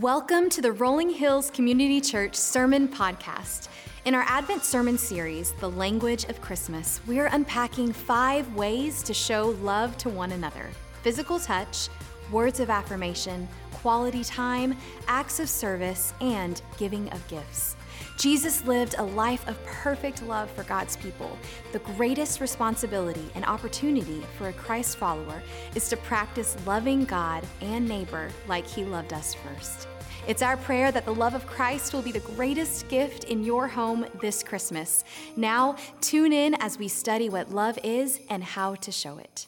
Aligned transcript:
Welcome 0.00 0.48
to 0.50 0.62
the 0.62 0.70
Rolling 0.70 1.10
Hills 1.10 1.50
Community 1.50 2.00
Church 2.00 2.36
Sermon 2.36 2.86
Podcast. 2.86 3.66
In 4.04 4.14
our 4.14 4.22
Advent 4.28 4.62
Sermon 4.62 4.96
series, 4.96 5.50
The 5.54 5.68
Language 5.68 6.22
of 6.26 6.40
Christmas, 6.40 7.00
we 7.08 7.18
are 7.18 7.26
unpacking 7.32 7.92
five 7.92 8.54
ways 8.54 9.02
to 9.02 9.12
show 9.12 9.56
love 9.60 9.98
to 9.98 10.08
one 10.08 10.30
another 10.30 10.70
physical 11.02 11.40
touch, 11.40 11.88
words 12.30 12.60
of 12.60 12.70
affirmation, 12.70 13.48
quality 13.72 14.22
time, 14.22 14.76
acts 15.08 15.40
of 15.40 15.48
service, 15.48 16.14
and 16.20 16.62
giving 16.76 17.08
of 17.10 17.26
gifts. 17.26 17.74
Jesus 18.18 18.64
lived 18.64 18.96
a 18.98 19.02
life 19.04 19.46
of 19.46 19.64
perfect 19.64 20.24
love 20.24 20.50
for 20.50 20.64
God's 20.64 20.96
people. 20.96 21.38
The 21.70 21.78
greatest 21.78 22.40
responsibility 22.40 23.30
and 23.36 23.44
opportunity 23.44 24.24
for 24.36 24.48
a 24.48 24.52
Christ 24.52 24.96
follower 24.96 25.40
is 25.76 25.88
to 25.88 25.96
practice 25.96 26.56
loving 26.66 27.04
God 27.04 27.46
and 27.60 27.86
neighbor 27.86 28.30
like 28.48 28.66
he 28.66 28.84
loved 28.84 29.12
us 29.12 29.34
first. 29.34 29.86
It's 30.26 30.42
our 30.42 30.56
prayer 30.56 30.90
that 30.90 31.04
the 31.04 31.14
love 31.14 31.34
of 31.34 31.46
Christ 31.46 31.94
will 31.94 32.02
be 32.02 32.10
the 32.10 32.18
greatest 32.18 32.88
gift 32.88 33.22
in 33.22 33.44
your 33.44 33.68
home 33.68 34.04
this 34.20 34.42
Christmas. 34.42 35.04
Now, 35.36 35.76
tune 36.00 36.32
in 36.32 36.54
as 36.54 36.76
we 36.76 36.88
study 36.88 37.28
what 37.28 37.52
love 37.52 37.78
is 37.84 38.18
and 38.28 38.42
how 38.42 38.74
to 38.74 38.90
show 38.90 39.18
it. 39.18 39.46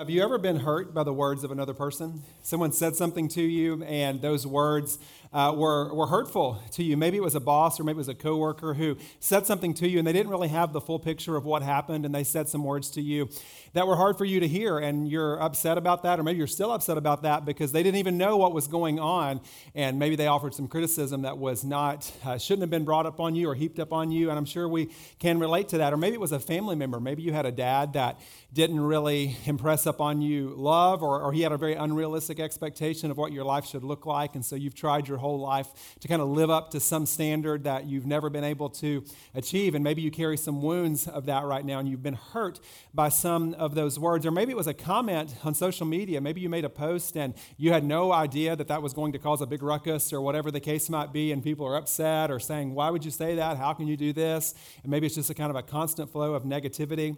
Have 0.00 0.08
you 0.08 0.22
ever 0.22 0.38
been 0.38 0.60
hurt 0.60 0.94
by 0.94 1.02
the 1.02 1.12
words 1.12 1.44
of 1.44 1.50
another 1.50 1.74
person? 1.74 2.22
Someone 2.42 2.72
said 2.72 2.96
something 2.96 3.28
to 3.28 3.42
you, 3.42 3.82
and 3.82 4.22
those 4.22 4.46
words 4.46 4.98
uh, 5.32 5.54
were, 5.56 5.94
were 5.94 6.08
hurtful 6.08 6.60
to 6.72 6.82
you. 6.82 6.96
Maybe 6.96 7.16
it 7.16 7.22
was 7.22 7.36
a 7.36 7.40
boss 7.40 7.78
or 7.78 7.84
maybe 7.84 7.96
it 7.96 7.98
was 7.98 8.08
a 8.08 8.14
coworker 8.14 8.74
who 8.74 8.96
said 9.20 9.46
something 9.46 9.74
to 9.74 9.88
you, 9.88 9.98
and 9.98 10.06
they 10.06 10.12
didn't 10.12 10.30
really 10.30 10.48
have 10.48 10.72
the 10.72 10.80
full 10.80 10.98
picture 10.98 11.36
of 11.36 11.44
what 11.44 11.62
happened, 11.62 12.04
and 12.04 12.14
they 12.14 12.24
said 12.24 12.48
some 12.48 12.64
words 12.64 12.90
to 12.90 13.00
you 13.00 13.28
that 13.72 13.86
were 13.86 13.94
hard 13.94 14.18
for 14.18 14.24
you 14.24 14.40
to 14.40 14.48
hear, 14.48 14.78
and 14.78 15.08
you're 15.08 15.40
upset 15.40 15.78
about 15.78 16.02
that, 16.02 16.18
or 16.18 16.24
maybe 16.24 16.38
you're 16.38 16.46
still 16.48 16.72
upset 16.72 16.98
about 16.98 17.22
that 17.22 17.44
because 17.44 17.70
they 17.70 17.82
didn't 17.84 17.98
even 17.98 18.18
know 18.18 18.36
what 18.36 18.52
was 18.52 18.66
going 18.66 18.98
on, 18.98 19.40
and 19.76 19.98
maybe 19.98 20.16
they 20.16 20.26
offered 20.26 20.52
some 20.52 20.66
criticism 20.66 21.22
that 21.22 21.38
was 21.38 21.62
not, 21.62 22.10
uh, 22.24 22.36
shouldn't 22.36 22.62
have 22.62 22.70
been 22.70 22.84
brought 22.84 23.06
up 23.06 23.20
on 23.20 23.36
you 23.36 23.48
or 23.48 23.54
heaped 23.54 23.78
up 23.78 23.92
on 23.92 24.10
you, 24.10 24.30
and 24.30 24.36
I'm 24.36 24.44
sure 24.44 24.68
we 24.68 24.90
can 25.20 25.38
relate 25.38 25.68
to 25.68 25.78
that. 25.78 25.92
Or 25.92 25.96
maybe 25.96 26.14
it 26.14 26.20
was 26.20 26.32
a 26.32 26.40
family 26.40 26.74
member. 26.74 26.98
Maybe 26.98 27.22
you 27.22 27.32
had 27.32 27.46
a 27.46 27.52
dad 27.52 27.92
that 27.92 28.18
didn't 28.52 28.80
really 28.80 29.36
impress 29.44 29.86
upon 29.86 30.20
you 30.20 30.52
love, 30.56 31.04
or, 31.04 31.22
or 31.22 31.32
he 31.32 31.42
had 31.42 31.52
a 31.52 31.56
very 31.56 31.74
unrealistic 31.74 32.40
expectation 32.40 33.12
of 33.12 33.16
what 33.16 33.30
your 33.30 33.44
life 33.44 33.64
should 33.64 33.84
look 33.84 34.04
like, 34.06 34.34
and 34.34 34.44
so 34.44 34.56
you've 34.56 34.74
tried 34.74 35.06
your 35.06 35.18
whole 35.20 35.38
life 35.38 35.68
to 36.00 36.08
kind 36.08 36.20
of 36.20 36.28
live 36.28 36.50
up 36.50 36.70
to 36.72 36.80
some 36.80 37.06
standard 37.06 37.64
that 37.64 37.86
you've 37.86 38.06
never 38.06 38.28
been 38.28 38.44
able 38.44 38.68
to 38.70 39.04
achieve, 39.34 39.74
and 39.74 39.84
maybe 39.84 40.02
you 40.02 40.10
carry 40.10 40.36
some 40.36 40.60
wounds 40.60 41.06
of 41.06 41.26
that 41.26 41.44
right 41.44 41.64
now, 41.64 41.78
and 41.78 41.88
you've 41.88 42.02
been 42.02 42.14
hurt 42.14 42.58
by 42.92 43.08
some 43.08 43.54
of 43.54 43.74
those 43.74 43.98
words. 43.98 44.26
Or 44.26 44.30
maybe 44.30 44.50
it 44.52 44.56
was 44.56 44.66
a 44.66 44.74
comment 44.74 45.34
on 45.44 45.54
social 45.54 45.86
media. 45.86 46.20
Maybe 46.20 46.40
you 46.40 46.48
made 46.48 46.64
a 46.64 46.70
post 46.70 47.16
and 47.16 47.34
you 47.56 47.72
had 47.72 47.84
no 47.84 48.12
idea 48.12 48.56
that 48.56 48.68
that 48.68 48.82
was 48.82 48.92
going 48.92 49.12
to 49.12 49.18
cause 49.18 49.40
a 49.40 49.46
big 49.46 49.62
ruckus 49.62 50.12
or 50.12 50.20
whatever 50.20 50.50
the 50.50 50.60
case 50.60 50.90
might 50.90 51.12
be, 51.12 51.32
and 51.32 51.42
people 51.42 51.66
are 51.66 51.76
upset 51.76 52.30
or 52.30 52.40
saying, 52.40 52.74
Why 52.74 52.90
would 52.90 53.04
you 53.04 53.10
say 53.10 53.36
that? 53.36 53.56
How 53.56 53.72
can 53.72 53.86
you 53.86 53.96
do 53.96 54.12
this? 54.12 54.54
And 54.82 54.90
maybe 54.90 55.06
it's 55.06 55.14
just 55.14 55.30
a 55.30 55.34
kind 55.34 55.50
of 55.50 55.56
a 55.56 55.62
constant 55.62 56.10
flow 56.10 56.34
of 56.34 56.44
negativity 56.44 57.16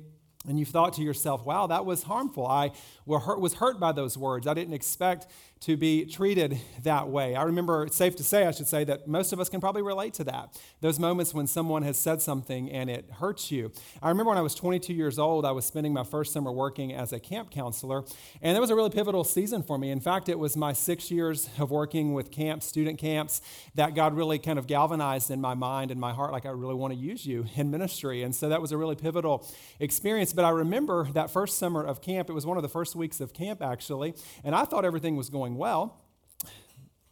and 0.49 0.59
you've 0.59 0.69
thought 0.69 0.95
to 0.95 1.03
yourself, 1.03 1.47
wow, 1.47 1.67
that 1.69 1.87
was 1.87 2.03
harmful. 2.03 2.47
I 2.47 2.73
was 3.07 3.55
hurt 3.55 3.79
by 3.79 3.93
those 3.93 4.19
words. 4.19 4.47
I 4.47 4.55
didn't 4.55 4.75
expect 4.75 5.27
to 5.63 5.77
be 5.77 6.05
treated 6.05 6.61
that 6.83 7.09
way. 7.09 7.37
I 7.37 7.45
remember, 7.45 7.85
it's 7.85 7.97
safe 7.97 8.17
to 8.17 8.25
say, 8.25 8.47
I 8.47 8.51
should 8.51 8.67
say, 8.67 8.83
that 8.83 9.07
most 9.07 9.33
of 9.33 9.39
us 9.39 9.49
can 9.49 9.61
probably 9.61 9.83
relate 9.83 10.13
to 10.15 10.25
that. 10.25 10.61
Those 10.81 10.99
moments 10.99 11.33
when 11.33 11.47
someone 11.47 11.85
has 11.85 11.97
said 11.97 12.21
something 12.21 12.69
and 12.69 12.91
it 12.91 13.09
hurts 13.21 13.53
you. 13.53 13.71
I 14.03 14.09
remember 14.09 14.31
when 14.31 14.39
I 14.39 14.43
was 14.43 14.57
22 14.57 14.93
years 14.93 15.21
old, 15.21 15.45
I 15.45 15.53
was 15.53 15.65
spending 15.65 15.93
my 15.93 16.03
first 16.03 16.33
summer 16.33 16.51
working 16.51 16.93
as 16.93 17.13
a 17.13 17.21
camp 17.21 17.53
counselor, 17.53 18.03
and 18.43 18.57
that 18.57 18.61
was 18.61 18.71
a 18.71 18.75
really 18.75 18.91
pivotal 18.91 19.23
season 19.23 19.63
for 19.63 19.79
me. 19.79 19.93
In 19.93 20.01
fact, 20.01 20.29
it 20.29 20.37
was 20.37 20.57
my 20.57 20.73
six 20.73 21.13
years 21.13 21.49
of 21.61 21.71
working 21.71 22.13
with 22.13 22.33
camps, 22.33 22.67
student 22.67 22.99
camps, 22.99 23.41
that 23.77 23.95
God 23.95 24.17
really 24.17 24.41
kind 24.41 24.59
of 24.59 24.67
galvanized 24.67 25.31
in 25.31 25.41
my 25.41 25.55
mind 25.55 25.93
and 25.93 26.01
my 26.01 26.13
heart, 26.13 26.33
like 26.33 26.45
I 26.45 26.51
really 26.51 26.75
want 26.75 26.93
to 26.93 26.99
use 26.99 27.25
you 27.25 27.47
in 27.55 27.71
ministry. 27.71 28.25
And 28.25 28.35
so 28.35 28.49
that 28.49 28.61
was 28.61 28.73
a 28.73 28.77
really 28.77 28.97
pivotal 28.97 29.47
experience. 29.79 30.33
But 30.33 30.45
I 30.45 30.51
remember 30.51 31.05
that 31.13 31.31
first 31.31 31.57
summer 31.57 31.85
of 31.85 32.03
camp, 32.03 32.29
it 32.29 32.33
was 32.33 32.45
one 32.45 32.57
of 32.57 32.65
the 32.65 32.69
first 32.69 32.97
weeks 32.97 33.21
of 33.21 33.33
camp, 33.33 33.63
actually, 33.63 34.15
and 34.43 34.57
I 34.57 34.65
thought 34.65 34.85
everything 34.85 35.15
was 35.15 35.31
going 35.31 35.52
going 35.53 35.59
well, 35.59 35.99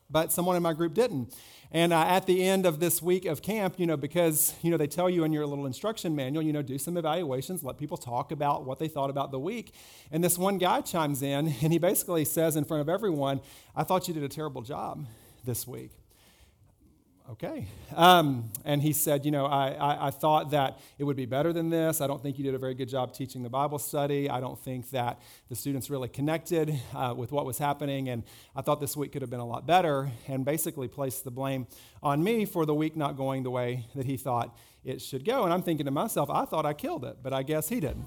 but 0.08 0.32
someone 0.32 0.56
in 0.56 0.62
my 0.62 0.72
group 0.72 0.94
didn't. 0.94 1.34
And 1.72 1.92
uh, 1.92 2.00
at 2.00 2.26
the 2.26 2.42
end 2.42 2.66
of 2.66 2.80
this 2.80 3.00
week 3.00 3.26
of 3.26 3.42
camp, 3.42 3.74
you 3.78 3.86
know, 3.86 3.96
because, 3.96 4.54
you 4.60 4.72
know, 4.72 4.76
they 4.76 4.88
tell 4.88 5.08
you 5.08 5.22
in 5.22 5.32
your 5.32 5.46
little 5.46 5.66
instruction 5.66 6.16
manual, 6.16 6.42
you 6.42 6.52
know, 6.52 6.62
do 6.62 6.78
some 6.78 6.96
evaluations, 6.96 7.62
let 7.62 7.78
people 7.78 7.96
talk 7.96 8.32
about 8.32 8.64
what 8.64 8.80
they 8.80 8.88
thought 8.88 9.08
about 9.08 9.30
the 9.30 9.38
week. 9.38 9.72
And 10.10 10.24
this 10.24 10.36
one 10.36 10.58
guy 10.58 10.80
chimes 10.80 11.22
in 11.22 11.54
and 11.62 11.72
he 11.72 11.78
basically 11.78 12.24
says 12.24 12.56
in 12.56 12.64
front 12.64 12.80
of 12.80 12.88
everyone, 12.88 13.40
I 13.76 13.84
thought 13.84 14.08
you 14.08 14.14
did 14.14 14.24
a 14.24 14.28
terrible 14.28 14.62
job 14.62 15.06
this 15.44 15.66
week 15.66 15.99
okay. 17.32 17.66
Um, 17.94 18.50
and 18.64 18.82
he 18.82 18.92
said, 18.92 19.24
You 19.24 19.30
know, 19.30 19.46
I, 19.46 19.70
I, 19.70 20.06
I, 20.08 20.10
thought 20.10 20.50
that 20.50 20.80
it 20.98 21.04
would 21.04 21.16
be 21.16 21.26
better 21.26 21.52
than 21.52 21.70
this. 21.70 22.00
I 22.00 22.06
don't 22.06 22.22
think 22.22 22.38
you 22.38 22.44
did 22.44 22.54
a 22.54 22.58
very 22.58 22.74
good 22.74 22.88
job 22.88 23.12
teaching 23.14 23.42
the 23.42 23.48
Bible 23.48 23.78
study. 23.78 24.28
I 24.28 24.40
don't 24.40 24.58
think 24.58 24.90
that 24.90 25.20
the 25.48 25.54
students 25.54 25.90
really 25.90 26.08
connected 26.08 26.78
uh, 26.94 27.14
with 27.16 27.32
what 27.32 27.46
was 27.46 27.58
happening. 27.58 28.08
And 28.08 28.22
I 28.54 28.62
thought 28.62 28.80
this 28.80 28.96
week 28.96 29.12
could 29.12 29.22
have 29.22 29.30
been 29.30 29.40
a 29.40 29.46
lot 29.46 29.66
better. 29.66 30.10
And 30.28 30.44
basically 30.44 30.88
placed 30.88 31.24
the 31.24 31.30
blame 31.30 31.66
on 32.02 32.22
me 32.22 32.44
for 32.44 32.66
the 32.66 32.74
week 32.74 32.96
not 32.96 33.16
going 33.16 33.42
the 33.42 33.50
way 33.50 33.86
that 33.94 34.06
he 34.06 34.16
thought 34.16 34.56
it 34.84 35.00
should 35.00 35.24
go. 35.24 35.44
And 35.44 35.52
I'm 35.52 35.62
thinking 35.62 35.86
to 35.86 35.92
myself, 35.92 36.30
I 36.30 36.44
thought 36.44 36.66
I 36.66 36.72
killed 36.72 37.04
it, 37.04 37.18
but 37.22 37.32
I 37.32 37.42
guess 37.42 37.68
he 37.68 37.80
didn't. 37.80 38.06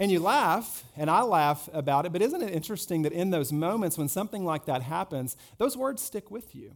And 0.00 0.10
you 0.10 0.18
laugh, 0.18 0.82
and 0.96 1.10
I 1.10 1.20
laugh 1.20 1.68
about 1.74 2.06
it, 2.06 2.12
but 2.12 2.22
isn't 2.22 2.40
it 2.40 2.54
interesting 2.54 3.02
that 3.02 3.12
in 3.12 3.30
those 3.30 3.52
moments 3.52 3.98
when 3.98 4.08
something 4.08 4.46
like 4.46 4.64
that 4.64 4.80
happens, 4.80 5.36
those 5.58 5.76
words 5.76 6.02
stick 6.02 6.30
with 6.30 6.54
you? 6.54 6.72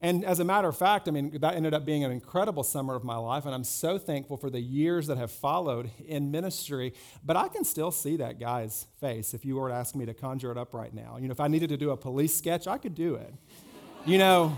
And 0.00 0.24
as 0.24 0.38
a 0.38 0.44
matter 0.44 0.68
of 0.68 0.76
fact, 0.76 1.08
I 1.08 1.10
mean, 1.10 1.36
that 1.40 1.56
ended 1.56 1.74
up 1.74 1.84
being 1.84 2.04
an 2.04 2.12
incredible 2.12 2.62
summer 2.62 2.94
of 2.94 3.02
my 3.02 3.16
life, 3.16 3.44
and 3.44 3.54
I'm 3.54 3.64
so 3.64 3.98
thankful 3.98 4.36
for 4.36 4.50
the 4.50 4.60
years 4.60 5.08
that 5.08 5.18
have 5.18 5.32
followed 5.32 5.90
in 6.06 6.30
ministry. 6.30 6.94
But 7.24 7.36
I 7.36 7.48
can 7.48 7.64
still 7.64 7.90
see 7.90 8.16
that 8.18 8.38
guy's 8.38 8.86
face 9.00 9.34
if 9.34 9.44
you 9.44 9.56
were 9.56 9.70
to 9.70 9.74
ask 9.74 9.96
me 9.96 10.06
to 10.06 10.14
conjure 10.14 10.52
it 10.52 10.58
up 10.58 10.74
right 10.74 10.94
now. 10.94 11.16
You 11.18 11.26
know, 11.26 11.32
if 11.32 11.40
I 11.40 11.48
needed 11.48 11.70
to 11.70 11.76
do 11.76 11.90
a 11.90 11.96
police 11.96 12.36
sketch, 12.36 12.68
I 12.68 12.78
could 12.78 12.94
do 12.94 13.16
it. 13.16 13.34
you 14.06 14.18
know, 14.18 14.56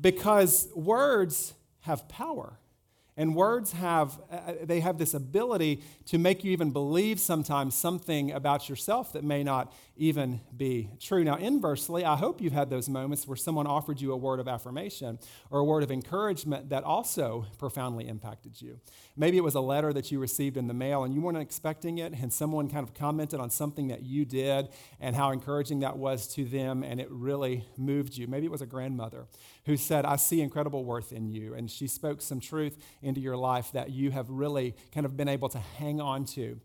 because 0.00 0.68
words 0.74 1.54
have 1.82 2.08
power. 2.08 2.58
And 3.18 3.34
words 3.34 3.72
have, 3.72 4.20
uh, 4.30 4.52
they 4.62 4.78
have 4.78 4.96
this 4.96 5.12
ability 5.12 5.82
to 6.06 6.18
make 6.18 6.44
you 6.44 6.52
even 6.52 6.70
believe 6.70 7.18
sometimes 7.18 7.74
something 7.74 8.30
about 8.30 8.68
yourself 8.68 9.12
that 9.12 9.24
may 9.24 9.42
not 9.42 9.72
even 9.98 10.40
be 10.56 10.90
true. 11.00 11.24
Now, 11.24 11.36
inversely, 11.36 12.04
I 12.04 12.16
hope 12.16 12.40
you've 12.40 12.52
had 12.52 12.70
those 12.70 12.88
moments 12.88 13.26
where 13.26 13.36
someone 13.36 13.66
offered 13.66 14.00
you 14.00 14.12
a 14.12 14.16
word 14.16 14.40
of 14.40 14.48
affirmation 14.48 15.18
or 15.50 15.58
a 15.58 15.64
word 15.64 15.82
of 15.82 15.90
encouragement 15.90 16.70
that 16.70 16.84
also 16.84 17.46
profoundly 17.58 18.08
impacted 18.08 18.62
you. 18.62 18.80
Maybe 19.16 19.36
it 19.36 19.44
was 19.44 19.56
a 19.56 19.60
letter 19.60 19.92
that 19.92 20.12
you 20.12 20.20
received 20.20 20.56
in 20.56 20.68
the 20.68 20.74
mail 20.74 21.02
and 21.02 21.12
you 21.12 21.20
weren't 21.20 21.38
expecting 21.38 21.98
it, 21.98 22.12
and 22.12 22.32
someone 22.32 22.70
kind 22.70 22.86
of 22.86 22.94
commented 22.94 23.40
on 23.40 23.50
something 23.50 23.88
that 23.88 24.02
you 24.02 24.24
did 24.24 24.68
and 25.00 25.16
how 25.16 25.32
encouraging 25.32 25.80
that 25.80 25.98
was 25.98 26.28
to 26.34 26.44
them, 26.44 26.82
and 26.82 27.00
it 27.00 27.10
really 27.10 27.64
moved 27.76 28.16
you. 28.16 28.26
Maybe 28.26 28.46
it 28.46 28.52
was 28.52 28.62
a 28.62 28.66
grandmother 28.66 29.26
who 29.66 29.76
said, 29.76 30.04
I 30.04 30.16
see 30.16 30.40
incredible 30.40 30.84
worth 30.84 31.12
in 31.12 31.28
you, 31.28 31.54
and 31.54 31.70
she 31.70 31.88
spoke 31.88 32.22
some 32.22 32.40
truth 32.40 32.78
into 33.02 33.20
your 33.20 33.36
life 33.36 33.72
that 33.72 33.90
you 33.90 34.12
have 34.12 34.30
really 34.30 34.76
kind 34.94 35.04
of 35.04 35.16
been 35.16 35.28
able 35.28 35.48
to 35.48 35.58
hang 35.58 36.00
on 36.00 36.24
to 36.26 36.60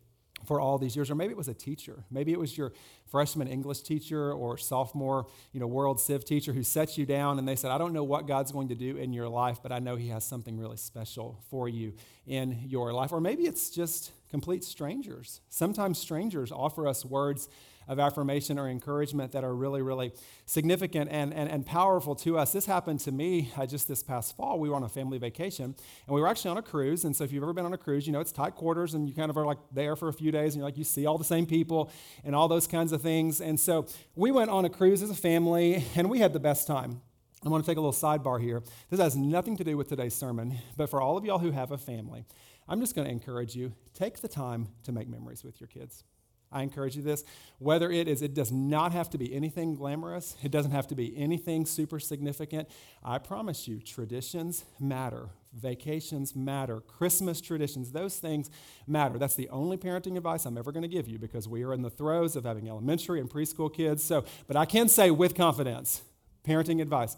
for 0.45 0.59
all 0.59 0.77
these 0.77 0.95
years 0.95 1.09
or 1.09 1.15
maybe 1.15 1.31
it 1.31 1.37
was 1.37 1.47
a 1.47 1.53
teacher. 1.53 2.03
Maybe 2.11 2.31
it 2.31 2.39
was 2.39 2.57
your 2.57 2.73
freshman 3.05 3.47
english 3.47 3.81
teacher 3.81 4.33
or 4.33 4.57
sophomore 4.57 5.27
you 5.51 5.59
know 5.59 5.67
world 5.67 5.99
civ 5.99 6.25
teacher 6.25 6.51
who 6.51 6.63
set 6.63 6.97
you 6.97 7.05
down 7.05 7.37
and 7.37 7.47
they 7.47 7.55
said 7.55 7.69
i 7.69 7.77
don't 7.77 7.93
know 7.93 8.03
what 8.03 8.25
god's 8.25 8.51
going 8.51 8.67
to 8.67 8.73
do 8.73 8.97
in 8.97 9.13
your 9.13 9.29
life 9.29 9.59
but 9.61 9.71
i 9.71 9.77
know 9.77 9.95
he 9.95 10.07
has 10.07 10.23
something 10.23 10.57
really 10.57 10.77
special 10.77 11.37
for 11.51 11.69
you 11.69 11.93
in 12.25 12.63
your 12.67 12.93
life. 12.93 13.11
Or 13.11 13.21
maybe 13.21 13.43
it's 13.43 13.69
just 13.69 14.11
complete 14.29 14.63
strangers. 14.63 15.41
Sometimes 15.49 15.97
strangers 15.97 16.51
offer 16.51 16.87
us 16.87 17.05
words 17.05 17.49
of 17.87 17.99
affirmation 17.99 18.57
or 18.57 18.67
encouragement 18.67 19.31
that 19.31 19.43
are 19.43 19.53
really, 19.53 19.81
really 19.81 20.13
significant 20.45 21.09
and, 21.11 21.33
and, 21.33 21.49
and 21.49 21.65
powerful 21.65 22.15
to 22.15 22.37
us. 22.37 22.51
This 22.51 22.65
happened 22.65 22.99
to 23.01 23.11
me 23.11 23.51
uh, 23.57 23.65
just 23.65 23.87
this 23.87 24.03
past 24.03 24.35
fall. 24.35 24.59
We 24.59 24.69
were 24.69 24.75
on 24.75 24.83
a 24.83 24.89
family 24.89 25.17
vacation 25.17 25.65
and 25.65 26.15
we 26.15 26.21
were 26.21 26.27
actually 26.27 26.51
on 26.51 26.57
a 26.57 26.61
cruise. 26.61 27.03
And 27.03 27.15
so, 27.15 27.23
if 27.23 27.31
you've 27.31 27.43
ever 27.43 27.53
been 27.53 27.65
on 27.65 27.73
a 27.73 27.77
cruise, 27.77 28.05
you 28.07 28.13
know 28.13 28.19
it's 28.19 28.31
tight 28.31 28.55
quarters 28.55 28.93
and 28.93 29.07
you 29.07 29.15
kind 29.15 29.29
of 29.29 29.37
are 29.37 29.45
like 29.45 29.59
there 29.71 29.95
for 29.95 30.09
a 30.09 30.13
few 30.13 30.31
days 30.31 30.53
and 30.53 30.61
you're 30.61 30.67
like, 30.67 30.77
you 30.77 30.83
see 30.83 31.05
all 31.05 31.17
the 31.17 31.23
same 31.23 31.45
people 31.45 31.91
and 32.23 32.35
all 32.35 32.47
those 32.47 32.67
kinds 32.67 32.91
of 32.91 33.01
things. 33.01 33.41
And 33.41 33.59
so, 33.59 33.87
we 34.15 34.31
went 34.31 34.49
on 34.49 34.65
a 34.65 34.69
cruise 34.69 35.01
as 35.01 35.09
a 35.09 35.15
family 35.15 35.83
and 35.95 36.09
we 36.09 36.19
had 36.19 36.33
the 36.33 36.39
best 36.39 36.67
time. 36.67 37.01
I 37.45 37.49
want 37.49 37.65
to 37.65 37.69
take 37.69 37.77
a 37.77 37.81
little 37.81 37.91
sidebar 37.91 38.41
here. 38.41 38.63
This 38.89 39.01
has 39.01 39.17
nothing 39.17 39.57
to 39.57 39.65
do 39.65 39.75
with 39.75 39.89
today's 39.89 40.15
sermon, 40.15 40.59
but 40.77 40.89
for 40.89 41.01
all 41.01 41.17
of 41.17 41.25
y'all 41.25 41.39
who 41.39 41.51
have 41.51 41.71
a 41.71 41.77
family, 41.77 42.23
I'm 42.69 42.79
just 42.79 42.95
going 42.95 43.05
to 43.05 43.11
encourage 43.11 43.55
you 43.55 43.73
take 43.93 44.21
the 44.21 44.29
time 44.29 44.69
to 44.83 44.93
make 44.93 45.09
memories 45.09 45.43
with 45.43 45.59
your 45.59 45.67
kids. 45.67 46.05
I 46.53 46.61
encourage 46.61 46.95
you 46.95 47.01
this. 47.01 47.23
Whether 47.59 47.91
it 47.91 48.07
is, 48.07 48.21
it 48.21 48.33
does 48.33 48.51
not 48.51 48.91
have 48.91 49.09
to 49.11 49.17
be 49.17 49.33
anything 49.33 49.75
glamorous, 49.75 50.35
it 50.43 50.51
doesn't 50.51 50.71
have 50.71 50.87
to 50.87 50.95
be 50.95 51.17
anything 51.17 51.65
super 51.65 51.99
significant. 51.99 52.69
I 53.03 53.17
promise 53.17 53.67
you, 53.67 53.79
traditions 53.79 54.63
matter. 54.79 55.29
Vacations 55.53 56.35
matter. 56.35 56.81
Christmas 56.81 57.39
traditions, 57.39 57.91
those 57.91 58.17
things 58.17 58.49
matter. 58.87 59.17
That's 59.19 59.35
the 59.35 59.49
only 59.49 59.77
parenting 59.77 60.17
advice 60.17 60.45
I'm 60.45 60.57
ever 60.57 60.71
going 60.71 60.83
to 60.83 60.87
give 60.87 61.07
you 61.07 61.19
because 61.19 61.47
we 61.47 61.63
are 61.63 61.73
in 61.73 61.81
the 61.81 61.89
throes 61.89 62.35
of 62.35 62.43
having 62.43 62.67
elementary 62.67 63.19
and 63.19 63.29
preschool 63.29 63.73
kids. 63.73 64.03
So, 64.03 64.25
but 64.47 64.55
I 64.55 64.65
can 64.65 64.87
say 64.87 65.11
with 65.11 65.35
confidence, 65.35 66.01
parenting 66.43 66.81
advice, 66.81 67.15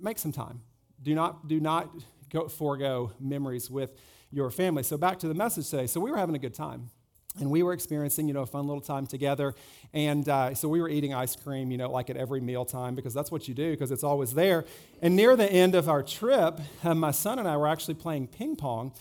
make 0.00 0.18
some 0.18 0.32
time. 0.32 0.62
Do 1.02 1.14
not, 1.14 1.48
do 1.48 1.60
not 1.60 1.90
go, 2.28 2.48
forego 2.48 3.12
memories 3.20 3.70
with 3.70 3.96
your 4.30 4.50
family. 4.50 4.82
So 4.82 4.96
back 4.96 5.18
to 5.20 5.28
the 5.28 5.34
message 5.34 5.68
today. 5.70 5.86
So 5.86 6.00
we 6.00 6.10
were 6.10 6.16
having 6.16 6.34
a 6.34 6.38
good 6.38 6.54
time 6.54 6.90
and 7.38 7.50
we 7.50 7.62
were 7.62 7.72
experiencing 7.72 8.26
you 8.26 8.34
know 8.34 8.42
a 8.42 8.46
fun 8.46 8.66
little 8.66 8.80
time 8.80 9.06
together. 9.06 9.54
And 9.92 10.28
uh, 10.28 10.54
so 10.54 10.68
we 10.68 10.80
were 10.80 10.88
eating 10.88 11.14
ice 11.14 11.36
cream 11.36 11.70
you 11.70 11.78
know 11.78 11.90
like 11.90 12.10
at 12.10 12.16
every 12.16 12.40
meal 12.40 12.64
time 12.64 12.94
because 12.94 13.14
that's 13.14 13.30
what 13.30 13.46
you 13.46 13.54
do 13.54 13.70
because 13.70 13.90
it's 13.90 14.04
always 14.04 14.34
there. 14.34 14.64
And 15.00 15.16
near 15.16 15.36
the 15.36 15.50
end 15.50 15.74
of 15.74 15.88
our 15.88 16.02
trip 16.02 16.60
uh, 16.82 16.94
my 16.94 17.10
son 17.10 17.38
and 17.38 17.46
i 17.46 17.56
were 17.56 17.68
actually 17.68 17.94
playing 17.94 18.28
ping 18.28 18.56
pong. 18.56 18.92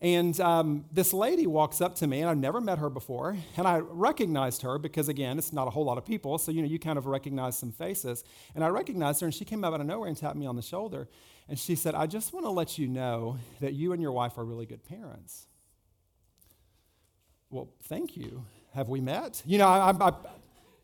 And 0.00 0.38
um, 0.40 0.84
this 0.92 1.14
lady 1.14 1.46
walks 1.46 1.80
up 1.80 1.94
to 1.96 2.06
me 2.06 2.20
and 2.20 2.30
i've 2.30 2.38
never 2.38 2.60
met 2.60 2.78
her 2.78 2.88
before. 2.88 3.36
And 3.56 3.68
i 3.68 3.78
recognized 3.78 4.62
her 4.62 4.78
because 4.78 5.08
again 5.08 5.38
it's 5.38 5.52
not 5.52 5.66
a 5.66 5.70
whole 5.70 5.84
lot 5.84 5.98
of 5.98 6.06
people. 6.06 6.38
So 6.38 6.52
you 6.52 6.62
know 6.62 6.68
you 6.68 6.78
kind 6.78 6.98
of 6.98 7.06
recognize 7.06 7.58
some 7.58 7.72
faces. 7.72 8.24
And 8.54 8.64
i 8.64 8.68
recognized 8.68 9.20
her 9.20 9.26
and 9.26 9.34
she 9.34 9.44
came 9.44 9.62
out 9.64 9.78
of 9.78 9.86
nowhere 9.86 10.08
and 10.08 10.16
tapped 10.16 10.36
me 10.36 10.46
on 10.46 10.56
the 10.56 10.62
shoulder. 10.62 11.08
And 11.48 11.58
she 11.58 11.76
said 11.76 11.94
i 11.94 12.06
just 12.06 12.32
want 12.32 12.46
to 12.46 12.50
let 12.50 12.78
you 12.78 12.88
know 12.88 13.38
that 13.60 13.74
you 13.74 13.92
and 13.92 14.00
your 14.00 14.12
wife 14.12 14.38
are 14.38 14.44
really 14.44 14.66
good 14.66 14.84
parents 14.84 15.48
well, 17.50 17.68
thank 17.84 18.16
you. 18.16 18.44
Have 18.72 18.88
we 18.88 19.00
met? 19.00 19.42
You 19.46 19.58
know, 19.58 19.68
I, 19.68 19.90
I, 19.90 20.08
I 20.08 20.12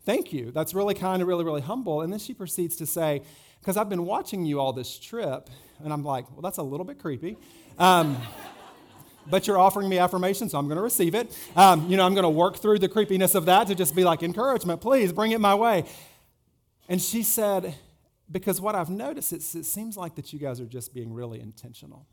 thank 0.05 0.31
you. 0.31 0.51
That's 0.51 0.73
really 0.73 0.93
kind 0.93 1.21
of 1.21 1.27
really, 1.27 1.43
really 1.43 1.61
humble. 1.61 2.01
And 2.01 2.11
then 2.11 2.19
she 2.19 2.33
proceeds 2.33 2.75
to 2.77 2.85
say, 2.85 3.21
because 3.59 3.77
I've 3.77 3.89
been 3.89 4.05
watching 4.05 4.45
you 4.45 4.59
all 4.59 4.73
this 4.73 4.97
trip, 4.97 5.49
and 5.83 5.91
I'm 5.91 6.03
like, 6.03 6.29
well, 6.31 6.41
that's 6.41 6.57
a 6.57 6.63
little 6.63 6.85
bit 6.85 6.99
creepy. 6.99 7.37
Um, 7.77 8.17
but 9.29 9.45
you're 9.45 9.57
offering 9.57 9.87
me 9.87 9.99
affirmation, 9.99 10.49
so 10.49 10.57
I'm 10.57 10.67
going 10.67 10.77
to 10.77 10.83
receive 10.83 11.13
it. 11.13 11.37
Um, 11.55 11.89
you 11.89 11.97
know, 11.97 12.05
I'm 12.05 12.13
going 12.13 12.23
to 12.23 12.29
work 12.29 12.57
through 12.57 12.79
the 12.79 12.89
creepiness 12.89 13.35
of 13.35 13.45
that 13.45 13.67
to 13.67 13.75
just 13.75 13.95
be 13.95 14.03
like, 14.03 14.23
encouragement, 14.23 14.81
please 14.81 15.13
bring 15.13 15.31
it 15.31 15.39
my 15.39 15.53
way. 15.53 15.85
And 16.89 17.01
she 17.01 17.21
said, 17.21 17.75
because 18.31 18.59
what 18.59 18.75
I've 18.75 18.89
noticed, 18.89 19.33
it 19.33 19.41
seems 19.41 19.97
like 19.97 20.15
that 20.15 20.33
you 20.33 20.39
guys 20.39 20.59
are 20.59 20.65
just 20.65 20.93
being 20.93 21.13
really 21.13 21.39
intentional. 21.39 22.07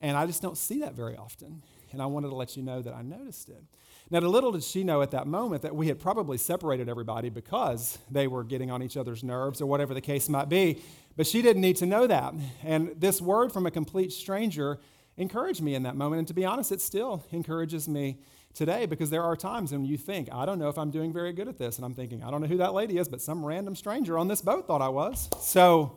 And 0.00 0.16
I 0.16 0.26
just 0.26 0.42
don't 0.42 0.56
see 0.56 0.80
that 0.80 0.94
very 0.94 1.16
often 1.16 1.62
and 1.92 2.02
I 2.02 2.06
wanted 2.06 2.28
to 2.28 2.34
let 2.34 2.56
you 2.56 2.62
know 2.62 2.82
that 2.82 2.94
I 2.94 3.02
noticed 3.02 3.48
it. 3.48 3.62
Now, 4.10 4.18
little 4.20 4.50
did 4.50 4.64
she 4.64 4.82
know 4.82 5.02
at 5.02 5.12
that 5.12 5.28
moment 5.28 5.62
that 5.62 5.74
we 5.74 5.86
had 5.86 6.00
probably 6.00 6.36
separated 6.36 6.88
everybody 6.88 7.28
because 7.28 7.98
they 8.10 8.26
were 8.26 8.42
getting 8.42 8.70
on 8.70 8.82
each 8.82 8.96
other's 8.96 9.22
nerves 9.22 9.60
or 9.60 9.66
whatever 9.66 9.94
the 9.94 10.00
case 10.00 10.28
might 10.28 10.48
be, 10.48 10.82
but 11.16 11.28
she 11.28 11.42
didn't 11.42 11.62
need 11.62 11.76
to 11.76 11.86
know 11.86 12.08
that. 12.08 12.34
And 12.64 12.94
this 12.98 13.20
word 13.20 13.52
from 13.52 13.66
a 13.66 13.70
complete 13.70 14.12
stranger 14.12 14.80
encouraged 15.16 15.62
me 15.62 15.74
in 15.74 15.84
that 15.84 15.94
moment. 15.94 16.18
And 16.18 16.28
to 16.28 16.34
be 16.34 16.44
honest, 16.44 16.72
it 16.72 16.80
still 16.80 17.24
encourages 17.30 17.88
me 17.88 18.18
today 18.52 18.86
because 18.86 19.10
there 19.10 19.22
are 19.22 19.36
times 19.36 19.70
when 19.70 19.84
you 19.84 19.96
think, 19.96 20.28
I 20.32 20.44
don't 20.44 20.58
know 20.58 20.68
if 20.68 20.78
I'm 20.78 20.90
doing 20.90 21.12
very 21.12 21.32
good 21.32 21.46
at 21.46 21.58
this. 21.58 21.76
And 21.76 21.84
I'm 21.84 21.94
thinking, 21.94 22.24
I 22.24 22.30
don't 22.30 22.40
know 22.40 22.48
who 22.48 22.56
that 22.56 22.74
lady 22.74 22.98
is, 22.98 23.06
but 23.06 23.20
some 23.20 23.44
random 23.44 23.76
stranger 23.76 24.18
on 24.18 24.26
this 24.26 24.42
boat 24.42 24.66
thought 24.66 24.82
I 24.82 24.88
was. 24.88 25.28
So 25.40 25.96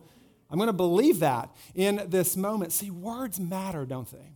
I'm 0.52 0.58
going 0.58 0.68
to 0.68 0.74
believe 0.74 1.20
that 1.20 1.50
in 1.74 2.04
this 2.10 2.38
moment. 2.38 2.74
See, 2.74 2.92
words 2.92 3.40
matter, 3.40 3.86
don't 3.86 4.12
they? 4.12 4.36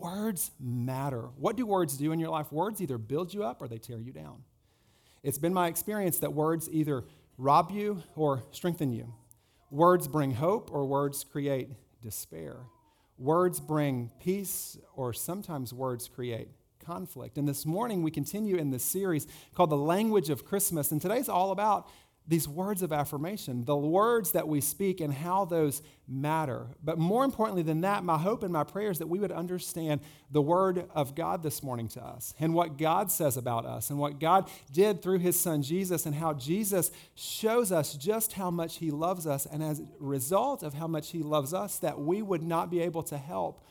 Words 0.00 0.50
matter. 0.58 1.28
What 1.36 1.56
do 1.56 1.66
words 1.66 1.98
do 1.98 2.10
in 2.12 2.18
your 2.18 2.30
life? 2.30 2.50
Words 2.50 2.80
either 2.80 2.96
build 2.96 3.34
you 3.34 3.44
up 3.44 3.60
or 3.60 3.68
they 3.68 3.76
tear 3.76 3.98
you 3.98 4.12
down. 4.12 4.42
It's 5.22 5.36
been 5.36 5.52
my 5.52 5.68
experience 5.68 6.18
that 6.20 6.32
words 6.32 6.70
either 6.72 7.04
rob 7.36 7.70
you 7.70 8.02
or 8.16 8.42
strengthen 8.50 8.92
you. 8.92 9.12
Words 9.70 10.08
bring 10.08 10.32
hope 10.32 10.70
or 10.72 10.86
words 10.86 11.22
create 11.22 11.68
despair. 12.00 12.56
Words 13.18 13.60
bring 13.60 14.10
peace 14.18 14.78
or 14.94 15.12
sometimes 15.12 15.74
words 15.74 16.08
create 16.08 16.48
conflict. 16.82 17.36
And 17.36 17.46
this 17.46 17.66
morning 17.66 18.02
we 18.02 18.10
continue 18.10 18.56
in 18.56 18.70
this 18.70 18.82
series 18.82 19.26
called 19.54 19.68
The 19.68 19.76
Language 19.76 20.30
of 20.30 20.46
Christmas. 20.46 20.92
And 20.92 21.02
today's 21.02 21.28
all 21.28 21.50
about 21.50 21.90
these 22.30 22.46
words 22.46 22.80
of 22.80 22.92
affirmation, 22.92 23.64
the 23.64 23.76
words 23.76 24.30
that 24.32 24.46
we 24.46 24.60
speak 24.60 25.00
and 25.00 25.12
how 25.12 25.44
those 25.44 25.82
matter. 26.06 26.68
But 26.82 26.96
more 26.96 27.24
importantly 27.24 27.64
than 27.64 27.80
that, 27.80 28.04
my 28.04 28.16
hope 28.16 28.44
and 28.44 28.52
my 28.52 28.62
prayer 28.62 28.92
is 28.92 29.00
that 29.00 29.08
we 29.08 29.18
would 29.18 29.32
understand 29.32 30.00
the 30.30 30.40
word 30.40 30.88
of 30.94 31.16
God 31.16 31.42
this 31.42 31.60
morning 31.60 31.88
to 31.88 32.00
us 32.00 32.32
and 32.38 32.54
what 32.54 32.78
God 32.78 33.10
says 33.10 33.36
about 33.36 33.66
us 33.66 33.90
and 33.90 33.98
what 33.98 34.20
God 34.20 34.48
did 34.70 35.02
through 35.02 35.18
his 35.18 35.38
son 35.38 35.60
Jesus 35.60 36.06
and 36.06 36.14
how 36.14 36.32
Jesus 36.32 36.92
shows 37.16 37.72
us 37.72 37.94
just 37.94 38.34
how 38.34 38.48
much 38.48 38.76
he 38.76 38.92
loves 38.92 39.26
us. 39.26 39.44
And 39.44 39.60
as 39.60 39.80
a 39.80 39.86
result 39.98 40.62
of 40.62 40.74
how 40.74 40.86
much 40.86 41.10
he 41.10 41.24
loves 41.24 41.52
us, 41.52 41.80
that 41.80 42.00
we 42.00 42.22
would 42.22 42.44
not 42.44 42.70
be 42.70 42.80
able 42.80 43.02
to 43.04 43.18
help 43.18 43.64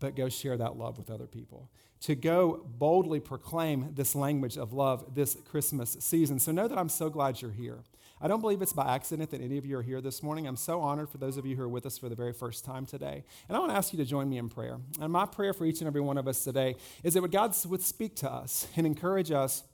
but 0.00 0.16
go 0.16 0.30
share 0.30 0.56
that 0.56 0.78
love 0.78 0.96
with 0.96 1.10
other 1.10 1.26
people 1.26 1.68
to 2.02 2.14
go 2.14 2.66
boldly 2.78 3.20
proclaim 3.20 3.94
this 3.94 4.14
language 4.14 4.58
of 4.58 4.72
love 4.72 5.14
this 5.14 5.36
Christmas 5.48 5.96
season. 6.00 6.38
So 6.38 6.52
know 6.52 6.68
that 6.68 6.78
I'm 6.78 6.88
so 6.88 7.08
glad 7.08 7.40
you're 7.40 7.52
here. 7.52 7.78
I 8.20 8.28
don't 8.28 8.40
believe 8.40 8.62
it's 8.62 8.72
by 8.72 8.94
accident 8.94 9.30
that 9.30 9.40
any 9.40 9.58
of 9.58 9.66
you 9.66 9.78
are 9.78 9.82
here 9.82 10.00
this 10.00 10.22
morning. 10.22 10.46
I'm 10.46 10.56
so 10.56 10.80
honored 10.80 11.10
for 11.10 11.18
those 11.18 11.36
of 11.36 11.44
you 11.44 11.56
who 11.56 11.62
are 11.62 11.68
with 11.68 11.86
us 11.86 11.98
for 11.98 12.08
the 12.08 12.14
very 12.14 12.32
first 12.32 12.64
time 12.64 12.86
today. 12.86 13.24
And 13.48 13.56
I 13.56 13.60
want 13.60 13.72
to 13.72 13.76
ask 13.76 13.92
you 13.92 13.96
to 13.96 14.04
join 14.04 14.28
me 14.28 14.38
in 14.38 14.48
prayer. 14.48 14.78
And 15.00 15.12
my 15.12 15.26
prayer 15.26 15.52
for 15.52 15.64
each 15.64 15.80
and 15.80 15.88
every 15.88 16.00
one 16.00 16.18
of 16.18 16.28
us 16.28 16.44
today 16.44 16.76
is 17.02 17.14
that 17.14 17.28
God 17.30 17.54
would 17.66 17.82
speak 17.82 18.14
to 18.16 18.30
us 18.30 18.68
and 18.76 18.86
encourage 18.86 19.32
us 19.32 19.64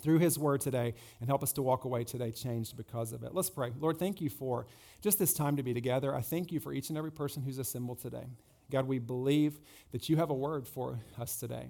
through 0.00 0.18
his 0.18 0.38
word 0.38 0.60
today 0.60 0.94
and 1.20 1.28
help 1.28 1.42
us 1.42 1.52
to 1.52 1.62
walk 1.62 1.84
away 1.84 2.04
today 2.04 2.30
changed 2.30 2.76
because 2.76 3.12
of 3.12 3.22
it. 3.22 3.34
Let's 3.34 3.48
pray. 3.48 3.72
Lord, 3.78 3.98
thank 3.98 4.20
you 4.20 4.28
for 4.28 4.66
just 5.00 5.18
this 5.18 5.32
time 5.32 5.56
to 5.56 5.62
be 5.62 5.72
together. 5.72 6.14
I 6.14 6.20
thank 6.20 6.52
you 6.52 6.60
for 6.60 6.74
each 6.74 6.90
and 6.90 6.98
every 6.98 7.12
person 7.12 7.42
who's 7.42 7.58
assembled 7.58 8.00
today. 8.00 8.26
God, 8.70 8.86
we 8.86 8.98
believe 8.98 9.60
that 9.92 10.08
you 10.08 10.16
have 10.16 10.30
a 10.30 10.34
word 10.34 10.66
for 10.66 11.00
us 11.18 11.36
today. 11.36 11.68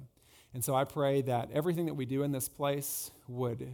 And 0.52 0.64
so 0.64 0.75
I 0.75 0.85
pray 0.85 1.23
that 1.23 1.50
everything 1.52 1.87
that 1.87 1.94
we 1.94 2.06
do 2.06 2.23
in 2.23 2.31
this 2.32 2.49
place 2.49 3.11
would 3.26 3.62
um, 3.62 3.69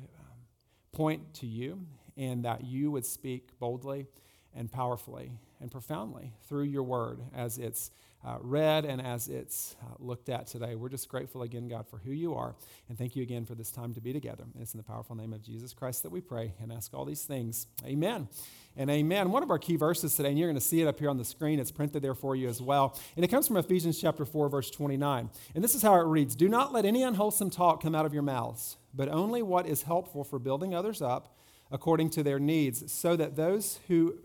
point 0.93 1.35
to 1.35 1.47
you 1.47 1.87
and 2.17 2.45
that 2.45 2.65
you 2.65 2.91
would 2.91 3.05
speak 3.05 3.59
boldly 3.59 4.07
and 4.55 4.71
powerfully 4.71 5.33
and 5.61 5.71
profoundly 5.71 6.33
through 6.49 6.65
your 6.65 6.83
word 6.83 7.21
as 7.35 7.59
it's 7.59 7.91
uh, 8.25 8.37
read 8.41 8.85
and 8.85 9.01
as 9.01 9.29
it's 9.29 9.77
uh, 9.83 9.95
looked 9.99 10.29
at 10.29 10.47
today. 10.47 10.75
We're 10.75 10.89
just 10.89 11.09
grateful 11.09 11.43
again, 11.43 11.69
God, 11.69 11.87
for 11.89 11.99
who 11.99 12.13
you 12.13 12.35
are. 12.35 12.55
And 12.89 12.99
thank 12.99 13.17
you 13.17 13.23
again 13.23 13.47
for 13.47 13.55
this 13.55 13.71
time 13.71 13.95
to 13.95 14.01
be 14.01 14.13
together. 14.13 14.45
And 14.53 14.63
it's 14.63 14.75
in 14.75 14.79
the 14.79 14.85
powerful 14.85 15.17
name 15.17 15.33
of 15.33 15.43
Jesus 15.43 15.73
Christ 15.73 16.03
that 16.03 16.11
we 16.11 16.21
pray 16.21 16.53
and 16.61 16.73
ask 16.73 16.93
all 16.93 17.05
these 17.05 17.25
things. 17.25 17.67
Amen 17.85 18.29
and 18.77 18.91
amen. 18.91 19.31
One 19.31 19.43
of 19.43 19.51
our 19.51 19.59
key 19.59 19.77
verses 19.77 20.15
today, 20.15 20.31
and 20.31 20.39
you're 20.39 20.49
going 20.49 20.55
to 20.55 20.61
see 20.61 20.81
it 20.81 20.87
up 20.87 20.99
here 20.99 21.11
on 21.11 21.17
the 21.17 21.25
screen, 21.25 21.59
it's 21.59 21.71
printed 21.71 22.03
there 22.03 22.15
for 22.15 22.37
you 22.37 22.49
as 22.49 22.63
well. 22.63 22.99
And 23.17 23.25
it 23.25 23.29
comes 23.29 23.47
from 23.47 23.57
Ephesians 23.57 24.01
chapter 24.01 24.25
4, 24.25 24.49
verse 24.49 24.71
29. 24.71 25.31
And 25.55 25.65
this 25.65 25.75
is 25.75 25.83
how 25.83 25.95
it 25.95 26.05
reads 26.05 26.37
Do 26.37 26.49
not 26.49 26.73
let 26.73 26.85
any 26.85 27.03
unwholesome 27.03 27.51
talk 27.51 27.83
come 27.83 27.95
out 27.95 28.07
of 28.07 28.15
your 28.15 28.23
mouths, 28.23 28.77
but 28.95 29.09
only 29.09 29.43
what 29.43 29.67
is 29.67 29.83
helpful 29.83 30.25
for 30.25 30.39
building 30.39 30.75
others 30.75 31.03
up 31.03 31.37
according 31.71 32.11
to 32.11 32.23
their 32.23 32.41
needs, 32.41 32.93
so 32.93 33.15
that 33.15 33.37
those 33.37 33.79
who 33.87 34.19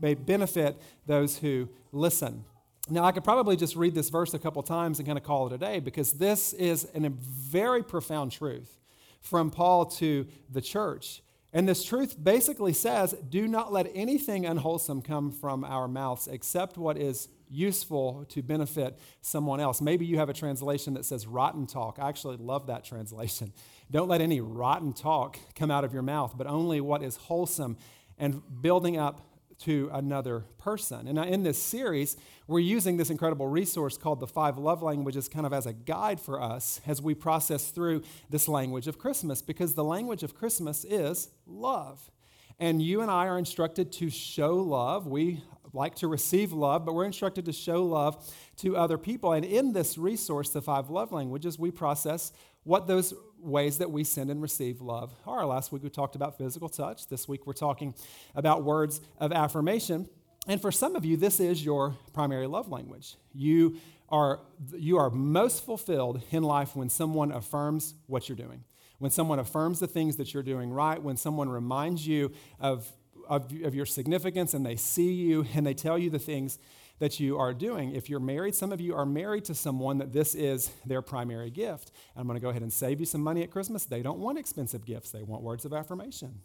may 0.00 0.14
benefit 0.14 0.80
those 1.06 1.38
who 1.38 1.68
listen. 1.90 2.44
Now, 2.88 3.04
I 3.04 3.12
could 3.12 3.24
probably 3.24 3.56
just 3.56 3.76
read 3.76 3.94
this 3.94 4.10
verse 4.10 4.34
a 4.34 4.38
couple 4.38 4.62
times 4.62 4.98
and 4.98 5.06
kind 5.06 5.16
of 5.16 5.24
call 5.24 5.46
it 5.46 5.52
a 5.52 5.58
day 5.58 5.78
because 5.78 6.14
this 6.14 6.52
is 6.52 6.88
a 6.94 7.08
very 7.08 7.82
profound 7.82 8.32
truth 8.32 8.78
from 9.20 9.50
Paul 9.50 9.86
to 9.86 10.26
the 10.50 10.60
church. 10.60 11.22
And 11.52 11.68
this 11.68 11.84
truth 11.84 12.16
basically 12.22 12.72
says 12.72 13.12
do 13.28 13.46
not 13.46 13.72
let 13.72 13.90
anything 13.94 14.46
unwholesome 14.46 15.02
come 15.02 15.30
from 15.30 15.64
our 15.64 15.86
mouths 15.86 16.26
except 16.26 16.76
what 16.76 16.96
is 16.96 17.28
useful 17.48 18.24
to 18.30 18.42
benefit 18.42 18.98
someone 19.20 19.60
else. 19.60 19.80
Maybe 19.80 20.06
you 20.06 20.16
have 20.16 20.30
a 20.30 20.32
translation 20.32 20.94
that 20.94 21.04
says 21.04 21.26
rotten 21.26 21.66
talk. 21.66 21.98
I 22.00 22.08
actually 22.08 22.38
love 22.38 22.66
that 22.66 22.84
translation. 22.84 23.52
Don't 23.90 24.08
let 24.08 24.22
any 24.22 24.40
rotten 24.40 24.94
talk 24.94 25.38
come 25.54 25.70
out 25.70 25.84
of 25.84 25.92
your 25.92 26.02
mouth, 26.02 26.34
but 26.36 26.46
only 26.46 26.80
what 26.80 27.02
is 27.02 27.16
wholesome 27.16 27.76
and 28.18 28.42
building 28.62 28.96
up 28.96 29.20
to 29.64 29.90
another 29.92 30.44
person. 30.58 31.08
And 31.08 31.18
in 31.18 31.42
this 31.42 31.62
series, 31.62 32.16
we're 32.46 32.60
using 32.60 32.96
this 32.96 33.10
incredible 33.10 33.46
resource 33.46 33.96
called 33.96 34.20
the 34.20 34.26
Five 34.26 34.58
Love 34.58 34.82
Languages 34.82 35.28
kind 35.28 35.46
of 35.46 35.52
as 35.52 35.66
a 35.66 35.72
guide 35.72 36.20
for 36.20 36.40
us 36.40 36.80
as 36.86 37.00
we 37.00 37.14
process 37.14 37.70
through 37.70 38.02
this 38.30 38.48
language 38.48 38.86
of 38.86 38.98
Christmas, 38.98 39.42
because 39.42 39.74
the 39.74 39.84
language 39.84 40.22
of 40.22 40.34
Christmas 40.34 40.84
is 40.84 41.28
love. 41.46 42.10
And 42.58 42.82
you 42.82 43.00
and 43.00 43.10
I 43.10 43.26
are 43.26 43.38
instructed 43.38 43.92
to 43.92 44.10
show 44.10 44.56
love. 44.56 45.06
We 45.06 45.42
like 45.72 45.94
to 45.96 46.06
receive 46.06 46.52
love, 46.52 46.84
but 46.84 46.94
we're 46.94 47.06
instructed 47.06 47.46
to 47.46 47.52
show 47.52 47.84
love 47.84 48.30
to 48.58 48.76
other 48.76 48.98
people. 48.98 49.32
And 49.32 49.44
in 49.44 49.72
this 49.72 49.96
resource, 49.96 50.50
the 50.50 50.60
five 50.60 50.90
love 50.90 51.12
languages, 51.12 51.58
we 51.58 51.70
process 51.70 52.32
what 52.64 52.86
those 52.86 53.14
ways 53.42 53.78
that 53.78 53.90
we 53.90 54.04
send 54.04 54.30
and 54.30 54.40
receive 54.40 54.80
love 54.80 55.12
are. 55.26 55.44
Last 55.44 55.72
week 55.72 55.82
we 55.82 55.90
talked 55.90 56.14
about 56.14 56.38
physical 56.38 56.68
touch. 56.68 57.08
This 57.08 57.28
week 57.28 57.46
we're 57.46 57.52
talking 57.52 57.94
about 58.34 58.62
words 58.62 59.00
of 59.18 59.32
affirmation. 59.32 60.08
And 60.46 60.60
for 60.60 60.72
some 60.72 60.96
of 60.96 61.04
you, 61.04 61.16
this 61.16 61.40
is 61.40 61.64
your 61.64 61.96
primary 62.12 62.46
love 62.46 62.68
language. 62.68 63.16
You 63.34 63.78
are, 64.08 64.40
you 64.72 64.98
are 64.98 65.10
most 65.10 65.64
fulfilled 65.64 66.22
in 66.30 66.42
life 66.42 66.76
when 66.76 66.88
someone 66.88 67.32
affirms 67.32 67.94
what 68.06 68.28
you're 68.28 68.36
doing 68.36 68.64
when 69.02 69.10
someone 69.10 69.40
affirms 69.40 69.80
the 69.80 69.88
things 69.88 70.14
that 70.14 70.32
you're 70.32 70.44
doing 70.44 70.70
right, 70.70 71.02
when 71.02 71.16
someone 71.16 71.48
reminds 71.48 72.06
you 72.06 72.30
of, 72.60 72.86
of, 73.28 73.52
of 73.64 73.74
your 73.74 73.84
significance 73.84 74.54
and 74.54 74.64
they 74.64 74.76
see 74.76 75.12
you 75.12 75.44
and 75.56 75.66
they 75.66 75.74
tell 75.74 75.98
you 75.98 76.08
the 76.08 76.20
things 76.20 76.60
that 76.98 77.18
you 77.18 77.38
are 77.38 77.52
doing. 77.52 77.94
If 77.94 78.08
you're 78.08 78.20
married, 78.20 78.54
some 78.54 78.72
of 78.72 78.80
you 78.80 78.94
are 78.94 79.06
married 79.06 79.44
to 79.46 79.54
someone 79.54 79.98
that 79.98 80.12
this 80.12 80.34
is 80.34 80.70
their 80.86 81.02
primary 81.02 81.50
gift. 81.50 81.90
I'm 82.16 82.26
going 82.26 82.36
to 82.38 82.42
go 82.42 82.50
ahead 82.50 82.62
and 82.62 82.72
save 82.72 83.00
you 83.00 83.06
some 83.06 83.22
money 83.22 83.42
at 83.42 83.50
Christmas. 83.50 83.84
They 83.84 84.02
don't 84.02 84.18
want 84.18 84.38
expensive 84.38 84.84
gifts, 84.84 85.10
they 85.10 85.22
want 85.22 85.42
words 85.42 85.64
of 85.64 85.72
affirmation. 85.72 86.40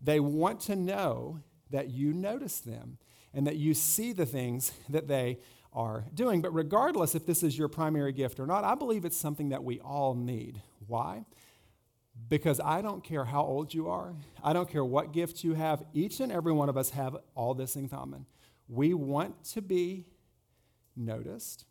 They 0.00 0.20
want 0.20 0.60
to 0.60 0.76
know 0.76 1.40
that 1.70 1.90
you 1.90 2.12
notice 2.12 2.60
them 2.60 2.98
and 3.32 3.46
that 3.46 3.56
you 3.56 3.74
see 3.74 4.12
the 4.12 4.26
things 4.26 4.72
that 4.88 5.08
they 5.08 5.38
are 5.72 6.04
doing. 6.14 6.40
But 6.40 6.54
regardless 6.54 7.14
if 7.14 7.26
this 7.26 7.42
is 7.42 7.58
your 7.58 7.68
primary 7.68 8.12
gift 8.12 8.38
or 8.38 8.46
not, 8.46 8.64
I 8.64 8.74
believe 8.74 9.04
it's 9.04 9.16
something 9.16 9.48
that 9.48 9.64
we 9.64 9.80
all 9.80 10.14
need. 10.14 10.62
Why? 10.86 11.24
Because 12.28 12.60
I 12.60 12.80
don't 12.80 13.02
care 13.02 13.24
how 13.24 13.42
old 13.42 13.74
you 13.74 13.88
are, 13.88 14.14
I 14.42 14.52
don't 14.52 14.70
care 14.70 14.84
what 14.84 15.12
gift 15.12 15.42
you 15.42 15.54
have, 15.54 15.82
each 15.92 16.20
and 16.20 16.30
every 16.30 16.52
one 16.52 16.68
of 16.68 16.76
us 16.76 16.90
have 16.90 17.16
all 17.34 17.54
this 17.54 17.74
in 17.74 17.88
common. 17.88 18.26
We 18.68 18.94
want 18.94 19.44
to 19.52 19.62
be 19.62 20.06
noticed, 20.96 21.64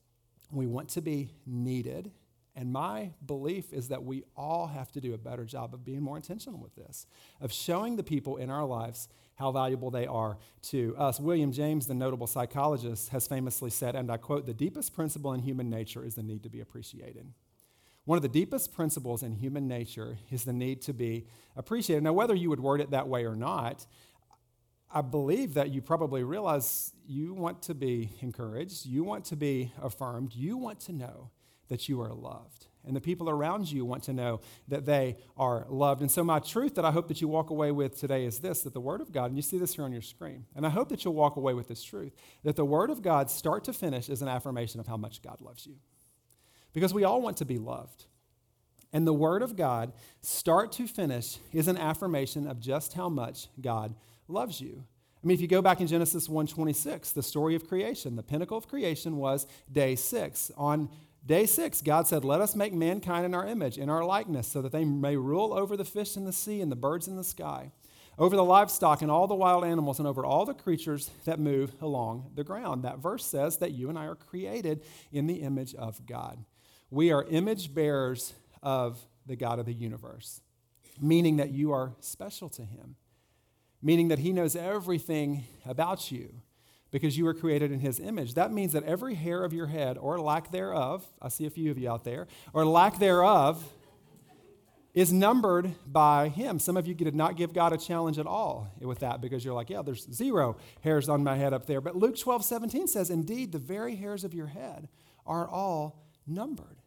we 0.51 0.67
want 0.67 0.89
to 0.89 1.01
be 1.01 1.31
needed. 1.45 2.11
And 2.55 2.71
my 2.71 3.09
belief 3.25 3.73
is 3.73 3.87
that 3.87 4.03
we 4.03 4.25
all 4.37 4.67
have 4.67 4.91
to 4.91 5.01
do 5.01 5.15
a 5.15 5.17
better 5.17 5.43
job 5.43 5.73
of 5.73 5.83
being 5.83 6.03
more 6.03 6.17
intentional 6.17 6.59
with 6.59 6.75
this, 6.75 7.07
of 7.41 7.51
showing 7.51 7.95
the 7.95 8.03
people 8.03 8.37
in 8.37 8.51
our 8.51 8.63
lives 8.63 9.09
how 9.35 9.51
valuable 9.51 9.89
they 9.89 10.05
are 10.05 10.37
to 10.61 10.95
us. 10.95 11.19
William 11.19 11.51
James, 11.51 11.87
the 11.87 11.95
notable 11.95 12.27
psychologist, 12.27 13.09
has 13.09 13.25
famously 13.25 13.71
said, 13.71 13.95
and 13.95 14.11
I 14.11 14.17
quote, 14.17 14.45
the 14.45 14.53
deepest 14.53 14.93
principle 14.93 15.33
in 15.33 15.41
human 15.41 15.71
nature 15.71 16.05
is 16.05 16.13
the 16.13 16.21
need 16.21 16.43
to 16.43 16.49
be 16.49 16.61
appreciated. 16.61 17.25
One 18.05 18.17
of 18.17 18.21
the 18.21 18.29
deepest 18.29 18.73
principles 18.73 19.23
in 19.23 19.33
human 19.33 19.67
nature 19.67 20.19
is 20.29 20.43
the 20.43 20.53
need 20.53 20.81
to 20.83 20.93
be 20.93 21.25
appreciated. 21.55 22.03
Now, 22.03 22.13
whether 22.13 22.35
you 22.35 22.49
would 22.49 22.59
word 22.59 22.81
it 22.81 22.91
that 22.91 23.07
way 23.07 23.25
or 23.25 23.35
not, 23.35 23.87
I 24.93 25.01
believe 25.01 25.55
that 25.55 25.71
you 25.71 25.81
probably 25.81 26.23
realize 26.23 26.93
you 27.07 27.33
want 27.33 27.63
to 27.63 27.73
be 27.73 28.11
encouraged, 28.21 28.85
you 28.85 29.03
want 29.03 29.25
to 29.25 29.35
be 29.35 29.71
affirmed, 29.81 30.33
you 30.35 30.55
want 30.55 30.79
to 30.81 30.93
know 30.93 31.31
that 31.67 31.89
you 31.89 31.99
are 32.01 32.13
loved. 32.13 32.67
And 32.85 32.95
the 32.95 33.01
people 33.01 33.29
around 33.29 33.71
you 33.71 33.85
want 33.85 34.03
to 34.03 34.13
know 34.13 34.41
that 34.67 34.85
they 34.85 35.17
are 35.37 35.65
loved. 35.69 36.01
And 36.01 36.11
so, 36.11 36.23
my 36.23 36.39
truth 36.39 36.75
that 36.75 36.85
I 36.85 36.91
hope 36.91 37.07
that 37.07 37.21
you 37.21 37.27
walk 37.27 37.49
away 37.49 37.71
with 37.71 37.97
today 37.97 38.25
is 38.25 38.39
this 38.39 38.61
that 38.63 38.73
the 38.73 38.81
Word 38.81 39.01
of 39.01 39.11
God, 39.11 39.27
and 39.27 39.37
you 39.37 39.41
see 39.41 39.57
this 39.57 39.75
here 39.75 39.85
on 39.85 39.93
your 39.93 40.01
screen, 40.01 40.45
and 40.55 40.65
I 40.65 40.69
hope 40.69 40.89
that 40.89 41.03
you'll 41.03 41.13
walk 41.13 41.37
away 41.37 41.53
with 41.53 41.69
this 41.69 41.81
truth 41.81 42.13
that 42.43 42.55
the 42.55 42.65
Word 42.65 42.89
of 42.89 43.01
God, 43.01 43.31
start 43.31 43.63
to 43.63 43.73
finish, 43.73 44.09
is 44.09 44.21
an 44.21 44.27
affirmation 44.27 44.79
of 44.79 44.87
how 44.87 44.97
much 44.97 45.21
God 45.21 45.39
loves 45.39 45.65
you. 45.65 45.75
Because 46.73 46.93
we 46.93 47.05
all 47.05 47.21
want 47.21 47.37
to 47.37 47.45
be 47.45 47.57
loved. 47.57 48.05
And 48.91 49.07
the 49.07 49.13
Word 49.13 49.41
of 49.41 49.55
God, 49.55 49.93
start 50.21 50.71
to 50.73 50.85
finish, 50.85 51.39
is 51.51 51.67
an 51.67 51.77
affirmation 51.77 52.45
of 52.45 52.59
just 52.59 52.93
how 52.93 53.09
much 53.09 53.47
God 53.59 53.95
loves 54.33 54.59
you. 54.59 54.83
I 55.23 55.27
mean, 55.27 55.35
if 55.35 55.41
you 55.41 55.47
go 55.47 55.61
back 55.61 55.79
in 55.79 55.87
Genesis 55.87 56.27
1:26, 56.27 57.13
the 57.13 57.23
story 57.23 57.55
of 57.55 57.67
creation, 57.67 58.17
the 58.17 58.23
pinnacle 58.23 58.57
of 58.57 58.67
creation 58.67 59.15
was 59.15 59.47
day 59.71 59.95
6. 59.95 60.51
On 60.57 60.89
day 61.25 61.45
6, 61.45 61.81
God 61.81 62.07
said, 62.07 62.25
"Let 62.25 62.41
us 62.41 62.57
make 62.57 62.73
mankind 62.73 63.25
in 63.25 63.33
our 63.33 63.47
image, 63.47 63.77
in 63.77 63.89
our 63.89 64.03
likeness, 64.03 64.47
so 64.47 64.61
that 64.61 64.73
they 64.73 64.83
may 64.83 65.15
rule 65.15 65.53
over 65.53 65.77
the 65.77 65.85
fish 65.85 66.17
in 66.17 66.25
the 66.25 66.33
sea 66.33 66.59
and 66.59 66.69
the 66.69 66.75
birds 66.75 67.07
in 67.07 67.15
the 67.15 67.23
sky, 67.23 67.71
over 68.17 68.35
the 68.35 68.43
livestock 68.43 69.01
and 69.01 69.09
all 69.09 69.27
the 69.27 69.33
wild 69.33 69.63
animals 69.63 69.97
and 69.97 70.07
over 70.07 70.25
all 70.25 70.43
the 70.43 70.53
creatures 70.53 71.09
that 71.23 71.39
move 71.39 71.73
along 71.81 72.31
the 72.35 72.43
ground." 72.43 72.83
That 72.83 72.99
verse 72.99 73.25
says 73.25 73.59
that 73.59 73.71
you 73.71 73.87
and 73.87 73.97
I 73.97 74.07
are 74.07 74.15
created 74.15 74.83
in 75.13 75.27
the 75.27 75.41
image 75.41 75.73
of 75.75 76.05
God. 76.05 76.43
We 76.91 77.13
are 77.13 77.23
image 77.23 77.73
bearers 77.73 78.33
of 78.61 79.07
the 79.25 79.37
God 79.37 79.57
of 79.57 79.65
the 79.65 79.73
universe, 79.73 80.41
meaning 80.99 81.37
that 81.37 81.51
you 81.51 81.71
are 81.71 81.95
special 82.01 82.49
to 82.49 82.65
him 82.65 82.97
meaning 83.83 84.07
that 84.07 84.19
He 84.19 84.31
knows 84.31 84.55
everything 84.55 85.43
about 85.65 86.11
you 86.11 86.33
because 86.89 87.17
you 87.17 87.25
were 87.25 87.33
created 87.33 87.71
in 87.71 87.79
His 87.79 87.99
image. 87.99 88.33
That 88.35 88.53
means 88.53 88.71
that 88.73 88.83
every 88.83 89.15
hair 89.15 89.43
of 89.43 89.53
your 89.53 89.67
head, 89.67 89.97
or 89.99 90.19
lack 90.19 90.51
thereof, 90.51 91.05
I 91.21 91.29
see 91.29 91.45
a 91.45 91.49
few 91.49 91.69
of 91.69 91.77
you 91.77 91.91
out 91.91 92.03
there, 92.03 92.27
or 92.53 92.65
lack 92.65 92.97
thereof, 92.99 93.63
is 94.93 95.11
numbered 95.11 95.73
by 95.87 96.29
Him. 96.29 96.59
Some 96.59 96.77
of 96.77 96.87
you 96.87 96.93
did 96.93 97.15
not 97.15 97.35
give 97.35 97.51
God 97.51 97.73
a 97.73 97.77
challenge 97.77 98.19
at 98.19 98.27
all 98.27 98.71
with 98.79 98.99
that 98.99 99.21
because 99.21 99.43
you're 99.43 99.55
like, 99.55 99.69
yeah, 99.69 99.81
there's 99.81 100.07
zero 100.13 100.55
hairs 100.81 101.09
on 101.09 101.23
my 101.23 101.35
head 101.35 101.51
up 101.51 101.65
there. 101.65 101.81
But 101.81 101.95
Luke 101.95 102.17
12, 102.17 102.45
17 102.45 102.87
says, 102.87 103.09
indeed, 103.09 103.51
the 103.51 103.59
very 103.59 103.95
hairs 103.95 104.23
of 104.23 104.33
your 104.33 104.47
head 104.47 104.87
are 105.25 105.49
all 105.49 106.05
numbered. 106.27 106.82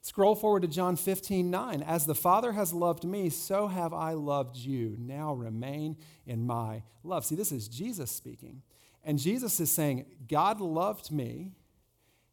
Scroll 0.00 0.34
forward 0.34 0.62
to 0.62 0.68
John 0.68 0.96
15, 0.96 1.50
9. 1.50 1.82
As 1.82 2.06
the 2.06 2.14
Father 2.14 2.52
has 2.52 2.72
loved 2.72 3.04
me, 3.04 3.28
so 3.30 3.66
have 3.66 3.92
I 3.92 4.12
loved 4.12 4.56
you. 4.56 4.96
Now 4.98 5.34
remain 5.34 5.96
in 6.26 6.46
my 6.46 6.82
love. 7.02 7.24
See, 7.24 7.34
this 7.34 7.52
is 7.52 7.68
Jesus 7.68 8.10
speaking. 8.10 8.62
And 9.04 9.18
Jesus 9.18 9.58
is 9.60 9.70
saying, 9.70 10.06
God 10.28 10.60
loved 10.60 11.10
me. 11.10 11.52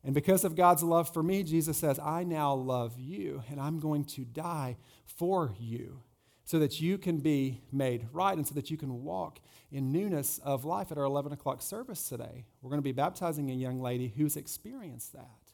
And 0.04 0.14
because 0.14 0.44
of 0.44 0.56
God's 0.56 0.84
love 0.84 1.12
for 1.12 1.24
me, 1.24 1.42
Jesus 1.44 1.78
says, 1.78 1.98
I 2.00 2.24
now 2.24 2.54
love 2.54 3.00
you, 3.00 3.44
and 3.50 3.60
I'm 3.60 3.80
going 3.80 4.06
to 4.06 4.22
die 4.24 4.78
for 5.06 5.56
you 5.58 6.02
so 6.44 6.60
that 6.60 6.80
you 6.80 7.00
can 7.00 7.18
be 7.18 7.62
made 7.72 8.08
right 8.14 8.38
and 8.38 8.48
so 8.48 8.54
that 8.54 8.70
you 8.70 8.78
can 8.78 9.04
walk 9.04 9.40
in 9.72 9.92
newness 9.92 10.40
of 10.44 10.64
life 10.64 10.92
at 10.92 10.98
our 10.98 11.04
11 11.04 11.34
o'clock 11.34 11.62
service 11.62 12.08
today. 12.08 12.46
We're 12.62 12.70
going 12.70 12.78
to 12.78 12.84
be 12.84 12.92
baptizing 12.92 13.50
a 13.50 13.56
young 13.56 13.82
lady 13.82 14.14
who's 14.16 14.38
experienced 14.38 15.14
that 15.14 15.45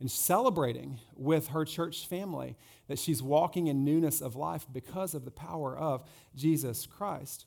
and 0.00 0.10
celebrating 0.10 0.98
with 1.14 1.48
her 1.48 1.64
church 1.64 2.06
family 2.06 2.56
that 2.88 2.98
she's 2.98 3.22
walking 3.22 3.66
in 3.66 3.84
newness 3.84 4.20
of 4.20 4.34
life 4.34 4.66
because 4.72 5.14
of 5.14 5.24
the 5.24 5.30
power 5.30 5.76
of 5.76 6.02
Jesus 6.34 6.86
Christ. 6.86 7.46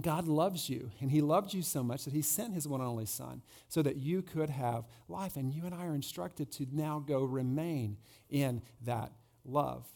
God 0.00 0.28
loves 0.28 0.68
you, 0.68 0.90
and 1.00 1.10
He 1.10 1.22
loved 1.22 1.54
you 1.54 1.62
so 1.62 1.82
much 1.82 2.04
that 2.04 2.12
He 2.12 2.20
sent 2.20 2.52
His 2.52 2.68
one 2.68 2.80
and 2.80 2.88
only 2.88 3.06
Son 3.06 3.40
so 3.68 3.82
that 3.82 3.96
you 3.96 4.20
could 4.20 4.50
have 4.50 4.84
life. 5.08 5.36
And 5.36 5.54
you 5.54 5.64
and 5.64 5.74
I 5.74 5.86
are 5.86 5.94
instructed 5.94 6.52
to 6.52 6.66
now 6.70 6.98
go 6.98 7.24
remain 7.24 7.96
in 8.28 8.60
that 8.84 9.12
love. 9.44 9.86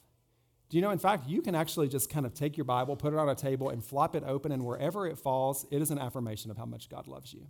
Do 0.71 0.77
you 0.77 0.83
know, 0.83 0.91
in 0.91 0.99
fact, 0.99 1.29
you 1.29 1.43
can 1.43 1.57
actually 1.57 1.89
just 1.89 2.09
kind 2.09 2.25
of 2.25 2.33
take 2.33 2.57
your 2.57 2.65
Bible, 2.65 2.97
put 2.97 3.13
it 3.13 3.19
on 3.19 3.29
a 3.29 3.35
table, 3.35 3.71
and 3.71 3.85
flop 3.85 4.15
it 4.15 4.23
open, 4.25 4.53
and 4.53 4.65
wherever 4.65 5.07
it 5.07 5.19
falls, 5.19 5.67
it 5.71 5.83
is 5.83 5.91
an 5.91 5.99
affirmation 5.99 6.51
of 6.51 6.57
how 6.57 6.65
much 6.65 6.89
God 6.89 7.09
loves 7.09 7.35
you. 7.35 7.49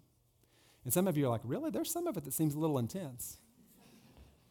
And 0.84 0.92
some 0.92 1.06
of 1.06 1.18
you 1.18 1.26
are 1.26 1.28
like, 1.28 1.42
really? 1.44 1.70
There's 1.70 1.92
some 1.92 2.06
of 2.06 2.16
it 2.16 2.24
that 2.24 2.32
seems 2.32 2.54
a 2.54 2.58
little 2.58 2.78
intense. 2.78 3.36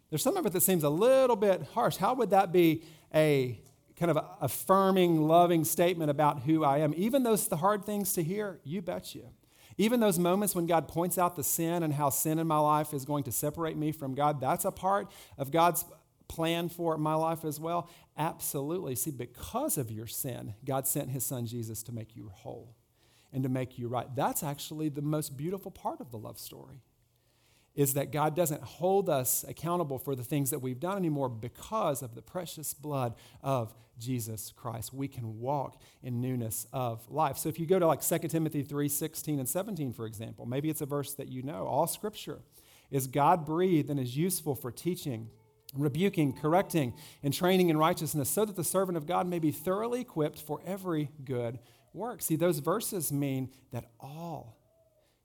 There's 0.09 0.23
some 0.23 0.37
of 0.37 0.45
it 0.45 0.53
that 0.53 0.61
seems 0.61 0.83
a 0.83 0.89
little 0.89 1.35
bit 1.35 1.61
harsh. 1.73 1.97
How 1.97 2.13
would 2.15 2.31
that 2.31 2.51
be 2.51 2.83
a 3.13 3.59
kind 3.95 4.09
of 4.09 4.25
affirming, 4.41 5.27
loving 5.27 5.63
statement 5.63 6.09
about 6.09 6.43
who 6.43 6.63
I 6.63 6.79
am? 6.79 6.93
Even 6.97 7.23
those 7.23 7.47
the 7.47 7.57
hard 7.57 7.85
things 7.85 8.13
to 8.13 8.23
hear, 8.23 8.59
you 8.63 8.81
bet 8.81 9.13
you. 9.13 9.29
Even 9.77 9.99
those 9.99 10.19
moments 10.19 10.55
when 10.55 10.65
God 10.65 10.87
points 10.87 11.17
out 11.17 11.35
the 11.35 11.43
sin 11.43 11.83
and 11.83 11.93
how 11.93 12.09
sin 12.09 12.37
in 12.39 12.47
my 12.47 12.59
life 12.59 12.93
is 12.93 13.05
going 13.05 13.23
to 13.23 13.31
separate 13.31 13.77
me 13.77 13.91
from 13.91 14.13
God, 14.13 14.41
that's 14.41 14.65
a 14.65 14.71
part 14.71 15.09
of 15.37 15.51
God's 15.51 15.85
plan 16.27 16.69
for 16.69 16.97
my 16.97 17.13
life 17.13 17.45
as 17.45 17.59
well. 17.59 17.89
Absolutely. 18.17 18.95
See, 18.95 19.11
because 19.11 19.77
of 19.77 19.89
your 19.89 20.07
sin, 20.07 20.53
God 20.65 20.85
sent 20.85 21.11
his 21.11 21.25
son 21.25 21.45
Jesus 21.45 21.81
to 21.83 21.93
make 21.93 22.15
you 22.15 22.29
whole 22.33 22.75
and 23.31 23.43
to 23.43 23.49
make 23.49 23.77
you 23.77 23.87
right. 23.87 24.07
That's 24.15 24.43
actually 24.43 24.89
the 24.89 25.01
most 25.01 25.37
beautiful 25.37 25.71
part 25.71 26.01
of 26.01 26.11
the 26.11 26.17
love 26.17 26.37
story 26.37 26.81
is 27.79 27.93
that 27.93 28.11
God 28.11 28.35
doesn't 28.35 28.61
hold 28.61 29.09
us 29.09 29.45
accountable 29.47 29.97
for 29.97 30.13
the 30.13 30.23
things 30.23 30.49
that 30.49 30.59
we've 30.59 30.81
done 30.81 30.97
anymore 30.97 31.29
because 31.29 32.01
of 32.01 32.13
the 32.13 32.21
precious 32.21 32.73
blood 32.73 33.15
of 33.41 33.73
Jesus 33.97 34.51
Christ. 34.53 34.93
We 34.93 35.07
can 35.07 35.39
walk 35.39 35.81
in 36.03 36.19
newness 36.19 36.67
of 36.73 37.09
life. 37.09 37.37
So 37.37 37.47
if 37.47 37.57
you 37.57 37.65
go 37.65 37.79
to 37.79 37.87
like 37.87 38.01
2 38.01 38.19
Timothy 38.27 38.63
3 38.63 38.89
16 38.89 39.39
and 39.39 39.47
17, 39.47 39.93
for 39.93 40.05
example, 40.05 40.45
maybe 40.45 40.69
it's 40.69 40.81
a 40.81 40.85
verse 40.85 41.13
that 41.13 41.29
you 41.29 41.41
know. 41.41 41.67
All 41.67 41.87
scripture 41.87 42.39
is 42.91 43.07
God 43.07 43.45
breathed 43.45 43.89
and 43.89 43.97
is 43.97 44.17
useful 44.17 44.55
for 44.55 44.71
teaching, 44.71 45.29
rebuking, 45.73 46.33
correcting, 46.33 46.93
and 47.23 47.33
training 47.33 47.69
in 47.69 47.77
righteousness, 47.77 48.29
so 48.29 48.43
that 48.43 48.57
the 48.57 48.63
servant 48.65 48.97
of 48.97 49.07
God 49.07 49.25
may 49.25 49.39
be 49.39 49.51
thoroughly 49.51 50.01
equipped 50.01 50.41
for 50.41 50.59
every 50.65 51.11
good 51.23 51.59
work. 51.93 52.21
See, 52.23 52.35
those 52.35 52.59
verses 52.59 53.09
mean 53.09 53.51
that 53.71 53.85
all, 54.01 54.57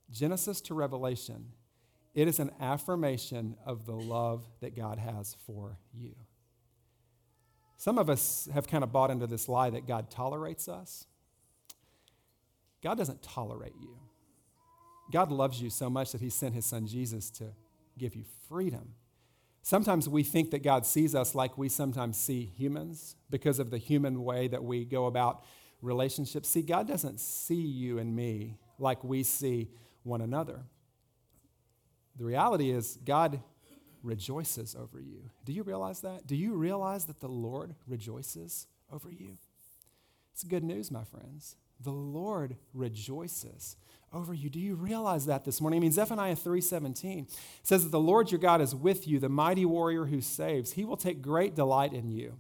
Genesis 0.08 0.60
to 0.60 0.74
Revelation, 0.74 1.46
it 2.14 2.28
is 2.28 2.38
an 2.38 2.50
affirmation 2.60 3.56
of 3.66 3.86
the 3.86 3.94
love 3.94 4.46
that 4.60 4.76
God 4.76 4.98
has 4.98 5.36
for 5.46 5.78
you. 5.92 6.14
Some 7.76 7.98
of 7.98 8.08
us 8.08 8.48
have 8.54 8.68
kind 8.68 8.84
of 8.84 8.92
bought 8.92 9.10
into 9.10 9.26
this 9.26 9.48
lie 9.48 9.70
that 9.70 9.86
God 9.86 10.10
tolerates 10.10 10.68
us. 10.68 11.06
God 12.82 12.96
doesn't 12.96 13.22
tolerate 13.22 13.74
you. 13.80 13.98
God 15.10 15.30
loves 15.30 15.60
you 15.60 15.70
so 15.70 15.90
much 15.90 16.12
that 16.12 16.20
he 16.20 16.30
sent 16.30 16.54
his 16.54 16.64
son 16.64 16.86
Jesus 16.86 17.30
to 17.32 17.52
give 17.98 18.14
you 18.14 18.24
freedom. 18.48 18.94
Sometimes 19.62 20.08
we 20.08 20.22
think 20.22 20.50
that 20.50 20.62
God 20.62 20.86
sees 20.86 21.14
us 21.14 21.34
like 21.34 21.56
we 21.56 21.68
sometimes 21.68 22.16
see 22.16 22.52
humans 22.56 23.16
because 23.30 23.58
of 23.58 23.70
the 23.70 23.78
human 23.78 24.22
way 24.22 24.46
that 24.48 24.62
we 24.62 24.84
go 24.84 25.06
about 25.06 25.42
relationships. 25.80 26.48
See, 26.48 26.62
God 26.62 26.86
doesn't 26.86 27.18
see 27.18 27.54
you 27.54 27.98
and 27.98 28.14
me 28.14 28.58
like 28.78 29.02
we 29.02 29.22
see 29.22 29.70
one 30.02 30.20
another. 30.20 30.64
The 32.16 32.24
reality 32.24 32.70
is, 32.70 32.98
God 33.04 33.40
rejoices 34.02 34.76
over 34.78 35.00
you. 35.00 35.30
Do 35.44 35.52
you 35.52 35.62
realize 35.62 36.00
that? 36.00 36.26
Do 36.26 36.36
you 36.36 36.54
realize 36.54 37.06
that 37.06 37.20
the 37.20 37.28
Lord 37.28 37.74
rejoices 37.86 38.66
over 38.92 39.10
you. 39.10 39.36
It's 40.32 40.44
good 40.44 40.64
news, 40.64 40.90
my 40.90 41.04
friends. 41.04 41.56
The 41.80 41.90
Lord 41.90 42.56
rejoices 42.72 43.76
over 44.12 44.32
you. 44.32 44.48
Do 44.48 44.60
you 44.60 44.74
realize 44.74 45.26
that 45.26 45.44
this 45.44 45.60
morning? 45.60 45.78
I 45.78 45.80
mean, 45.80 45.92
Zephaniah 45.92 46.36
3:17 46.36 47.26
says 47.62 47.84
that 47.84 47.90
the 47.90 48.00
Lord 48.00 48.30
your 48.30 48.40
God 48.40 48.60
is 48.60 48.74
with 48.74 49.08
you, 49.08 49.18
the 49.18 49.28
mighty 49.28 49.64
warrior 49.64 50.06
who 50.06 50.20
saves. 50.20 50.72
He 50.72 50.84
will 50.84 50.96
take 50.96 51.20
great 51.20 51.54
delight 51.54 51.92
in 51.92 52.08
you. 52.08 52.38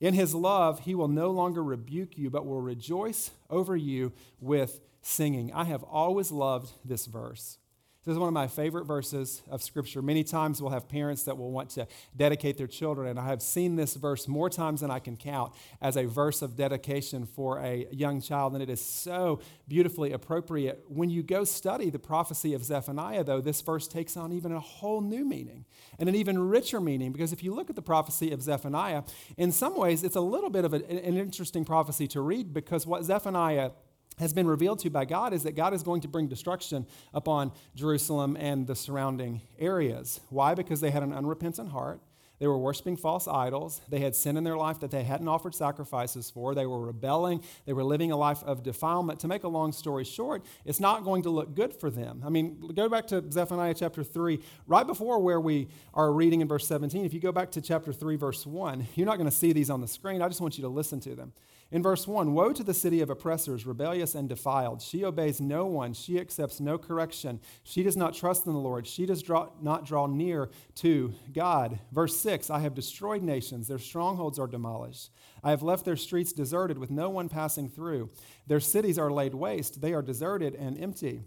In 0.00 0.14
his 0.14 0.34
love, 0.34 0.80
he 0.80 0.94
will 0.94 1.08
no 1.08 1.30
longer 1.30 1.62
rebuke 1.62 2.18
you, 2.18 2.30
but 2.30 2.46
will 2.46 2.60
rejoice 2.60 3.30
over 3.48 3.76
you 3.76 4.12
with 4.40 4.80
singing. 5.02 5.52
I 5.52 5.64
have 5.64 5.84
always 5.84 6.32
loved 6.32 6.72
this 6.84 7.06
verse. 7.06 7.58
This 8.04 8.12
is 8.12 8.18
one 8.18 8.28
of 8.28 8.34
my 8.34 8.48
favorite 8.48 8.84
verses 8.84 9.42
of 9.50 9.62
Scripture. 9.62 10.02
Many 10.02 10.24
times 10.24 10.60
we'll 10.60 10.72
have 10.72 10.90
parents 10.90 11.22
that 11.22 11.38
will 11.38 11.50
want 11.50 11.70
to 11.70 11.88
dedicate 12.14 12.58
their 12.58 12.66
children, 12.66 13.08
and 13.08 13.18
I 13.18 13.28
have 13.28 13.40
seen 13.40 13.76
this 13.76 13.94
verse 13.94 14.28
more 14.28 14.50
times 14.50 14.82
than 14.82 14.90
I 14.90 14.98
can 14.98 15.16
count 15.16 15.54
as 15.80 15.96
a 15.96 16.04
verse 16.04 16.42
of 16.42 16.54
dedication 16.54 17.24
for 17.24 17.60
a 17.60 17.86
young 17.90 18.20
child, 18.20 18.52
and 18.52 18.62
it 18.62 18.68
is 18.68 18.84
so 18.84 19.40
beautifully 19.68 20.12
appropriate. 20.12 20.84
When 20.86 21.08
you 21.08 21.22
go 21.22 21.44
study 21.44 21.88
the 21.88 21.98
prophecy 21.98 22.52
of 22.52 22.62
Zephaniah, 22.62 23.24
though, 23.24 23.40
this 23.40 23.62
verse 23.62 23.88
takes 23.88 24.18
on 24.18 24.34
even 24.34 24.52
a 24.52 24.60
whole 24.60 25.00
new 25.00 25.24
meaning 25.24 25.64
and 25.98 26.06
an 26.06 26.14
even 26.14 26.38
richer 26.38 26.82
meaning, 26.82 27.10
because 27.10 27.32
if 27.32 27.42
you 27.42 27.54
look 27.54 27.70
at 27.70 27.76
the 27.76 27.80
prophecy 27.80 28.32
of 28.32 28.42
Zephaniah, 28.42 29.04
in 29.38 29.50
some 29.50 29.78
ways 29.78 30.04
it's 30.04 30.16
a 30.16 30.20
little 30.20 30.50
bit 30.50 30.66
of 30.66 30.74
an 30.74 30.82
interesting 30.82 31.64
prophecy 31.64 32.06
to 32.08 32.20
read 32.20 32.52
because 32.52 32.86
what 32.86 33.02
Zephaniah 33.02 33.70
has 34.18 34.32
been 34.32 34.46
revealed 34.46 34.78
to 34.80 34.90
by 34.90 35.04
God 35.04 35.32
is 35.32 35.42
that 35.42 35.56
God 35.56 35.74
is 35.74 35.82
going 35.82 36.00
to 36.02 36.08
bring 36.08 36.28
destruction 36.28 36.86
upon 37.12 37.52
Jerusalem 37.74 38.36
and 38.38 38.66
the 38.66 38.76
surrounding 38.76 39.42
areas. 39.58 40.20
Why? 40.30 40.54
Because 40.54 40.80
they 40.80 40.90
had 40.90 41.02
an 41.02 41.12
unrepentant 41.12 41.70
heart. 41.70 42.00
They 42.40 42.48
were 42.48 42.58
worshiping 42.58 42.96
false 42.96 43.28
idols. 43.28 43.80
They 43.88 44.00
had 44.00 44.16
sin 44.16 44.36
in 44.36 44.44
their 44.44 44.56
life 44.56 44.80
that 44.80 44.90
they 44.90 45.04
hadn't 45.04 45.28
offered 45.28 45.54
sacrifices 45.54 46.30
for. 46.30 46.54
They 46.54 46.66
were 46.66 46.80
rebelling. 46.80 47.44
They 47.64 47.72
were 47.72 47.84
living 47.84 48.10
a 48.10 48.16
life 48.16 48.42
of 48.42 48.62
defilement. 48.62 49.20
To 49.20 49.28
make 49.28 49.44
a 49.44 49.48
long 49.48 49.72
story 49.72 50.04
short, 50.04 50.44
it's 50.64 50.80
not 50.80 51.04
going 51.04 51.22
to 51.22 51.30
look 51.30 51.54
good 51.54 51.72
for 51.72 51.90
them. 51.90 52.22
I 52.26 52.30
mean, 52.30 52.72
go 52.74 52.88
back 52.88 53.06
to 53.08 53.24
Zephaniah 53.30 53.74
chapter 53.74 54.02
3, 54.02 54.40
right 54.66 54.86
before 54.86 55.20
where 55.20 55.40
we 55.40 55.68
are 55.94 56.12
reading 56.12 56.40
in 56.40 56.48
verse 56.48 56.66
17. 56.66 57.04
If 57.04 57.14
you 57.14 57.20
go 57.20 57.32
back 57.32 57.52
to 57.52 57.60
chapter 57.60 57.92
3, 57.92 58.16
verse 58.16 58.44
1, 58.44 58.88
you're 58.94 59.06
not 59.06 59.16
going 59.16 59.30
to 59.30 59.36
see 59.36 59.52
these 59.52 59.70
on 59.70 59.80
the 59.80 59.88
screen. 59.88 60.20
I 60.20 60.28
just 60.28 60.40
want 60.40 60.58
you 60.58 60.62
to 60.62 60.68
listen 60.68 60.98
to 61.00 61.14
them. 61.14 61.32
In 61.74 61.82
verse 61.82 62.06
1, 62.06 62.34
woe 62.34 62.52
to 62.52 62.62
the 62.62 62.72
city 62.72 63.00
of 63.00 63.10
oppressors, 63.10 63.66
rebellious 63.66 64.14
and 64.14 64.28
defiled. 64.28 64.80
She 64.80 65.04
obeys 65.04 65.40
no 65.40 65.66
one. 65.66 65.92
She 65.92 66.20
accepts 66.20 66.60
no 66.60 66.78
correction. 66.78 67.40
She 67.64 67.82
does 67.82 67.96
not 67.96 68.14
trust 68.14 68.46
in 68.46 68.52
the 68.52 68.60
Lord. 68.60 68.86
She 68.86 69.06
does 69.06 69.24
draw, 69.24 69.48
not 69.60 69.84
draw 69.84 70.06
near 70.06 70.50
to 70.76 71.12
God. 71.32 71.80
Verse 71.90 72.16
6, 72.20 72.48
I 72.48 72.60
have 72.60 72.76
destroyed 72.76 73.24
nations. 73.24 73.66
Their 73.66 73.80
strongholds 73.80 74.38
are 74.38 74.46
demolished. 74.46 75.10
I 75.42 75.50
have 75.50 75.64
left 75.64 75.84
their 75.84 75.96
streets 75.96 76.32
deserted 76.32 76.78
with 76.78 76.92
no 76.92 77.10
one 77.10 77.28
passing 77.28 77.68
through. 77.68 78.10
Their 78.46 78.60
cities 78.60 78.96
are 78.96 79.10
laid 79.10 79.34
waste. 79.34 79.80
They 79.80 79.94
are 79.94 80.00
deserted 80.00 80.54
and 80.54 80.80
empty. 80.80 81.24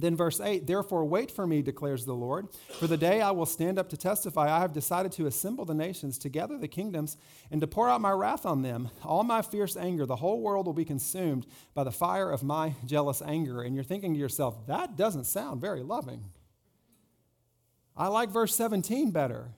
Then, 0.00 0.16
verse 0.16 0.40
8, 0.40 0.66
therefore 0.66 1.04
wait 1.04 1.30
for 1.30 1.46
me, 1.46 1.62
declares 1.62 2.04
the 2.04 2.14
Lord. 2.14 2.48
For 2.78 2.86
the 2.86 2.96
day 2.96 3.20
I 3.20 3.30
will 3.30 3.46
stand 3.46 3.78
up 3.78 3.88
to 3.90 3.96
testify, 3.96 4.54
I 4.54 4.60
have 4.60 4.72
decided 4.72 5.12
to 5.12 5.26
assemble 5.26 5.64
the 5.64 5.74
nations, 5.74 6.18
to 6.18 6.28
gather 6.28 6.58
the 6.58 6.68
kingdoms, 6.68 7.16
and 7.50 7.60
to 7.60 7.66
pour 7.66 7.88
out 7.88 8.00
my 8.00 8.10
wrath 8.10 8.44
on 8.44 8.62
them. 8.62 8.90
All 9.04 9.24
my 9.24 9.42
fierce 9.42 9.76
anger, 9.76 10.06
the 10.06 10.16
whole 10.16 10.40
world 10.40 10.66
will 10.66 10.74
be 10.74 10.84
consumed 10.84 11.46
by 11.74 11.84
the 11.84 11.92
fire 11.92 12.30
of 12.30 12.42
my 12.42 12.74
jealous 12.84 13.22
anger. 13.22 13.62
And 13.62 13.74
you're 13.74 13.84
thinking 13.84 14.14
to 14.14 14.20
yourself, 14.20 14.66
that 14.66 14.96
doesn't 14.96 15.24
sound 15.24 15.60
very 15.60 15.82
loving. 15.82 16.24
I 17.96 18.08
like 18.08 18.30
verse 18.30 18.54
17 18.54 19.10
better. 19.10 19.52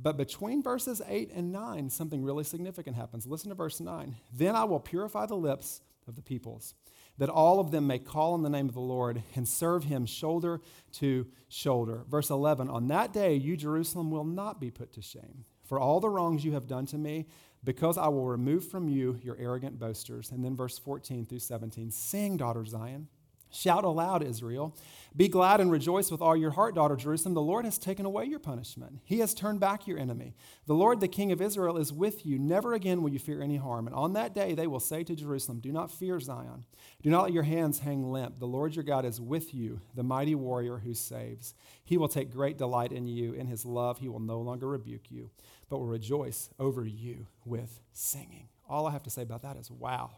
But 0.00 0.16
between 0.16 0.62
verses 0.62 1.00
8 1.06 1.30
and 1.34 1.52
9, 1.52 1.90
something 1.90 2.22
really 2.22 2.44
significant 2.44 2.96
happens. 2.96 3.26
Listen 3.26 3.48
to 3.48 3.54
verse 3.54 3.80
9. 3.80 4.16
Then 4.32 4.54
I 4.54 4.64
will 4.64 4.80
purify 4.80 5.26
the 5.26 5.36
lips 5.36 5.80
of 6.06 6.16
the 6.16 6.22
peoples 6.22 6.74
that 7.18 7.28
all 7.28 7.60
of 7.60 7.70
them 7.70 7.86
may 7.86 7.98
call 7.98 8.34
on 8.34 8.42
the 8.42 8.50
name 8.50 8.68
of 8.68 8.74
the 8.74 8.80
Lord 8.80 9.22
and 9.34 9.48
serve 9.48 9.84
him 9.84 10.06
shoulder 10.06 10.60
to 10.92 11.26
shoulder. 11.48 12.04
Verse 12.08 12.30
11 12.30 12.68
On 12.68 12.88
that 12.88 13.12
day, 13.12 13.34
you, 13.34 13.56
Jerusalem, 13.56 14.10
will 14.10 14.24
not 14.24 14.60
be 14.60 14.70
put 14.70 14.92
to 14.94 15.02
shame 15.02 15.44
for 15.66 15.80
all 15.80 16.00
the 16.00 16.08
wrongs 16.08 16.44
you 16.44 16.52
have 16.52 16.66
done 16.66 16.86
to 16.86 16.98
me, 16.98 17.26
because 17.64 17.98
I 17.98 18.08
will 18.08 18.26
remove 18.26 18.68
from 18.68 18.88
you 18.88 19.18
your 19.22 19.36
arrogant 19.38 19.78
boasters. 19.78 20.30
And 20.30 20.44
then 20.44 20.54
verse 20.56 20.78
14 20.78 21.26
through 21.26 21.40
17 21.40 21.90
Sing, 21.90 22.36
daughter 22.36 22.64
Zion. 22.64 23.08
Shout 23.56 23.84
aloud, 23.84 24.22
Israel. 24.22 24.76
Be 25.16 25.28
glad 25.28 25.62
and 25.62 25.70
rejoice 25.70 26.10
with 26.10 26.20
all 26.20 26.36
your 26.36 26.50
heart, 26.50 26.74
daughter 26.74 26.94
Jerusalem. 26.94 27.32
The 27.32 27.40
Lord 27.40 27.64
has 27.64 27.78
taken 27.78 28.04
away 28.04 28.26
your 28.26 28.38
punishment. 28.38 29.00
He 29.02 29.20
has 29.20 29.32
turned 29.32 29.60
back 29.60 29.86
your 29.86 29.98
enemy. 29.98 30.34
The 30.66 30.74
Lord, 30.74 31.00
the 31.00 31.08
King 31.08 31.32
of 31.32 31.40
Israel, 31.40 31.78
is 31.78 31.90
with 31.90 32.26
you. 32.26 32.38
Never 32.38 32.74
again 32.74 33.02
will 33.02 33.10
you 33.10 33.18
fear 33.18 33.40
any 33.40 33.56
harm. 33.56 33.86
And 33.86 33.96
on 33.96 34.12
that 34.12 34.34
day 34.34 34.52
they 34.52 34.66
will 34.66 34.78
say 34.78 35.04
to 35.04 35.16
Jerusalem, 35.16 35.60
Do 35.60 35.72
not 35.72 35.90
fear 35.90 36.20
Zion. 36.20 36.66
Do 37.02 37.08
not 37.08 37.22
let 37.22 37.32
your 37.32 37.44
hands 37.44 37.78
hang 37.78 38.12
limp. 38.12 38.40
The 38.40 38.46
Lord 38.46 38.74
your 38.74 38.84
God 38.84 39.06
is 39.06 39.22
with 39.22 39.54
you, 39.54 39.80
the 39.94 40.02
mighty 40.02 40.34
warrior 40.34 40.76
who 40.76 40.92
saves. 40.92 41.54
He 41.82 41.96
will 41.96 42.08
take 42.08 42.30
great 42.30 42.58
delight 42.58 42.92
in 42.92 43.06
you. 43.06 43.32
In 43.32 43.46
his 43.46 43.64
love, 43.64 43.98
he 43.98 44.08
will 44.08 44.20
no 44.20 44.38
longer 44.38 44.68
rebuke 44.68 45.10
you, 45.10 45.30
but 45.70 45.78
will 45.78 45.86
rejoice 45.86 46.50
over 46.58 46.84
you 46.84 47.26
with 47.46 47.80
singing. 47.92 48.48
All 48.68 48.86
I 48.86 48.90
have 48.90 49.04
to 49.04 49.10
say 49.10 49.22
about 49.22 49.42
that 49.42 49.56
is 49.56 49.70
wow. 49.70 50.10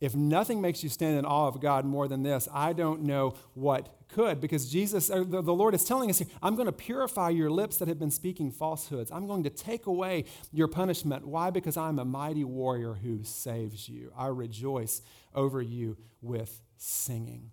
If 0.00 0.14
nothing 0.14 0.62
makes 0.62 0.82
you 0.82 0.88
stand 0.88 1.18
in 1.18 1.26
awe 1.26 1.46
of 1.46 1.60
God 1.60 1.84
more 1.84 2.08
than 2.08 2.22
this, 2.22 2.48
I 2.52 2.72
don't 2.72 3.02
know 3.02 3.34
what 3.52 3.94
could. 4.08 4.40
Because 4.40 4.70
Jesus, 4.70 5.08
the, 5.08 5.24
the 5.24 5.52
Lord 5.52 5.74
is 5.74 5.84
telling 5.84 6.08
us 6.08 6.18
here, 6.18 6.28
I'm 6.42 6.56
going 6.56 6.66
to 6.66 6.72
purify 6.72 7.28
your 7.28 7.50
lips 7.50 7.76
that 7.76 7.88
have 7.88 7.98
been 7.98 8.10
speaking 8.10 8.50
falsehoods. 8.50 9.10
I'm 9.10 9.26
going 9.26 9.42
to 9.44 9.50
take 9.50 9.86
away 9.86 10.24
your 10.52 10.68
punishment. 10.68 11.26
Why? 11.26 11.50
Because 11.50 11.76
I'm 11.76 11.98
a 11.98 12.04
mighty 12.04 12.44
warrior 12.44 12.94
who 12.94 13.22
saves 13.24 13.88
you. 13.90 14.10
I 14.16 14.28
rejoice 14.28 15.02
over 15.34 15.60
you 15.60 15.98
with 16.22 16.62
singing. 16.78 17.50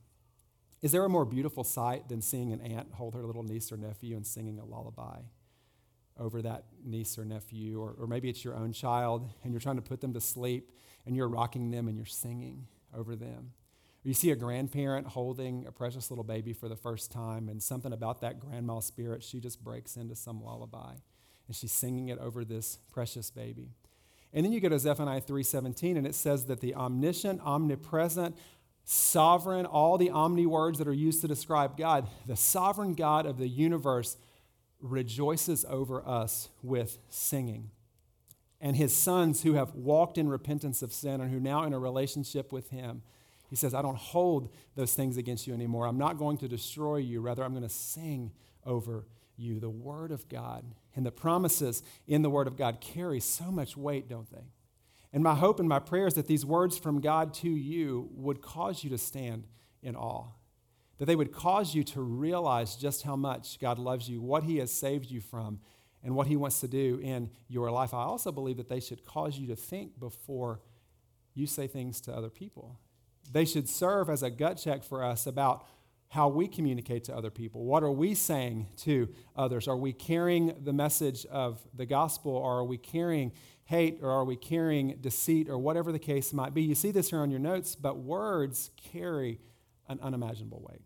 Is 0.82 0.94
there 0.94 1.04
a 1.04 1.10
more 1.10 1.26
beautiful 1.26 1.66
sight 1.66 2.08
than 2.08 2.22
seeing 2.22 2.54
an 2.54 2.62
aunt 2.62 2.94
hold 2.94 3.14
her 3.16 3.26
little 3.26 3.44
niece 3.44 3.74
or 3.74 3.78
nephew 3.78 4.16
and 4.16 4.26
singing 4.26 4.58
a 4.60 4.64
lullaby 4.66 5.20
over 6.18 6.42
that 6.44 6.66
niece 6.86 7.18
or 7.18 7.26
nephew? 7.26 7.82
Or, 7.82 7.96
or 8.00 8.08
maybe 8.08 8.30
it's 8.30 8.46
your 8.46 8.56
own 8.56 8.72
child 8.72 9.28
and 9.44 9.52
you're 9.52 9.60
trying 9.60 9.76
to 9.76 9.82
put 9.82 10.00
them 10.00 10.14
to 10.14 10.22
sleep 10.22 10.72
and 11.08 11.15
you're 11.15 11.28
rocking 11.28 11.72
them 11.72 11.88
and 11.88 11.98
you're 11.98 12.06
singing 12.06 12.67
over 12.96 13.15
them. 13.15 13.54
Or 14.06 14.10
you 14.10 14.13
see 14.13 14.30
a 14.30 14.36
grandparent 14.36 15.08
holding 15.08 15.65
a 15.65 15.72
precious 15.72 16.12
little 16.12 16.24
baby 16.24 16.54
for 16.54 16.70
the 16.70 16.76
first 16.76 17.12
time, 17.12 17.50
and 17.50 17.63
something 17.63 17.93
about 17.93 18.22
that 18.22 18.39
grandma 18.39 18.80
spirit, 18.80 19.24
she 19.24 19.39
just 19.39 19.63
breaks 19.63 19.98
into 19.98 20.15
some 20.15 20.43
lullaby, 20.43 20.91
and 21.48 21.56
she's 21.56 21.72
singing 21.72 22.10
it 22.10 22.20
over 22.20 22.46
this 22.46 22.78
precious 22.91 23.32
baby. 23.32 23.72
And 24.34 24.46
then 24.46 24.52
you 24.52 24.60
go 24.60 24.70
to 24.70 24.78
Zephaniah 24.78 25.22
3:17, 25.22 25.98
and 25.98 26.06
it 26.06 26.13
says 26.13 26.46
that 26.46 26.60
the 26.60 26.76
omniscient, 26.76 27.41
omnipresent, 27.41 28.36
sovereign, 28.84 29.65
all 29.65 29.98
the 29.98 30.10
omni 30.10 30.46
words 30.46 30.78
that 30.78 30.88
are 30.88 30.93
used 30.93 31.22
to 31.22 31.28
describe 31.28 31.78
God, 31.78 32.08
the 32.26 32.36
sovereign 32.36 32.93
God 32.93 33.26
of 33.26 33.38
the 33.38 33.48
universe 33.48 34.17
rejoices 34.80 35.65
over 35.70 36.06
us 36.06 36.50
with 36.62 37.00
singing 37.10 37.72
and 38.60 38.76
his 38.76 38.96
sons 38.96 39.43
who 39.43 39.54
have 39.54 39.74
walked 39.76 40.17
in 40.17 40.28
repentance 40.28 40.82
of 40.82 40.91
sin 40.91 41.22
and 41.22 41.32
who 41.32 41.39
now 41.39 41.63
in 41.63 41.74
a 41.74 41.80
relationship 41.80 42.52
with 42.52 42.70
him. 42.70 43.04
He 43.50 43.56
says, 43.56 43.74
I 43.74 43.82
don't 43.82 43.98
hold 43.98 44.50
those 44.76 44.93
things 44.93 45.15
against 45.17 45.48
you 45.48 45.54
anymore. 45.54 45.86
I'm 45.86 45.98
not 45.98 46.17
going 46.17 46.38
to 46.39 46.48
destroy 46.48 46.98
you. 46.98 47.22
Rather, 47.22 47.43
I'm 47.43 47.52
going 47.54 47.63
to 47.63 47.70
sing 47.70 48.32
over 48.65 49.06
you. 49.38 49.60
The 49.60 49.70
Word 49.70 50.12
of 50.12 50.28
God 50.28 50.65
and 50.96 51.06
the 51.06 51.12
promises 51.12 51.84
in 52.08 52.24
the 52.24 52.30
Word 52.30 52.48
of 52.48 52.58
God 52.58 52.82
carry 52.82 53.20
so 53.20 53.46
much 53.46 53.78
weight, 53.78 54.10
don't 54.10 54.30
they? 54.32 54.52
And 55.13 55.24
my 55.24 55.36
hope 55.36 55.60
and 55.60 55.70
my 55.70 55.80
prayer 55.80 56.08
is 56.08 56.15
that 56.15 56.28
these 56.28 56.46
words 56.46 56.78
from 56.78 57.00
God 57.00 57.34
to 57.36 57.50
you 57.50 58.10
would 58.13 58.41
cause 58.41 58.84
you 58.84 58.89
to 58.89 58.98
stand 58.98 59.46
in 59.82 59.96
awe, 59.96 60.26
that 60.98 61.06
they 61.06 61.15
would 61.15 61.32
cause 61.32 61.74
you 61.74 61.84
to 61.86 62.02
realize 62.02 62.76
just 62.76 63.04
how 63.04 63.15
much 63.15 63.60
God 63.60 63.80
loves 63.80 64.10
you, 64.10 64.22
what 64.22 64.43
He 64.43 64.58
has 64.58 64.72
saved 64.72 65.10
you 65.10 65.22
from, 65.22 65.60
and 66.04 66.16
what 66.16 66.28
He 66.28 66.36
wants 66.36 66.60
to 66.62 66.68
do 66.68 67.00
in 67.02 67.30
your 67.48 67.72
life. 67.72 67.94
I 67.94 68.04
also 68.04 68.32
believe 68.32 68.58
that 68.58 68.70
they 68.70 68.80
should 68.80 69.06
cause 69.06 69.38
you 69.38 69.48
to 69.48 69.56
think 69.56 70.00
before 70.00 70.62
you 71.34 71.48
say 71.48 71.68
things 71.68 72.02
to 72.02 72.14
other 72.14 72.30
people. 72.30 72.80
They 73.32 73.46
should 73.46 73.68
serve 73.68 74.10
as 74.10 74.24
a 74.24 74.30
gut 74.30 74.58
check 74.58 74.84
for 74.84 75.04
us 75.04 75.28
about 75.28 75.66
how 76.10 76.30
we 76.30 76.48
communicate 76.48 77.04
to 77.04 77.16
other 77.16 77.30
people. 77.30 77.66
What 77.66 77.84
are 77.84 77.92
we 77.92 78.14
saying 78.14 78.68
to 78.78 79.10
others? 79.36 79.68
Are 79.68 79.76
we 79.76 79.92
carrying 79.92 80.56
the 80.64 80.72
message 80.72 81.26
of 81.26 81.60
the 81.74 81.86
gospel, 81.86 82.32
or 82.32 82.60
are 82.60 82.64
we 82.64 82.78
carrying 82.78 83.34
hate, 83.66 84.00
or 84.02 84.10
are 84.10 84.24
we 84.24 84.38
carrying 84.38 84.96
deceit, 85.02 85.50
or 85.50 85.58
whatever 85.58 85.92
the 85.92 86.00
case 86.00 86.32
might 86.32 86.54
be? 86.54 86.62
You 86.62 86.76
see 86.76 86.92
this 86.92 87.10
here 87.10 87.20
on 87.20 87.30
your 87.30 87.42
notes, 87.42 87.76
but 87.76 87.98
words 87.98 88.72
carry 88.94 89.42
an 89.90 90.00
unimaginable 90.02 90.66
weight. 90.70 90.82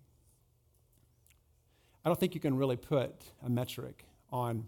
I 2.04 2.10
don't 2.10 2.19
think 2.19 2.34
you 2.34 2.41
can 2.41 2.58
really 2.58 2.78
put 2.78 3.13
a 3.45 3.50
metric 3.50 4.04
on 4.32 4.65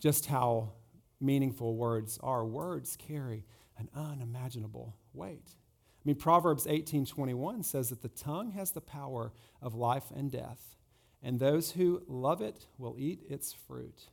just 0.00 0.26
how 0.26 0.72
meaningful 1.20 1.76
words 1.76 2.18
are. 2.22 2.44
Words 2.44 2.96
carry 2.96 3.44
an 3.78 3.88
unimaginable 3.94 4.96
weight. 5.12 5.54
I 5.54 6.02
mean, 6.04 6.16
Proverbs 6.16 6.66
18:21 6.66 7.62
says 7.62 7.90
that 7.90 8.02
the 8.02 8.08
tongue 8.08 8.50
has 8.52 8.72
the 8.72 8.80
power 8.80 9.32
of 9.60 9.74
life 9.74 10.10
and 10.10 10.30
death, 10.30 10.76
and 11.22 11.38
those 11.38 11.72
who 11.72 12.02
love 12.08 12.40
it 12.40 12.66
will 12.78 12.96
eat 12.98 13.22
its 13.28 13.52
fruit. 13.52 14.08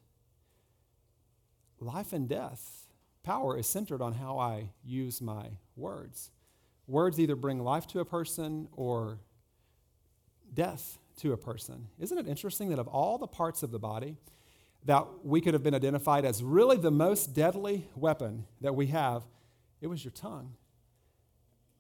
Life 1.80 2.12
and 2.12 2.28
death 2.28 2.88
power 3.24 3.58
is 3.58 3.68
centered 3.68 4.02
on 4.02 4.14
how 4.14 4.38
I 4.38 4.72
use 4.84 5.22
my 5.22 5.60
words. 5.76 6.32
Words 6.88 7.20
either 7.20 7.36
bring 7.36 7.60
life 7.60 7.88
to 7.88 8.00
a 8.00 8.06
person 8.06 8.70
or 8.72 9.20
death 10.54 10.98
to 11.18 11.34
a 11.34 11.38
person. 11.38 11.88
Isn't 12.00 12.18
it 12.18 12.28
interesting 12.28 12.70
that 12.70 12.80
of 12.80 12.88
all 12.88 13.18
the 13.18 13.28
parts 13.28 13.64
of 13.64 13.72
the 13.72 13.80
body 13.80 14.18
that 14.88 15.06
we 15.24 15.42
could 15.42 15.54
have 15.54 15.64
been 15.64 15.76
identified 15.76 16.24
as 16.24 16.42
really 16.42 16.78
the 16.78 16.90
most 16.90 17.34
deadly 17.34 17.90
weapon 17.94 18.46
that 18.62 18.74
we 18.74 18.88
have, 18.88 19.24
it 19.82 19.88
was 19.88 20.04
your 20.04 20.14
tongue? 20.14 20.54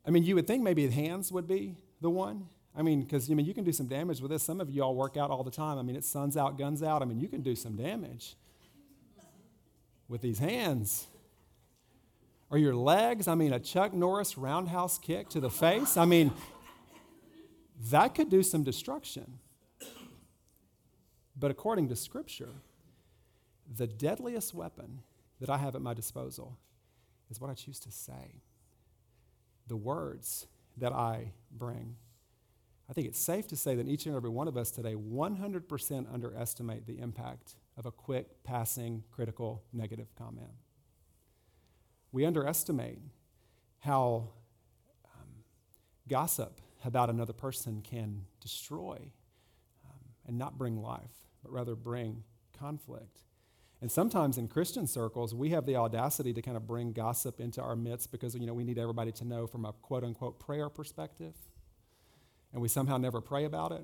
I 0.05 0.11
mean, 0.11 0.23
you 0.23 0.35
would 0.35 0.45
think 0.45 0.61
maybe 0.61 0.87
hands 0.89 1.31
would 1.31 1.47
be 1.47 1.77
the 2.01 2.09
one. 2.09 2.47
I 2.75 2.81
mean, 2.81 3.01
because 3.01 3.31
I 3.31 3.33
mean, 3.33 3.45
you 3.45 3.53
can 3.53 3.63
do 3.63 3.71
some 3.71 3.87
damage 3.87 4.19
with 4.19 4.29
this. 4.29 4.43
Some 4.43 4.59
of 4.59 4.69
you 4.69 4.83
all 4.83 4.93
work 4.93 5.15
out 5.15 5.31
all 5.31 5.43
the 5.43 5.51
time. 5.51 5.79
I 5.79 5.83
mean, 5.83 5.95
it's 5.95 6.07
suns 6.07 6.35
out, 6.35 6.57
guns 6.57 6.83
out. 6.83 7.01
I 7.01 7.05
mean, 7.05 7.19
you 7.19 7.29
can 7.29 7.41
do 7.41 7.55
some 7.55 7.77
damage 7.77 8.35
with 10.09 10.21
these 10.21 10.39
hands. 10.39 11.07
Or 12.49 12.57
your 12.57 12.75
legs. 12.75 13.27
I 13.27 13.35
mean, 13.35 13.53
a 13.53 13.59
Chuck 13.59 13.93
Norris 13.93 14.37
roundhouse 14.37 14.97
kick 14.97 15.29
to 15.29 15.39
the 15.39 15.49
face. 15.49 15.95
I 15.95 16.05
mean, 16.05 16.31
that 17.89 18.15
could 18.15 18.29
do 18.29 18.43
some 18.43 18.63
destruction. 18.63 19.39
But 21.39 21.51
according 21.51 21.87
to 21.89 21.95
Scripture, 21.95 22.49
the 23.75 23.87
deadliest 23.87 24.53
weapon 24.53 25.01
that 25.39 25.49
I 25.49 25.57
have 25.57 25.75
at 25.75 25.81
my 25.81 25.93
disposal 25.93 26.57
is 27.29 27.41
what 27.41 27.49
I 27.49 27.53
choose 27.53 27.79
to 27.81 27.91
say, 27.91 28.41
the 29.67 29.75
words 29.75 30.47
that 30.77 30.93
I 30.93 31.33
bring. 31.51 31.95
I 32.89 32.93
think 32.93 33.07
it's 33.07 33.19
safe 33.19 33.47
to 33.47 33.57
say 33.57 33.75
that 33.75 33.87
each 33.87 34.05
and 34.05 34.15
every 34.15 34.29
one 34.29 34.47
of 34.47 34.55
us 34.55 34.71
today 34.71 34.95
100% 34.95 36.13
underestimate 36.13 36.85
the 36.85 36.99
impact 36.99 37.55
of 37.75 37.85
a 37.85 37.91
quick, 37.91 38.43
passing, 38.43 39.03
critical, 39.11 39.63
negative 39.73 40.07
comment. 40.15 40.49
We 42.11 42.25
underestimate 42.25 42.99
how 43.79 44.29
um, 45.05 45.27
gossip 46.07 46.61
about 46.85 47.09
another 47.09 47.33
person 47.33 47.81
can 47.81 48.23
destroy 48.39 48.97
um, 49.85 49.99
and 50.25 50.37
not 50.37 50.57
bring 50.57 50.81
life, 50.81 51.27
but 51.43 51.51
rather 51.51 51.75
bring 51.75 52.23
conflict. 52.57 53.19
And 53.81 53.91
sometimes 53.91 54.37
in 54.37 54.47
Christian 54.47 54.87
circles, 54.87 55.35
we 55.35 55.51
have 55.51 55.65
the 55.65 55.75
audacity 55.75 56.33
to 56.33 56.41
kind 56.41 56.57
of 56.57 56.65
bring 56.65 56.93
gossip 56.93 57.39
into 57.39 57.61
our 57.61 57.75
midst 57.75 58.11
because 58.11 58.33
you 58.33 58.47
know 58.47 58.53
we 58.53 58.63
need 58.63 58.79
everybody 58.79 59.11
to 59.13 59.25
know 59.25 59.45
from 59.45 59.65
a 59.65 59.73
quote 59.73 60.03
unquote 60.03 60.39
prayer 60.39 60.69
perspective. 60.69 61.35
And 62.53 62.61
we 62.61 62.69
somehow 62.69 62.97
never 62.97 63.21
pray 63.21 63.45
about 63.45 63.71
it, 63.71 63.83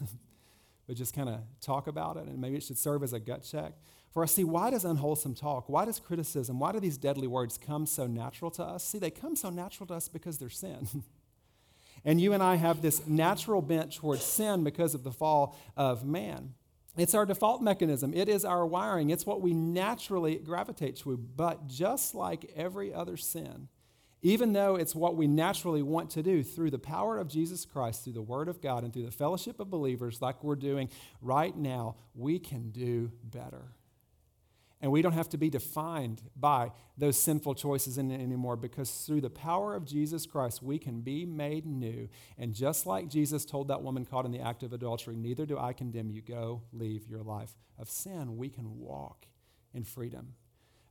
but 0.86 0.96
just 0.96 1.14
kind 1.14 1.28
of 1.28 1.40
talk 1.60 1.88
about 1.88 2.16
it. 2.16 2.26
And 2.26 2.40
maybe 2.40 2.56
it 2.56 2.62
should 2.62 2.78
serve 2.78 3.02
as 3.02 3.12
a 3.12 3.20
gut 3.20 3.42
check 3.42 3.74
for 4.14 4.22
us. 4.22 4.32
See, 4.32 4.44
why 4.44 4.70
does 4.70 4.84
unwholesome 4.84 5.34
talk, 5.34 5.68
why 5.68 5.84
does 5.84 5.98
criticism, 6.00 6.58
why 6.58 6.72
do 6.72 6.80
these 6.80 6.96
deadly 6.96 7.26
words 7.26 7.58
come 7.58 7.84
so 7.84 8.06
natural 8.06 8.50
to 8.52 8.62
us? 8.62 8.84
See, 8.84 8.98
they 8.98 9.10
come 9.10 9.36
so 9.36 9.50
natural 9.50 9.88
to 9.88 9.94
us 9.94 10.08
because 10.08 10.38
they're 10.38 10.48
sin. 10.48 10.88
and 12.04 12.20
you 12.20 12.32
and 12.32 12.42
I 12.42 12.54
have 12.54 12.80
this 12.80 13.06
natural 13.06 13.60
bent 13.60 13.92
towards 13.92 14.22
sin 14.22 14.62
because 14.64 14.94
of 14.94 15.02
the 15.02 15.12
fall 15.12 15.58
of 15.76 16.04
man. 16.04 16.54
It's 16.96 17.14
our 17.14 17.26
default 17.26 17.60
mechanism. 17.60 18.14
It 18.14 18.28
is 18.28 18.44
our 18.44 18.64
wiring. 18.64 19.10
It's 19.10 19.26
what 19.26 19.40
we 19.40 19.52
naturally 19.52 20.36
gravitate 20.36 20.96
to. 20.96 21.16
But 21.16 21.66
just 21.66 22.14
like 22.14 22.52
every 22.54 22.94
other 22.94 23.16
sin, 23.16 23.68
even 24.22 24.52
though 24.52 24.76
it's 24.76 24.94
what 24.94 25.16
we 25.16 25.26
naturally 25.26 25.82
want 25.82 26.10
to 26.10 26.22
do, 26.22 26.42
through 26.42 26.70
the 26.70 26.78
power 26.78 27.18
of 27.18 27.28
Jesus 27.28 27.66
Christ, 27.66 28.04
through 28.04 28.14
the 28.14 28.22
Word 28.22 28.48
of 28.48 28.62
God, 28.62 28.82
and 28.82 28.92
through 28.92 29.04
the 29.04 29.10
fellowship 29.10 29.60
of 29.60 29.70
believers, 29.70 30.22
like 30.22 30.42
we're 30.42 30.56
doing 30.56 30.88
right 31.20 31.54
now, 31.54 31.96
we 32.14 32.38
can 32.38 32.70
do 32.70 33.10
better. 33.22 33.66
And 34.80 34.92
we 34.92 35.00
don't 35.00 35.12
have 35.12 35.30
to 35.30 35.38
be 35.38 35.48
defined 35.48 36.20
by 36.36 36.72
those 36.98 37.16
sinful 37.16 37.54
choices 37.54 37.98
anymore 37.98 38.56
because 38.56 38.90
through 38.90 39.22
the 39.22 39.30
power 39.30 39.74
of 39.74 39.86
Jesus 39.86 40.26
Christ, 40.26 40.62
we 40.62 40.78
can 40.78 41.00
be 41.00 41.24
made 41.24 41.64
new. 41.64 42.08
And 42.36 42.52
just 42.54 42.84
like 42.84 43.08
Jesus 43.08 43.44
told 43.44 43.68
that 43.68 43.82
woman 43.82 44.04
caught 44.04 44.26
in 44.26 44.32
the 44.32 44.40
act 44.40 44.62
of 44.62 44.72
adultery, 44.72 45.16
neither 45.16 45.46
do 45.46 45.58
I 45.58 45.72
condemn 45.72 46.10
you. 46.10 46.20
Go 46.20 46.62
leave 46.72 47.08
your 47.08 47.22
life 47.22 47.54
of 47.78 47.88
sin. 47.88 48.36
We 48.36 48.50
can 48.50 48.78
walk 48.78 49.26
in 49.72 49.84
freedom 49.84 50.34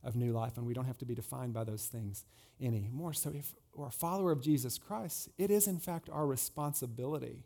of 0.04 0.14
new 0.14 0.32
life, 0.32 0.56
and 0.56 0.66
we 0.66 0.74
don't 0.74 0.84
have 0.84 0.98
to 0.98 1.06
be 1.06 1.14
defined 1.14 1.54
by 1.54 1.64
those 1.64 1.86
things 1.86 2.24
anymore. 2.60 3.14
So, 3.14 3.30
if 3.34 3.54
we're 3.74 3.86
a 3.86 3.90
follower 3.90 4.32
of 4.32 4.42
Jesus 4.42 4.76
Christ, 4.78 5.30
it 5.38 5.50
is 5.50 5.66
in 5.66 5.78
fact 5.78 6.10
our 6.10 6.26
responsibility 6.26 7.44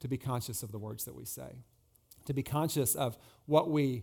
to 0.00 0.08
be 0.08 0.18
conscious 0.18 0.62
of 0.62 0.72
the 0.72 0.78
words 0.78 1.04
that 1.04 1.14
we 1.14 1.24
say, 1.24 1.62
to 2.24 2.34
be 2.34 2.42
conscious 2.42 2.94
of 2.94 3.16
what 3.46 3.70
we 3.70 4.02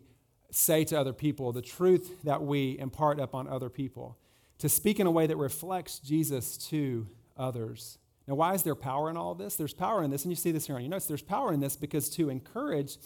say 0.51 0.83
to 0.85 0.99
other 0.99 1.13
people, 1.13 1.51
the 1.51 1.61
truth 1.61 2.23
that 2.23 2.41
we 2.41 2.77
impart 2.79 3.19
upon 3.19 3.47
other 3.47 3.69
people, 3.69 4.17
to 4.59 4.69
speak 4.69 4.99
in 4.99 5.07
a 5.07 5.11
way 5.11 5.27
that 5.27 5.37
reflects 5.37 5.99
Jesus 5.99 6.57
to 6.69 7.07
others. 7.35 7.97
Now, 8.27 8.35
why 8.35 8.53
is 8.53 8.63
there 8.63 8.75
power 8.75 9.09
in 9.09 9.17
all 9.17 9.35
this? 9.35 9.55
There's 9.55 9.73
power 9.73 10.03
in 10.03 10.11
this, 10.11 10.23
and 10.23 10.31
you 10.31 10.35
see 10.35 10.51
this 10.51 10.67
here 10.67 10.75
on 10.75 10.81
your 10.81 10.89
notes. 10.89 11.05
There's 11.05 11.21
power 11.21 11.53
in 11.53 11.59
this 11.59 11.75
because 11.75 12.09
to 12.11 12.29
encourage 12.29 12.97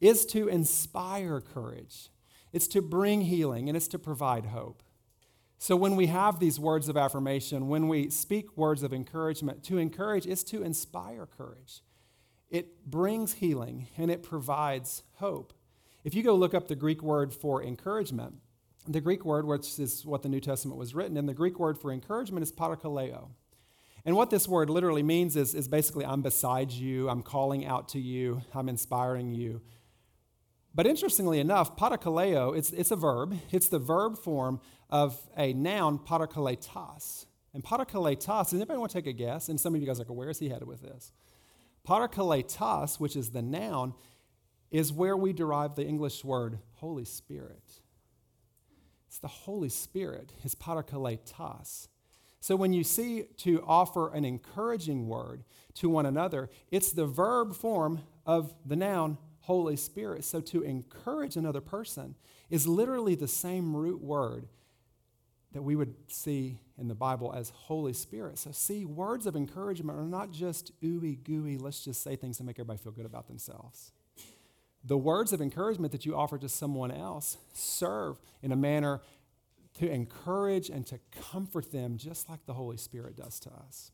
is 0.00 0.26
to 0.26 0.48
inspire 0.48 1.40
courage, 1.40 2.10
it's 2.52 2.68
to 2.68 2.82
bring 2.82 3.22
healing, 3.22 3.68
and 3.68 3.76
it's 3.76 3.88
to 3.88 3.98
provide 3.98 4.46
hope. 4.46 4.82
So, 5.58 5.74
when 5.74 5.96
we 5.96 6.06
have 6.06 6.38
these 6.38 6.60
words 6.60 6.88
of 6.88 6.96
affirmation, 6.96 7.68
when 7.68 7.88
we 7.88 8.10
speak 8.10 8.56
words 8.56 8.82
of 8.82 8.92
encouragement, 8.92 9.64
to 9.64 9.78
encourage 9.78 10.26
is 10.26 10.44
to 10.44 10.62
inspire 10.62 11.26
courage. 11.26 11.80
It 12.50 12.88
brings 12.88 13.34
healing 13.34 13.88
and 13.96 14.10
it 14.10 14.22
provides 14.22 15.02
hope. 15.14 15.52
If 16.06 16.14
you 16.14 16.22
go 16.22 16.36
look 16.36 16.54
up 16.54 16.68
the 16.68 16.76
Greek 16.76 17.02
word 17.02 17.34
for 17.34 17.60
encouragement, 17.64 18.34
the 18.86 19.00
Greek 19.00 19.24
word, 19.24 19.44
which 19.44 19.76
is 19.80 20.06
what 20.06 20.22
the 20.22 20.28
New 20.28 20.38
Testament 20.38 20.78
was 20.78 20.94
written 20.94 21.16
in, 21.16 21.26
the 21.26 21.34
Greek 21.34 21.58
word 21.58 21.76
for 21.76 21.90
encouragement 21.90 22.44
is 22.44 22.52
parakaleo. 22.52 23.30
And 24.04 24.14
what 24.14 24.30
this 24.30 24.46
word 24.46 24.70
literally 24.70 25.02
means 25.02 25.34
is, 25.34 25.52
is 25.52 25.66
basically, 25.66 26.06
I'm 26.06 26.22
beside 26.22 26.70
you, 26.70 27.08
I'm 27.08 27.24
calling 27.24 27.66
out 27.66 27.88
to 27.88 27.98
you, 27.98 28.40
I'm 28.54 28.68
inspiring 28.68 29.34
you. 29.34 29.62
But 30.72 30.86
interestingly 30.86 31.40
enough, 31.40 31.76
parakaleo, 31.76 32.56
it's, 32.56 32.70
it's 32.70 32.92
a 32.92 32.96
verb. 32.96 33.36
It's 33.50 33.68
the 33.68 33.80
verb 33.80 34.16
form 34.16 34.60
of 34.88 35.18
a 35.36 35.54
noun, 35.54 35.98
parakaletas. 35.98 37.26
And 37.52 37.64
parakaletas, 37.64 38.44
does 38.44 38.54
anybody 38.54 38.78
want 38.78 38.92
to 38.92 38.98
take 38.98 39.08
a 39.08 39.12
guess? 39.12 39.48
And 39.48 39.58
some 39.58 39.74
of 39.74 39.80
you 39.80 39.88
guys 39.88 39.98
are 39.98 40.04
like, 40.04 40.10
where 40.10 40.30
is 40.30 40.38
he 40.38 40.50
headed 40.50 40.68
with 40.68 40.82
this? 40.82 41.10
Parakaletas, 41.84 43.00
which 43.00 43.16
is 43.16 43.30
the 43.30 43.42
noun, 43.42 43.94
is 44.70 44.92
where 44.92 45.16
we 45.16 45.32
derive 45.32 45.74
the 45.74 45.86
English 45.86 46.24
word 46.24 46.58
Holy 46.74 47.04
Spirit. 47.04 47.80
It's 49.08 49.18
the 49.18 49.28
Holy 49.28 49.68
Spirit, 49.68 50.32
his 50.42 50.54
parakaletas. 50.54 51.88
So 52.40 52.54
when 52.54 52.72
you 52.72 52.84
see 52.84 53.24
to 53.38 53.62
offer 53.66 54.12
an 54.12 54.24
encouraging 54.24 55.08
word 55.08 55.44
to 55.74 55.88
one 55.88 56.06
another, 56.06 56.50
it's 56.70 56.92
the 56.92 57.06
verb 57.06 57.54
form 57.54 58.02
of 58.24 58.54
the 58.64 58.76
noun 58.76 59.18
Holy 59.40 59.76
Spirit. 59.76 60.24
So 60.24 60.40
to 60.42 60.62
encourage 60.62 61.36
another 61.36 61.60
person 61.60 62.14
is 62.50 62.66
literally 62.66 63.14
the 63.14 63.28
same 63.28 63.74
root 63.74 64.02
word 64.02 64.48
that 65.52 65.62
we 65.62 65.76
would 65.76 65.94
see 66.08 66.60
in 66.76 66.88
the 66.88 66.94
Bible 66.94 67.32
as 67.34 67.50
Holy 67.50 67.94
Spirit. 67.94 68.38
So, 68.38 68.50
see, 68.52 68.84
words 68.84 69.26
of 69.26 69.34
encouragement 69.34 69.98
are 69.98 70.04
not 70.04 70.30
just 70.30 70.78
ooey 70.82 71.22
gooey, 71.24 71.56
let's 71.56 71.82
just 71.82 72.02
say 72.02 72.14
things 72.14 72.36
to 72.36 72.44
make 72.44 72.56
everybody 72.56 72.78
feel 72.78 72.92
good 72.92 73.06
about 73.06 73.26
themselves 73.26 73.92
the 74.86 74.96
words 74.96 75.32
of 75.32 75.40
encouragement 75.40 75.90
that 75.92 76.06
you 76.06 76.16
offer 76.16 76.38
to 76.38 76.48
someone 76.48 76.92
else 76.92 77.36
serve 77.52 78.20
in 78.40 78.52
a 78.52 78.56
manner 78.56 79.00
to 79.78 79.90
encourage 79.90 80.70
and 80.70 80.86
to 80.86 81.00
comfort 81.30 81.72
them, 81.72 81.96
just 81.96 82.30
like 82.30 82.46
the 82.46 82.54
Holy 82.54 82.76
Spirit 82.76 83.16
does 83.16 83.40
to 83.40 83.50
us. 83.50 83.90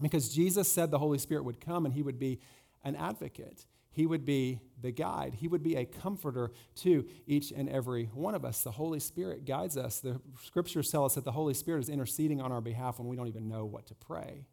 Because 0.00 0.34
Jesus 0.34 0.66
said 0.72 0.90
the 0.90 0.98
Holy 0.98 1.18
Spirit 1.18 1.44
would 1.44 1.60
come 1.60 1.84
and 1.84 1.94
he 1.94 2.02
would 2.02 2.18
be 2.18 2.40
an 2.82 2.96
advocate. 2.96 3.66
He 3.92 4.06
would 4.06 4.24
be 4.24 4.60
the 4.80 4.92
guide. 4.92 5.34
He 5.34 5.46
would 5.46 5.62
be 5.62 5.76
a 5.76 5.84
comforter 5.84 6.52
to 6.76 7.06
each 7.26 7.50
and 7.50 7.68
every 7.68 8.06
one 8.06 8.34
of 8.34 8.44
us. 8.44 8.62
The 8.62 8.70
Holy 8.70 9.00
Spirit 9.00 9.44
guides 9.44 9.76
us. 9.76 10.00
The 10.00 10.20
scriptures 10.42 10.90
tell 10.90 11.04
us 11.04 11.16
that 11.16 11.24
the 11.24 11.32
Holy 11.32 11.54
Spirit 11.54 11.82
is 11.82 11.88
interceding 11.88 12.40
on 12.40 12.50
our 12.50 12.60
behalf 12.60 12.98
when 12.98 13.08
we 13.08 13.16
don't 13.16 13.28
even 13.28 13.48
know 13.48 13.66
what 13.66 13.86
to 13.88 13.94
pray. 13.94 14.46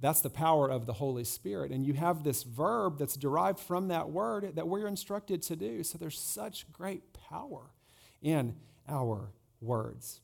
That's 0.00 0.22
the 0.22 0.30
power 0.30 0.70
of 0.70 0.86
the 0.86 0.94
Holy 0.94 1.24
Spirit. 1.24 1.70
And 1.70 1.86
you 1.86 1.92
have 1.94 2.24
this 2.24 2.42
verb 2.42 2.98
that's 2.98 3.16
derived 3.16 3.58
from 3.58 3.88
that 3.88 4.10
word 4.10 4.52
that 4.54 4.66
we're 4.66 4.86
instructed 4.86 5.42
to 5.42 5.56
do. 5.56 5.82
So 5.82 5.98
there's 5.98 6.18
such 6.18 6.70
great 6.72 7.12
power 7.12 7.70
in 8.22 8.56
our 8.88 9.30
words. 9.60 10.20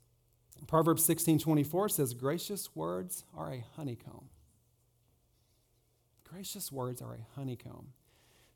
Proverbs 0.66 1.04
16 1.04 1.38
24 1.38 1.90
says, 1.90 2.14
Gracious 2.14 2.74
words 2.74 3.24
are 3.36 3.52
a 3.52 3.64
honeycomb. 3.76 4.30
Gracious 6.24 6.72
words 6.72 7.02
are 7.02 7.14
a 7.14 7.26
honeycomb, 7.38 7.88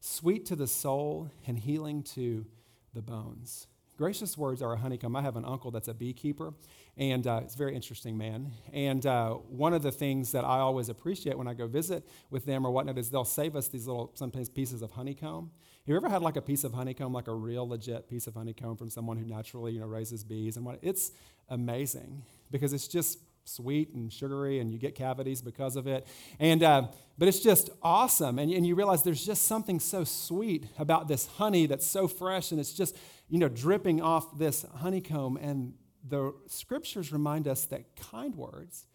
sweet 0.00 0.46
to 0.46 0.56
the 0.56 0.66
soul 0.66 1.30
and 1.46 1.58
healing 1.58 2.02
to 2.02 2.46
the 2.94 3.02
bones. 3.02 3.66
Gracious 4.00 4.38
words 4.38 4.62
are 4.62 4.72
a 4.72 4.78
honeycomb. 4.78 5.14
I 5.14 5.20
have 5.20 5.36
an 5.36 5.44
uncle 5.44 5.70
that's 5.70 5.86
a 5.86 5.92
beekeeper, 5.92 6.54
and 6.96 7.26
uh, 7.26 7.42
it's 7.44 7.54
a 7.54 7.58
very 7.58 7.76
interesting 7.76 8.16
man. 8.16 8.50
And 8.72 9.04
uh, 9.04 9.32
one 9.34 9.74
of 9.74 9.82
the 9.82 9.92
things 9.92 10.32
that 10.32 10.42
I 10.42 10.60
always 10.60 10.88
appreciate 10.88 11.36
when 11.36 11.46
I 11.46 11.52
go 11.52 11.66
visit 11.66 12.08
with 12.30 12.46
them 12.46 12.66
or 12.66 12.70
whatnot 12.70 12.96
is 12.96 13.10
they'll 13.10 13.26
save 13.26 13.54
us 13.54 13.68
these 13.68 13.86
little, 13.86 14.10
sometimes 14.14 14.48
pieces 14.48 14.80
of 14.80 14.92
honeycomb. 14.92 15.50
Have 15.80 15.88
you 15.88 15.96
ever 15.96 16.08
had 16.08 16.22
like 16.22 16.36
a 16.36 16.40
piece 16.40 16.64
of 16.64 16.72
honeycomb, 16.72 17.12
like 17.12 17.28
a 17.28 17.34
real 17.34 17.68
legit 17.68 18.08
piece 18.08 18.26
of 18.26 18.32
honeycomb 18.32 18.78
from 18.78 18.88
someone 18.88 19.18
who 19.18 19.26
naturally, 19.26 19.72
you 19.72 19.80
know, 19.80 19.86
raises 19.86 20.24
bees 20.24 20.56
and 20.56 20.64
what? 20.64 20.78
It's 20.80 21.12
amazing 21.50 22.22
because 22.50 22.72
it's 22.72 22.88
just 22.88 23.18
sweet 23.50 23.92
and 23.92 24.12
sugary, 24.12 24.58
and 24.58 24.72
you 24.72 24.78
get 24.78 24.94
cavities 24.94 25.42
because 25.42 25.76
of 25.76 25.86
it. 25.86 26.06
And 26.38 26.62
uh, 26.62 26.88
but 27.18 27.28
it's 27.28 27.40
just 27.40 27.70
awesome, 27.82 28.38
and, 28.38 28.52
and 28.52 28.66
you 28.66 28.74
realize 28.74 29.02
there's 29.02 29.24
just 29.24 29.44
something 29.44 29.80
so 29.80 30.04
sweet 30.04 30.66
about 30.78 31.08
this 31.08 31.26
honey 31.26 31.66
that's 31.66 31.86
so 31.86 32.08
fresh, 32.08 32.50
and 32.50 32.60
it's 32.60 32.72
just 32.72 32.96
you 33.28 33.38
know 33.38 33.48
dripping 33.48 34.00
off 34.00 34.38
this 34.38 34.64
honeycomb. 34.76 35.36
And 35.36 35.74
the 36.08 36.34
scriptures 36.46 37.12
remind 37.12 37.46
us 37.46 37.64
that 37.66 37.96
kind 37.96 38.34
words, 38.34 38.86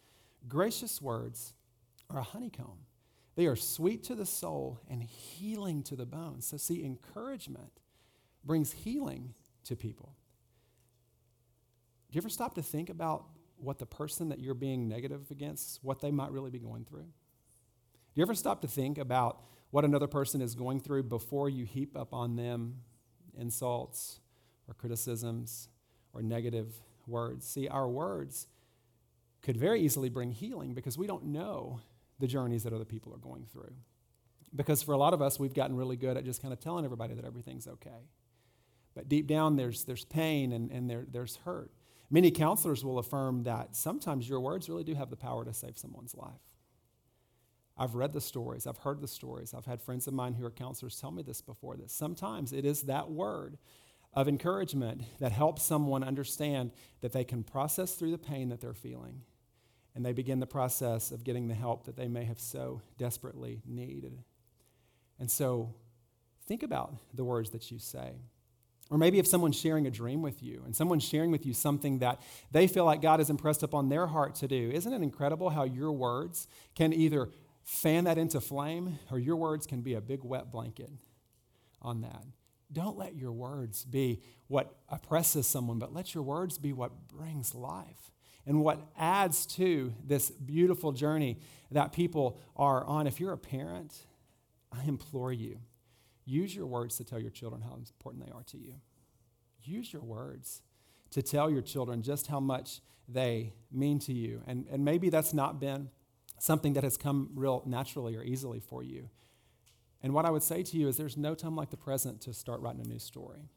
gracious 0.48 1.00
words, 1.00 1.54
are 2.10 2.18
a 2.18 2.24
honeycomb. 2.24 2.78
They 3.36 3.46
are 3.46 3.56
sweet 3.56 4.02
to 4.04 4.14
the 4.14 4.26
soul 4.26 4.80
and 4.88 5.02
healing 5.02 5.82
to 5.84 5.96
the 5.96 6.06
bones. 6.06 6.46
So, 6.46 6.56
see, 6.56 6.84
encouragement 6.84 7.72
brings 8.44 8.72
healing 8.72 9.34
to 9.64 9.76
people. 9.76 10.14
Do 12.10 12.16
you 12.16 12.20
ever 12.20 12.30
stop 12.30 12.54
to 12.54 12.62
think 12.62 12.88
about 12.88 13.24
what 13.58 13.78
the 13.78 13.86
person 13.86 14.28
that 14.28 14.40
you're 14.40 14.54
being 14.54 14.88
negative 14.88 15.30
against, 15.30 15.80
what 15.82 16.00
they 16.00 16.10
might 16.10 16.30
really 16.30 16.50
be 16.50 16.58
going 16.58 16.84
through? 16.84 17.02
Do 17.02 18.20
you 18.20 18.22
ever 18.22 18.34
stop 18.34 18.62
to 18.62 18.68
think 18.68 18.98
about 18.98 19.42
what 19.70 19.84
another 19.84 20.06
person 20.06 20.40
is 20.40 20.54
going 20.54 20.80
through 20.80 21.04
before 21.04 21.48
you 21.48 21.64
heap 21.64 21.96
up 21.96 22.14
on 22.14 22.36
them 22.36 22.76
insults 23.38 24.20
or 24.68 24.74
criticisms 24.74 25.68
or 26.12 26.22
negative 26.22 26.74
words? 27.06 27.46
See, 27.46 27.68
our 27.68 27.88
words 27.88 28.46
could 29.42 29.56
very 29.56 29.80
easily 29.80 30.08
bring 30.08 30.32
healing 30.32 30.74
because 30.74 30.96
we 30.96 31.06
don't 31.06 31.26
know 31.26 31.80
the 32.18 32.26
journeys 32.26 32.62
that 32.64 32.72
other 32.72 32.84
people 32.84 33.12
are 33.14 33.18
going 33.18 33.44
through. 33.44 33.74
Because 34.54 34.82
for 34.82 34.92
a 34.92 34.96
lot 34.96 35.12
of 35.12 35.20
us, 35.20 35.38
we've 35.38 35.54
gotten 35.54 35.76
really 35.76 35.96
good 35.96 36.16
at 36.16 36.24
just 36.24 36.40
kind 36.40 36.52
of 36.52 36.60
telling 36.60 36.84
everybody 36.84 37.14
that 37.14 37.24
everything's 37.24 37.68
okay. 37.68 38.08
But 38.94 39.08
deep 39.08 39.26
down, 39.26 39.56
there's, 39.56 39.84
there's 39.84 40.04
pain 40.04 40.52
and, 40.52 40.70
and 40.70 40.88
there, 40.88 41.04
there's 41.10 41.36
hurt. 41.44 41.70
Many 42.10 42.30
counselors 42.30 42.84
will 42.84 42.98
affirm 42.98 43.44
that 43.44 43.74
sometimes 43.74 44.28
your 44.28 44.40
words 44.40 44.68
really 44.68 44.84
do 44.84 44.94
have 44.94 45.10
the 45.10 45.16
power 45.16 45.44
to 45.44 45.52
save 45.52 45.76
someone's 45.76 46.14
life. 46.14 46.40
I've 47.76 47.94
read 47.94 48.12
the 48.12 48.20
stories, 48.20 48.66
I've 48.66 48.78
heard 48.78 49.00
the 49.00 49.08
stories, 49.08 49.52
I've 49.52 49.66
had 49.66 49.82
friends 49.82 50.06
of 50.06 50.14
mine 50.14 50.34
who 50.34 50.46
are 50.46 50.50
counselors 50.50 50.98
tell 50.98 51.10
me 51.10 51.22
this 51.22 51.42
before 51.42 51.76
that 51.76 51.90
sometimes 51.90 52.52
it 52.52 52.64
is 52.64 52.82
that 52.82 53.10
word 53.10 53.58
of 54.14 54.28
encouragement 54.28 55.02
that 55.18 55.32
helps 55.32 55.62
someone 55.62 56.02
understand 56.02 56.70
that 57.02 57.12
they 57.12 57.24
can 57.24 57.42
process 57.42 57.94
through 57.94 58.12
the 58.12 58.18
pain 58.18 58.48
that 58.48 58.62
they're 58.62 58.72
feeling 58.72 59.20
and 59.94 60.04
they 60.04 60.12
begin 60.12 60.40
the 60.40 60.46
process 60.46 61.10
of 61.10 61.24
getting 61.24 61.48
the 61.48 61.54
help 61.54 61.84
that 61.84 61.96
they 61.96 62.08
may 62.08 62.24
have 62.24 62.38
so 62.38 62.80
desperately 62.98 63.62
needed. 63.66 64.22
And 65.18 65.30
so 65.30 65.74
think 66.46 66.62
about 66.62 66.94
the 67.14 67.24
words 67.24 67.50
that 67.50 67.70
you 67.70 67.78
say. 67.78 68.12
Or 68.88 68.98
maybe 68.98 69.18
if 69.18 69.26
someone's 69.26 69.58
sharing 69.58 69.86
a 69.86 69.90
dream 69.90 70.22
with 70.22 70.42
you 70.42 70.62
and 70.64 70.74
someone's 70.74 71.02
sharing 71.02 71.32
with 71.32 71.44
you 71.44 71.54
something 71.54 71.98
that 71.98 72.20
they 72.52 72.68
feel 72.68 72.84
like 72.84 73.02
God 73.02 73.18
has 73.18 73.30
impressed 73.30 73.62
upon 73.62 73.88
their 73.88 74.06
heart 74.06 74.36
to 74.36 74.48
do, 74.48 74.70
isn't 74.72 74.92
it 74.92 75.02
incredible 75.02 75.50
how 75.50 75.64
your 75.64 75.90
words 75.90 76.46
can 76.76 76.92
either 76.92 77.30
fan 77.64 78.04
that 78.04 78.16
into 78.16 78.40
flame 78.40 78.98
or 79.10 79.18
your 79.18 79.36
words 79.36 79.66
can 79.66 79.80
be 79.80 79.94
a 79.94 80.00
big 80.00 80.22
wet 80.22 80.52
blanket 80.52 80.90
on 81.82 82.02
that? 82.02 82.22
Don't 82.72 82.96
let 82.96 83.16
your 83.16 83.32
words 83.32 83.84
be 83.84 84.22
what 84.46 84.76
oppresses 84.88 85.48
someone, 85.48 85.78
but 85.78 85.92
let 85.92 86.14
your 86.14 86.22
words 86.22 86.58
be 86.58 86.72
what 86.72 87.08
brings 87.08 87.54
life 87.54 88.12
and 88.44 88.60
what 88.60 88.80
adds 88.96 89.46
to 89.46 89.92
this 90.04 90.30
beautiful 90.30 90.92
journey 90.92 91.38
that 91.72 91.92
people 91.92 92.38
are 92.56 92.84
on. 92.84 93.08
If 93.08 93.18
you're 93.18 93.32
a 93.32 93.38
parent, 93.38 94.06
I 94.72 94.84
implore 94.84 95.32
you 95.32 95.58
Use 96.26 96.54
your 96.54 96.66
words 96.66 96.96
to 96.96 97.04
tell 97.04 97.20
your 97.20 97.30
children 97.30 97.62
how 97.62 97.76
important 97.76 98.26
they 98.26 98.32
are 98.32 98.42
to 98.42 98.58
you. 98.58 98.74
Use 99.62 99.92
your 99.92 100.02
words 100.02 100.62
to 101.10 101.22
tell 101.22 101.48
your 101.48 101.62
children 101.62 102.02
just 102.02 102.26
how 102.26 102.40
much 102.40 102.80
they 103.08 103.52
mean 103.70 104.00
to 104.00 104.12
you. 104.12 104.42
And, 104.46 104.66
and 104.70 104.84
maybe 104.84 105.08
that's 105.08 105.32
not 105.32 105.60
been 105.60 105.88
something 106.38 106.72
that 106.74 106.84
has 106.84 106.96
come 106.96 107.30
real 107.34 107.62
naturally 107.64 108.16
or 108.16 108.22
easily 108.24 108.60
for 108.60 108.82
you. 108.82 109.08
And 110.02 110.12
what 110.12 110.24
I 110.24 110.30
would 110.30 110.42
say 110.42 110.62
to 110.64 110.76
you 110.76 110.88
is 110.88 110.96
there's 110.96 111.16
no 111.16 111.34
time 111.34 111.56
like 111.56 111.70
the 111.70 111.76
present 111.76 112.20
to 112.22 112.34
start 112.34 112.60
writing 112.60 112.80
a 112.84 112.88
new 112.88 112.98
story. 112.98 113.48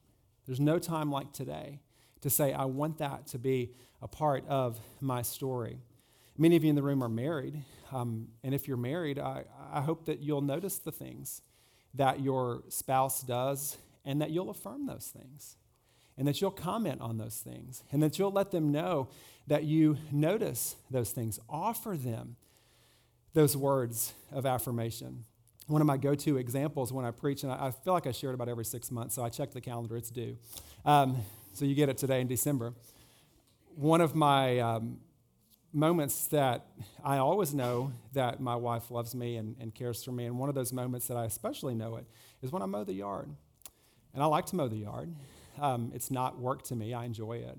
There's 0.45 0.60
no 0.60 0.79
time 0.79 1.12
like 1.12 1.34
today 1.34 1.82
to 2.21 2.29
say, 2.29 2.53
I 2.53 2.65
want 2.65 2.99
that 2.99 3.27
to 3.27 3.39
be 3.39 3.73
a 4.01 4.08
part 4.08 4.47
of 4.47 4.79
my 5.01 5.21
story. 5.21 5.79
Many 6.38 6.55
of 6.55 6.63
you 6.63 6.69
in 6.69 6.75
the 6.75 6.84
room 6.84 7.03
are 7.03 7.10
married. 7.10 7.63
Um, 7.91 8.29
and 8.43 8.53
if 8.53 8.67
you're 8.67 8.77
married, 8.77 9.19
I, 9.19 9.43
I 9.71 9.82
hope 9.82 10.05
that 10.05 10.21
you'll 10.21 10.41
notice 10.41 10.77
the 10.77 10.91
things 10.91 11.41
that 11.95 12.19
your 12.19 12.63
spouse 12.69 13.21
does 13.21 13.78
and 14.06 14.21
that 14.21 14.30
you'll 14.30 14.49
affirm 14.49 14.86
those 14.86 15.12
things 15.15 15.56
and 16.17 16.28
that 16.28 16.41
you'll 16.41 16.52
comment 16.52 17.02
on 17.02 17.17
those 17.17 17.38
things 17.38 17.84
and 17.91 18.04
that 18.04 18.19
you'll 18.19 18.32
let 18.32 18.52
them 18.52 18.71
know 18.71 19.08
that 19.47 19.63
you 19.63 19.97
notice 20.12 20.75
those 20.91 21.12
things. 21.12 21.39
Offer 21.49 21.97
them 21.97 22.36
those 23.34 23.56
words 23.56 24.13
of 24.32 24.45
affirmation. 24.45 25.23
One 25.67 25.82
of 25.82 25.88
my 25.88 25.97
go 25.97 26.15
to 26.15 26.38
examples 26.38 26.91
when 26.91 27.06
I 27.06 27.12
preach, 27.12 27.43
and 27.43 27.52
I, 27.52 27.71
feel 27.71 27.93
like 27.93 28.08
I 28.08 28.12
share 28.12 28.32
it 28.32 28.34
about 28.34 28.49
every 28.49 28.65
six 28.65 28.89
months, 28.91 29.15
so 29.15 29.23
I 29.23 29.30
check 29.30 29.52
the 29.52 29.62
calendar, 29.62 29.97
it's 29.97 30.10
due. 30.10 30.38
Um, 30.84 31.17
so 31.54 31.65
you 31.65 31.75
get 31.75 31.89
it 31.89 31.97
today 31.97 32.21
in 32.21 32.28
December. 32.28 32.73
One 33.75 34.02
of 34.02 34.15
my 34.15 34.60
um, 34.60 34.99
moments 35.71 36.27
that 36.27 36.65
I 37.03 37.17
always 37.17 37.53
know 37.53 37.91
that 38.13 38.39
my 38.39 38.55
wife 38.55 38.89
loves 38.89 39.13
me 39.13 39.36
and, 39.38 39.55
and, 39.60 39.73
cares 39.73 40.03
for 40.03 40.12
me. 40.12 40.25
And 40.25 40.39
one 40.39 40.49
of 40.49 40.55
those 40.55 40.73
moments 40.73 41.08
that 41.08 41.17
I 41.17 41.25
especially 41.25 41.75
know 41.75 41.95
it 41.97 42.05
is 42.41 42.51
when 42.51 42.62
I 42.62 42.65
mow 42.65 42.84
the 42.84 42.93
yard. 42.93 43.29
And 44.13 44.23
I 44.23 44.25
like 44.25 44.47
to 44.47 44.55
mow 44.55 44.67
the 44.67 44.77
yard. 44.77 45.13
Um, 45.62 45.91
it's 45.93 46.10
not 46.10 46.39
work 46.39 46.63
to 46.63 46.75
me, 46.75 46.93
I 46.93 47.05
enjoy 47.05 47.34
it. 47.34 47.58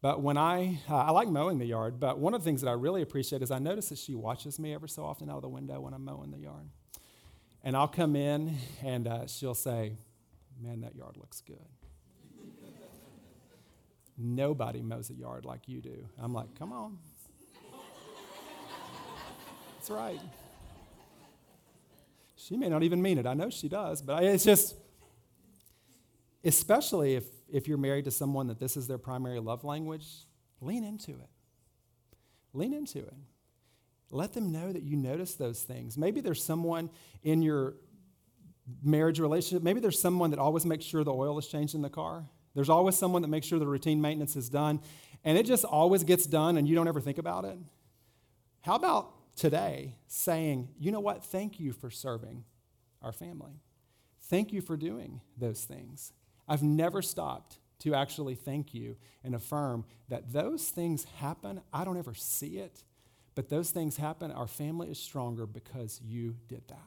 But 0.00 0.20
when 0.20 0.36
I, 0.36 0.80
uh, 0.90 0.96
I 0.96 1.10
like 1.12 1.28
mowing 1.28 1.58
the 1.58 1.66
yard, 1.66 2.00
but 2.00 2.18
one 2.18 2.34
of 2.34 2.40
the 2.40 2.44
things 2.44 2.60
that 2.62 2.68
I 2.68 2.72
really 2.72 3.02
appreciate 3.02 3.40
is 3.40 3.52
I 3.52 3.60
notice 3.60 3.90
that 3.90 3.98
she 3.98 4.16
watches 4.16 4.58
me 4.58 4.74
ever 4.74 4.88
so 4.88 5.04
often 5.04 5.30
out 5.30 5.36
of 5.36 5.42
the 5.42 5.48
window 5.48 5.80
when 5.80 5.94
I'm 5.94 6.04
mowing 6.04 6.32
the 6.32 6.38
yard. 6.38 6.68
And 7.62 7.76
I'll 7.76 7.88
come 7.88 8.16
in 8.16 8.56
and 8.82 9.06
uh, 9.06 9.26
she'll 9.26 9.54
say, 9.54 9.92
Man, 10.60 10.80
that 10.82 10.94
yard 10.94 11.16
looks 11.16 11.40
good. 11.40 11.56
Nobody 14.18 14.82
mows 14.82 15.10
a 15.10 15.14
yard 15.14 15.44
like 15.44 15.68
you 15.68 15.80
do. 15.80 16.08
I'm 16.18 16.32
like, 16.32 16.54
Come 16.58 16.72
on, 16.72 16.98
that's 19.82 19.90
right. 19.90 20.20
She 22.36 22.56
may 22.56 22.68
not 22.68 22.84
even 22.84 23.02
mean 23.02 23.18
it. 23.18 23.26
I 23.26 23.34
know 23.34 23.50
she 23.50 23.68
does, 23.68 24.00
but 24.00 24.22
it's 24.22 24.44
just, 24.44 24.76
especially 26.44 27.16
if, 27.16 27.24
if 27.52 27.66
you're 27.66 27.78
married 27.78 28.04
to 28.04 28.12
someone 28.12 28.46
that 28.46 28.60
this 28.60 28.76
is 28.76 28.86
their 28.86 28.98
primary 28.98 29.40
love 29.40 29.64
language, 29.64 30.06
lean 30.60 30.84
into 30.84 31.10
it. 31.10 31.28
Lean 32.52 32.72
into 32.72 33.00
it. 33.00 33.14
Let 34.12 34.34
them 34.34 34.52
know 34.52 34.72
that 34.72 34.84
you 34.84 34.96
notice 34.96 35.34
those 35.34 35.62
things. 35.62 35.98
Maybe 35.98 36.20
there's 36.20 36.44
someone 36.44 36.88
in 37.24 37.42
your 37.42 37.74
marriage 38.84 39.18
relationship, 39.18 39.64
maybe 39.64 39.80
there's 39.80 40.00
someone 40.00 40.30
that 40.30 40.38
always 40.38 40.64
makes 40.64 40.84
sure 40.84 41.02
the 41.02 41.12
oil 41.12 41.40
is 41.40 41.48
changed 41.48 41.74
in 41.74 41.82
the 41.82 41.90
car. 41.90 42.24
There's 42.54 42.70
always 42.70 42.96
someone 42.96 43.22
that 43.22 43.28
makes 43.28 43.48
sure 43.48 43.58
the 43.58 43.66
routine 43.66 44.00
maintenance 44.00 44.36
is 44.36 44.48
done, 44.48 44.78
and 45.24 45.36
it 45.36 45.44
just 45.44 45.64
always 45.64 46.04
gets 46.04 46.24
done 46.24 46.56
and 46.56 46.68
you 46.68 46.76
don't 46.76 46.86
ever 46.86 47.00
think 47.00 47.18
about 47.18 47.44
it. 47.44 47.58
How 48.60 48.76
about 48.76 49.12
today 49.36 49.96
saying, 50.06 50.68
you 50.78 50.90
know 50.90 51.00
what? 51.00 51.24
Thank 51.24 51.58
you 51.60 51.72
for 51.72 51.90
serving 51.90 52.44
our 53.00 53.12
family. 53.12 53.60
Thank 54.22 54.52
you 54.52 54.60
for 54.60 54.76
doing 54.76 55.20
those 55.36 55.64
things. 55.64 56.12
I've 56.48 56.62
never 56.62 57.02
stopped 57.02 57.58
to 57.80 57.94
actually 57.94 58.34
thank 58.34 58.74
you 58.74 58.96
and 59.24 59.34
affirm 59.34 59.84
that 60.08 60.32
those 60.32 60.68
things 60.68 61.04
happen. 61.16 61.60
I 61.72 61.84
don't 61.84 61.98
ever 61.98 62.14
see 62.14 62.58
it, 62.58 62.84
but 63.34 63.48
those 63.48 63.70
things 63.70 63.96
happen. 63.96 64.30
Our 64.30 64.46
family 64.46 64.88
is 64.88 64.98
stronger 64.98 65.46
because 65.46 66.00
you 66.02 66.36
did 66.48 66.68
that. 66.68 66.78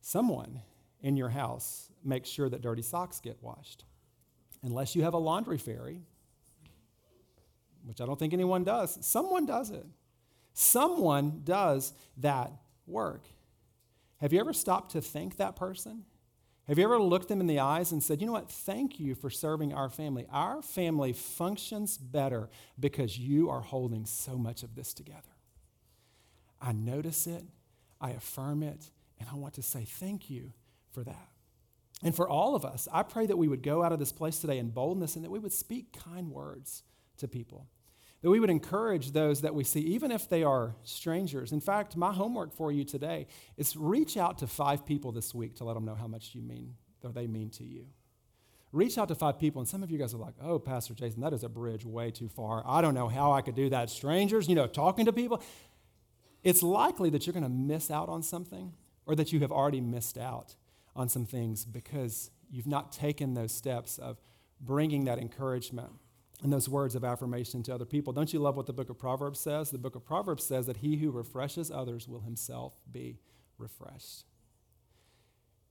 Someone 0.00 0.62
in 1.00 1.16
your 1.16 1.28
house 1.28 1.90
makes 2.02 2.28
sure 2.28 2.48
that 2.48 2.62
dirty 2.62 2.82
socks 2.82 3.20
get 3.20 3.42
washed. 3.42 3.84
Unless 4.62 4.96
you 4.96 5.02
have 5.02 5.14
a 5.14 5.18
laundry 5.18 5.58
fairy, 5.58 6.00
which 7.84 8.00
I 8.00 8.06
don't 8.06 8.18
think 8.18 8.32
anyone 8.32 8.64
does, 8.64 8.98
someone 9.04 9.46
does 9.46 9.70
it. 9.70 9.84
Someone 10.58 11.42
does 11.44 11.92
that 12.16 12.50
work. 12.86 13.26
Have 14.22 14.32
you 14.32 14.40
ever 14.40 14.54
stopped 14.54 14.92
to 14.92 15.02
thank 15.02 15.36
that 15.36 15.54
person? 15.54 16.06
Have 16.66 16.78
you 16.78 16.84
ever 16.84 16.98
looked 16.98 17.28
them 17.28 17.42
in 17.42 17.46
the 17.46 17.60
eyes 17.60 17.92
and 17.92 18.02
said, 18.02 18.22
you 18.22 18.26
know 18.26 18.32
what, 18.32 18.50
thank 18.50 18.98
you 18.98 19.14
for 19.14 19.28
serving 19.28 19.74
our 19.74 19.90
family? 19.90 20.24
Our 20.32 20.62
family 20.62 21.12
functions 21.12 21.98
better 21.98 22.48
because 22.80 23.18
you 23.18 23.50
are 23.50 23.60
holding 23.60 24.06
so 24.06 24.38
much 24.38 24.62
of 24.62 24.74
this 24.74 24.94
together. 24.94 25.20
I 26.58 26.72
notice 26.72 27.26
it, 27.26 27.44
I 28.00 28.12
affirm 28.12 28.62
it, 28.62 28.90
and 29.20 29.28
I 29.30 29.34
want 29.36 29.52
to 29.54 29.62
say 29.62 29.84
thank 29.84 30.30
you 30.30 30.54
for 30.90 31.04
that. 31.04 31.28
And 32.02 32.16
for 32.16 32.26
all 32.26 32.54
of 32.54 32.64
us, 32.64 32.88
I 32.90 33.02
pray 33.02 33.26
that 33.26 33.36
we 33.36 33.46
would 33.46 33.62
go 33.62 33.82
out 33.82 33.92
of 33.92 33.98
this 33.98 34.10
place 34.10 34.38
today 34.38 34.56
in 34.56 34.70
boldness 34.70 35.16
and 35.16 35.24
that 35.26 35.30
we 35.30 35.38
would 35.38 35.52
speak 35.52 35.94
kind 36.02 36.30
words 36.30 36.82
to 37.18 37.28
people. 37.28 37.66
That 38.22 38.30
we 38.30 38.40
would 38.40 38.50
encourage 38.50 39.12
those 39.12 39.42
that 39.42 39.54
we 39.54 39.62
see, 39.62 39.80
even 39.80 40.10
if 40.10 40.28
they 40.28 40.42
are 40.42 40.74
strangers. 40.82 41.52
In 41.52 41.60
fact, 41.60 41.96
my 41.96 42.12
homework 42.12 42.52
for 42.52 42.72
you 42.72 42.82
today 42.84 43.26
is 43.56 43.76
reach 43.76 44.16
out 44.16 44.38
to 44.38 44.46
five 44.46 44.86
people 44.86 45.12
this 45.12 45.34
week 45.34 45.54
to 45.56 45.64
let 45.64 45.74
them 45.74 45.84
know 45.84 45.94
how 45.94 46.06
much 46.06 46.34
you 46.34 46.42
mean, 46.42 46.74
or 47.02 47.12
they 47.12 47.26
mean 47.26 47.50
to 47.50 47.64
you. 47.64 47.86
Reach 48.72 48.98
out 48.98 49.08
to 49.08 49.14
five 49.14 49.38
people, 49.38 49.60
and 49.60 49.68
some 49.68 49.82
of 49.82 49.90
you 49.90 49.98
guys 49.98 50.12
are 50.12 50.18
like, 50.18 50.34
oh, 50.42 50.58
Pastor 50.58 50.92
Jason, 50.92 51.20
that 51.20 51.32
is 51.32 51.44
a 51.44 51.48
bridge 51.48 51.84
way 51.84 52.10
too 52.10 52.28
far. 52.28 52.62
I 52.66 52.80
don't 52.80 52.94
know 52.94 53.08
how 53.08 53.32
I 53.32 53.40
could 53.42 53.54
do 53.54 53.70
that. 53.70 53.90
Strangers, 53.90 54.48
you 54.48 54.54
know, 54.54 54.66
talking 54.66 55.06
to 55.06 55.12
people. 55.12 55.42
It's 56.42 56.62
likely 56.62 57.10
that 57.10 57.26
you're 57.26 57.32
going 57.32 57.42
to 57.42 57.48
miss 57.48 57.90
out 57.90 58.08
on 58.08 58.22
something 58.22 58.72
or 59.06 59.14
that 59.14 59.32
you 59.32 59.40
have 59.40 59.52
already 59.52 59.80
missed 59.80 60.18
out 60.18 60.56
on 60.94 61.08
some 61.08 61.24
things 61.26 61.64
because 61.64 62.30
you've 62.50 62.66
not 62.66 62.92
taken 62.92 63.34
those 63.34 63.52
steps 63.52 63.98
of 63.98 64.20
bringing 64.60 65.04
that 65.04 65.18
encouragement 65.18 65.90
and 66.42 66.52
those 66.52 66.68
words 66.68 66.94
of 66.94 67.04
affirmation 67.04 67.62
to 67.64 67.74
other 67.74 67.84
people. 67.84 68.12
Don't 68.12 68.32
you 68.32 68.38
love 68.38 68.56
what 68.56 68.66
the 68.66 68.72
book 68.72 68.90
of 68.90 68.98
Proverbs 68.98 69.40
says? 69.40 69.70
The 69.70 69.78
book 69.78 69.94
of 69.94 70.04
Proverbs 70.04 70.44
says 70.44 70.66
that 70.66 70.78
he 70.78 70.96
who 70.96 71.10
refreshes 71.10 71.70
others 71.70 72.06
will 72.06 72.20
himself 72.20 72.74
be 72.90 73.18
refreshed. 73.58 74.24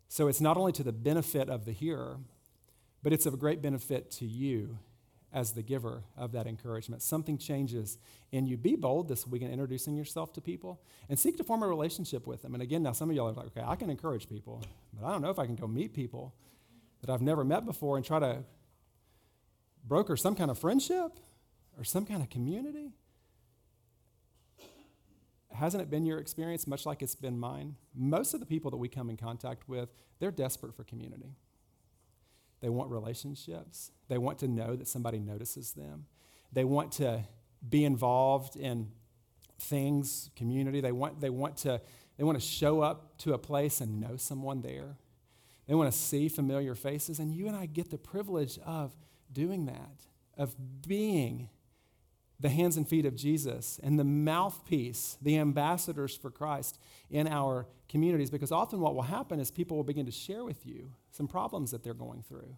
So 0.08 0.28
it's 0.28 0.42
not 0.42 0.58
only 0.58 0.72
to 0.74 0.84
the 0.84 0.92
benefit 0.92 1.50
of 1.50 1.66
the 1.66 1.72
hearer, 1.72 2.18
but 3.04 3.14
it's 3.14 3.26
of 3.26 3.38
great 3.38 3.62
benefit 3.62 4.10
to 4.12 4.26
you 4.26 4.80
as 5.32 5.52
the 5.52 5.62
giver 5.62 6.04
of 6.18 6.32
that 6.32 6.48
encouragement. 6.48 7.02
Something 7.02 7.38
changes 7.38 7.98
in 8.32 8.46
you. 8.46 8.56
Be 8.56 8.76
bold 8.76 9.10
this 9.10 9.28
week 9.28 9.42
in 9.42 9.52
introducing 9.52 9.96
yourself 9.96 10.32
to 10.34 10.42
people 10.42 10.82
and 11.10 11.20
seek 11.20 11.38
to 11.38 11.44
form 11.44 11.62
a 11.62 11.68
relationship 11.68 12.26
with 12.26 12.42
them. 12.42 12.54
And 12.54 12.64
again, 12.64 12.82
now 12.82 12.94
some 12.94 13.10
of 13.10 13.16
y'all 13.16 13.28
are 13.28 13.34
like, 13.34 13.48
okay, 13.48 13.64
I 13.64 13.76
can 13.76 13.90
encourage 13.90 14.30
people, 14.30 14.64
but 14.94 15.06
I 15.06 15.12
don't 15.12 15.22
know 15.22 15.30
if 15.30 15.38
I 15.38 15.46
can 15.46 15.56
go 15.56 15.68
meet 15.68 15.94
people 15.94 16.34
that 17.02 17.10
I've 17.12 17.22
never 17.22 17.44
met 17.44 17.66
before 17.66 17.98
and 17.98 18.06
try 18.06 18.20
to 18.20 18.44
broker 19.88 20.18
some 20.18 20.36
kind 20.36 20.52
of 20.52 20.58
friendship 20.58 21.20
or 21.78 21.84
some 21.84 22.06
kind 22.06 22.22
of 22.22 22.30
community. 22.30 22.94
Hasn't 25.52 25.82
it 25.82 25.90
been 25.90 26.06
your 26.06 26.20
experience, 26.20 26.68
much 26.68 26.86
like 26.86 27.02
it's 27.02 27.16
been 27.16 27.40
mine? 27.40 27.76
Most 27.94 28.34
of 28.34 28.40
the 28.42 28.46
people 28.46 28.72
that 28.72 28.78
we 28.78 28.90
come 28.90 29.10
in 29.10 29.16
contact 29.16 29.70
with, 29.70 29.90
they're 30.20 30.32
desperate 30.32 30.76
for 30.76 30.84
community. 30.84 31.38
They 32.62 32.70
want 32.70 32.90
relationships. 32.90 33.92
They 34.10 34.18
want 34.18 34.40
to 34.40 34.48
know 34.48 34.76
that 34.76 34.88
somebody 34.88 35.20
notices 35.20 35.72
them. 35.72 36.08
They 36.52 36.66
want 36.66 36.92
to 36.94 37.24
be 37.68 37.86
involved 37.86 38.56
in 38.56 38.92
things, 39.60 40.30
community. 40.36 40.82
They 40.82 40.92
want, 40.92 41.22
they 41.22 41.30
want, 41.30 41.58
to, 41.58 41.82
they 42.18 42.24
want 42.24 42.40
to 42.40 42.46
show 42.46 42.82
up 42.82 43.18
to 43.20 43.34
a 43.34 43.38
place 43.38 43.82
and 43.82 44.02
know 44.02 44.18
someone 44.18 44.62
there. 44.62 44.98
They 45.68 45.74
want 45.74 45.92
to 45.92 45.98
see 45.98 46.28
familiar 46.28 46.76
faces. 46.76 47.20
And 47.20 47.32
you 47.32 47.48
and 47.48 47.56
I 47.56 47.66
get 47.66 47.92
the 47.92 47.98
privilege 47.98 48.60
of 48.66 48.96
doing 49.36 49.68
that, 49.68 50.08
of 50.36 50.56
being 50.88 51.50
the 52.40 52.50
hands 52.50 52.76
and 52.76 52.88
feet 52.88 53.06
of 53.06 53.16
Jesus 53.16 53.80
and 53.84 54.00
the 54.00 54.04
mouthpiece, 54.04 55.18
the 55.22 55.38
ambassadors 55.38 56.18
for 56.18 56.32
Christ 56.32 56.80
in 57.10 57.28
our 57.28 57.68
communities. 57.88 58.32
Because 58.32 58.52
often 58.52 58.80
what 58.80 58.96
will 58.96 59.04
happen 59.04 59.40
is 59.40 59.52
people 59.52 59.78
will 59.78 59.84
begin 59.84 60.08
to 60.08 60.12
share 60.12 60.44
with 60.44 60.66
you 60.66 60.94
some 61.12 61.28
problems 61.28 61.72
that 61.72 61.84
they're 61.84 61.94
going 61.94 62.24
through. 62.24 62.58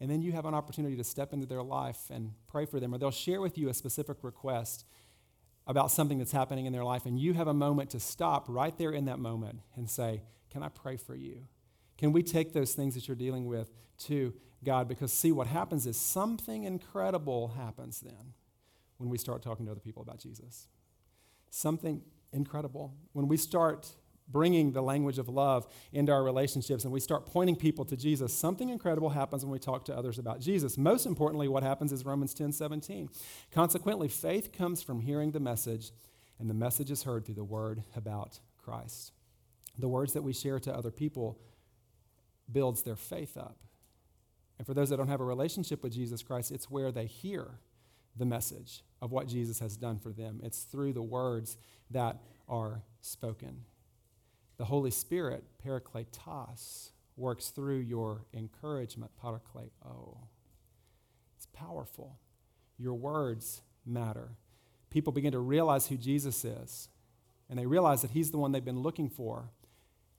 And 0.00 0.10
then 0.10 0.22
you 0.22 0.32
have 0.32 0.46
an 0.46 0.54
opportunity 0.54 0.96
to 0.96 1.04
step 1.04 1.32
into 1.32 1.46
their 1.46 1.62
life 1.62 2.04
and 2.10 2.32
pray 2.46 2.64
for 2.64 2.80
them, 2.80 2.94
or 2.94 2.98
they'll 2.98 3.10
share 3.10 3.40
with 3.40 3.58
you 3.58 3.68
a 3.68 3.74
specific 3.74 4.18
request 4.22 4.86
about 5.66 5.90
something 5.90 6.18
that's 6.18 6.32
happening 6.32 6.66
in 6.66 6.72
their 6.72 6.84
life, 6.84 7.04
and 7.06 7.18
you 7.18 7.34
have 7.34 7.46
a 7.46 7.54
moment 7.54 7.90
to 7.90 8.00
stop 8.00 8.46
right 8.48 8.76
there 8.78 8.90
in 8.90 9.04
that 9.04 9.18
moment 9.18 9.60
and 9.76 9.88
say, 9.88 10.22
Can 10.50 10.62
I 10.62 10.68
pray 10.68 10.96
for 10.96 11.14
you? 11.14 11.46
Can 11.98 12.12
we 12.12 12.22
take 12.22 12.52
those 12.52 12.72
things 12.72 12.94
that 12.94 13.06
you're 13.06 13.16
dealing 13.16 13.46
with 13.46 13.70
to 14.06 14.32
God? 14.64 14.88
Because, 14.88 15.12
see, 15.12 15.32
what 15.32 15.46
happens 15.46 15.86
is 15.86 15.96
something 15.96 16.64
incredible 16.64 17.48
happens 17.48 18.00
then 18.00 18.34
when 18.98 19.08
we 19.08 19.18
start 19.18 19.42
talking 19.42 19.66
to 19.66 19.72
other 19.72 19.80
people 19.80 20.02
about 20.02 20.18
Jesus. 20.18 20.68
Something 21.50 22.02
incredible. 22.32 22.94
When 23.12 23.28
we 23.28 23.36
start 23.36 23.88
bringing 24.28 24.72
the 24.72 24.82
language 24.82 25.18
of 25.18 25.28
love 25.28 25.66
into 25.92 26.12
our 26.12 26.22
relationships 26.22 26.84
and 26.84 26.92
we 26.92 27.00
start 27.00 27.26
pointing 27.26 27.56
people 27.56 27.84
to 27.84 27.96
Jesus, 27.96 28.32
something 28.32 28.68
incredible 28.68 29.10
happens 29.10 29.44
when 29.44 29.52
we 29.52 29.58
talk 29.58 29.84
to 29.86 29.96
others 29.96 30.18
about 30.18 30.40
Jesus. 30.40 30.78
Most 30.78 31.06
importantly, 31.06 31.48
what 31.48 31.62
happens 31.62 31.92
is 31.92 32.04
Romans 32.04 32.34
10 32.34 32.52
17. 32.52 33.08
Consequently, 33.50 34.08
faith 34.08 34.52
comes 34.52 34.82
from 34.82 35.00
hearing 35.00 35.32
the 35.32 35.40
message, 35.40 35.90
and 36.38 36.48
the 36.48 36.54
message 36.54 36.90
is 36.90 37.02
heard 37.02 37.24
through 37.24 37.34
the 37.34 37.44
word 37.44 37.82
about 37.96 38.38
Christ. 38.58 39.12
The 39.78 39.88
words 39.88 40.12
that 40.12 40.22
we 40.22 40.32
share 40.32 40.60
to 40.60 40.74
other 40.74 40.90
people 40.90 41.38
builds 42.50 42.82
their 42.82 42.96
faith 42.96 43.36
up. 43.36 43.56
And 44.60 44.66
for 44.66 44.74
those 44.74 44.90
that 44.90 44.98
don't 44.98 45.08
have 45.08 45.22
a 45.22 45.24
relationship 45.24 45.82
with 45.82 45.94
Jesus 45.94 46.22
Christ, 46.22 46.50
it's 46.50 46.70
where 46.70 46.92
they 46.92 47.06
hear 47.06 47.60
the 48.14 48.26
message 48.26 48.84
of 49.00 49.10
what 49.10 49.26
Jesus 49.26 49.58
has 49.60 49.74
done 49.74 49.98
for 49.98 50.12
them. 50.12 50.38
It's 50.44 50.64
through 50.64 50.92
the 50.92 51.02
words 51.02 51.56
that 51.90 52.18
are 52.46 52.82
spoken. 53.00 53.64
The 54.58 54.66
Holy 54.66 54.90
Spirit, 54.90 55.44
parakletos, 55.66 56.90
works 57.16 57.48
through 57.48 57.78
your 57.78 58.26
encouragement, 58.34 59.12
parakleo. 59.24 60.18
It's 61.38 61.46
powerful. 61.54 62.18
Your 62.76 62.92
words 62.92 63.62
matter. 63.86 64.32
People 64.90 65.14
begin 65.14 65.32
to 65.32 65.38
realize 65.38 65.86
who 65.86 65.96
Jesus 65.96 66.44
is, 66.44 66.90
and 67.48 67.58
they 67.58 67.64
realize 67.64 68.02
that 68.02 68.10
He's 68.10 68.30
the 68.30 68.36
one 68.36 68.52
they've 68.52 68.62
been 68.62 68.82
looking 68.82 69.08
for, 69.08 69.52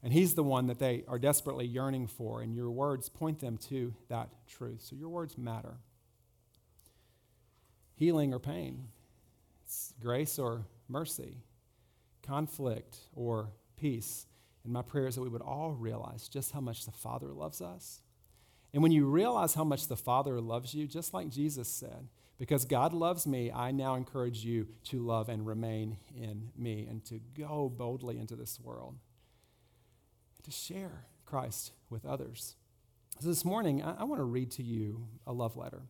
and 0.03 0.11
He's 0.13 0.33
the 0.33 0.43
one 0.43 0.67
that 0.67 0.79
they 0.79 1.03
are 1.07 1.19
desperately 1.19 1.65
yearning 1.65 2.07
for, 2.07 2.41
and 2.41 2.55
your 2.55 2.71
words 2.71 3.09
point 3.09 3.39
them 3.39 3.57
to 3.69 3.93
that 4.09 4.29
truth. 4.47 4.81
So 4.81 4.95
your 4.95 5.09
words 5.09 5.37
matter. 5.37 5.77
Healing 7.95 8.33
or 8.33 8.39
pain, 8.39 8.87
it's 9.63 9.93
grace 10.01 10.39
or 10.39 10.65
mercy, 10.89 11.37
conflict 12.23 12.97
or 13.15 13.51
peace. 13.77 14.25
And 14.63 14.73
my 14.73 14.81
prayer 14.81 15.07
is 15.07 15.15
that 15.15 15.21
we 15.21 15.29
would 15.29 15.41
all 15.41 15.73
realize 15.73 16.27
just 16.27 16.51
how 16.51 16.61
much 16.61 16.85
the 16.85 16.91
Father 16.91 17.27
loves 17.27 17.61
us. 17.61 18.01
And 18.73 18.81
when 18.81 18.91
you 18.91 19.05
realize 19.05 19.53
how 19.53 19.63
much 19.63 19.87
the 19.87 19.97
Father 19.97 20.39
loves 20.39 20.73
you, 20.73 20.87
just 20.87 21.13
like 21.13 21.29
Jesus 21.29 21.67
said, 21.67 22.07
because 22.37 22.65
God 22.65 22.93
loves 22.93 23.27
me, 23.27 23.51
I 23.51 23.71
now 23.71 23.95
encourage 23.95 24.43
you 24.43 24.67
to 24.85 25.05
love 25.05 25.29
and 25.29 25.45
remain 25.45 25.97
in 26.15 26.49
me 26.57 26.87
and 26.89 27.05
to 27.05 27.19
go 27.37 27.69
boldly 27.69 28.17
into 28.17 28.35
this 28.35 28.59
world, 28.59 28.95
to 30.43 30.51
share 30.51 31.05
Christ 31.25 31.71
with 31.89 32.05
others. 32.05 32.55
So 33.19 33.29
this 33.29 33.45
morning, 33.45 33.83
I, 33.83 34.01
I 34.01 34.03
want 34.03 34.19
to 34.19 34.25
read 34.25 34.51
to 34.51 34.63
you 34.63 35.07
a 35.27 35.33
love 35.33 35.57
letter. 35.57 35.83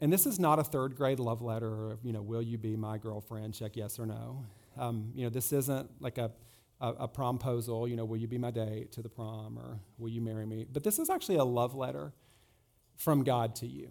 And 0.00 0.12
this 0.12 0.26
is 0.26 0.38
not 0.38 0.58
a 0.58 0.64
third 0.64 0.94
grade 0.94 1.18
love 1.18 1.42
letter 1.42 1.90
of, 1.90 2.04
you 2.04 2.12
know, 2.12 2.22
will 2.22 2.42
you 2.42 2.56
be 2.56 2.76
my 2.76 2.98
girlfriend? 2.98 3.54
Check 3.54 3.76
yes 3.76 3.98
or 3.98 4.06
no. 4.06 4.44
Um, 4.76 5.10
you 5.14 5.24
know, 5.24 5.30
this 5.30 5.52
isn't 5.52 5.90
like 6.00 6.18
a 6.18 6.30
a, 6.80 6.88
a 6.90 7.08
promposal, 7.08 7.88
you 7.88 7.96
know, 7.96 8.04
will 8.04 8.16
you 8.16 8.28
be 8.28 8.38
my 8.38 8.50
date 8.50 8.92
to 8.92 9.02
the 9.02 9.08
prom 9.08 9.58
or 9.58 9.80
will 9.98 10.08
you 10.08 10.20
marry 10.20 10.46
me? 10.46 10.66
But 10.70 10.84
this 10.84 10.98
is 10.98 11.10
actually 11.10 11.36
a 11.36 11.44
love 11.44 11.74
letter 11.74 12.12
from 12.96 13.24
God 13.24 13.54
to 13.56 13.66
you. 13.66 13.90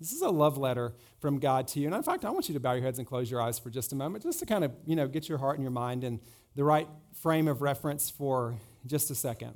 This 0.00 0.12
is 0.12 0.20
a 0.20 0.28
love 0.28 0.58
letter 0.58 0.94
from 1.20 1.38
God 1.38 1.68
to 1.68 1.80
you. 1.80 1.86
And 1.86 1.94
in 1.94 2.02
fact, 2.02 2.24
I 2.24 2.30
want 2.30 2.48
you 2.48 2.54
to 2.54 2.60
bow 2.60 2.72
your 2.72 2.82
heads 2.82 2.98
and 2.98 3.06
close 3.06 3.30
your 3.30 3.40
eyes 3.40 3.58
for 3.58 3.70
just 3.70 3.92
a 3.92 3.96
moment, 3.96 4.24
just 4.24 4.40
to 4.40 4.46
kind 4.46 4.64
of, 4.64 4.72
you 4.84 4.94
know, 4.94 5.08
get 5.08 5.28
your 5.28 5.38
heart 5.38 5.56
and 5.56 5.62
your 5.62 5.70
mind 5.70 6.04
in 6.04 6.20
the 6.54 6.64
right 6.64 6.88
frame 7.14 7.48
of 7.48 7.62
reference 7.62 8.10
for 8.10 8.56
just 8.86 9.10
a 9.10 9.14
second. 9.14 9.54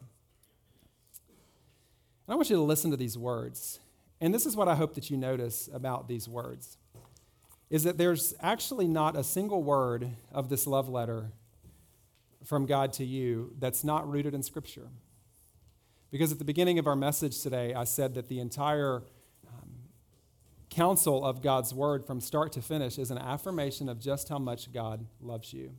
And 2.27 2.35
I 2.35 2.35
want 2.35 2.51
you 2.51 2.57
to 2.57 2.62
listen 2.62 2.90
to 2.90 2.97
these 2.97 3.19
words. 3.19 3.81
And 4.21 4.35
this 4.35 4.47
is 4.47 4.57
what 4.57 4.69
I 4.69 4.75
hope 4.75 4.95
that 4.95 5.11
you 5.11 5.16
notice 5.16 5.69
about 5.73 6.09
these 6.09 6.29
words 6.29 6.77
is 7.71 7.85
that 7.85 7.97
there's 7.97 8.35
actually 8.40 8.88
not 8.88 9.16
a 9.16 9.23
single 9.23 9.62
word 9.62 10.11
of 10.33 10.49
this 10.49 10.66
love 10.66 10.88
letter 10.88 11.31
from 12.45 12.66
God 12.66 12.93
to 12.95 13.05
you 13.05 13.55
that's 13.59 13.85
not 13.85 14.11
rooted 14.11 14.35
in 14.35 14.43
Scripture. 14.43 14.88
Because 16.11 16.33
at 16.33 16.38
the 16.38 16.45
beginning 16.45 16.81
of 16.81 16.88
our 16.88 16.97
message 16.97 17.40
today, 17.40 17.73
I 17.73 17.85
said 17.85 18.14
that 18.14 18.29
the 18.29 18.40
entire 18.40 19.05
um, 19.47 19.71
counsel 20.69 21.25
of 21.25 21.43
God's 21.43 21.73
Word 21.73 22.05
from 22.05 22.21
start 22.21 22.53
to 22.53 22.62
finish 22.62 22.99
is 22.99 23.12
an 23.12 23.19
affirmation 23.19 23.88
of 23.88 24.01
just 24.01 24.29
how 24.29 24.38
much 24.38 24.73
God 24.73 25.07
loves 25.21 25.53
you. 25.53 25.75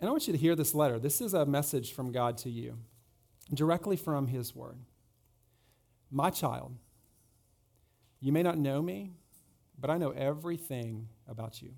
And 0.00 0.08
I 0.08 0.12
want 0.12 0.26
you 0.26 0.32
to 0.32 0.38
hear 0.38 0.54
this 0.54 0.74
letter. 0.74 0.98
This 0.98 1.20
is 1.20 1.34
a 1.34 1.46
message 1.46 1.92
from 1.92 2.12
God 2.12 2.36
to 2.38 2.50
you, 2.50 2.78
directly 3.52 3.96
from 3.96 4.26
His 4.26 4.54
Word. 4.54 4.78
My 6.10 6.30
child, 6.30 6.76
you 8.20 8.32
may 8.32 8.42
not 8.42 8.58
know 8.58 8.82
me, 8.82 9.12
but 9.78 9.90
I 9.90 9.98
know 9.98 10.10
everything 10.10 11.08
about 11.28 11.62
you. 11.62 11.74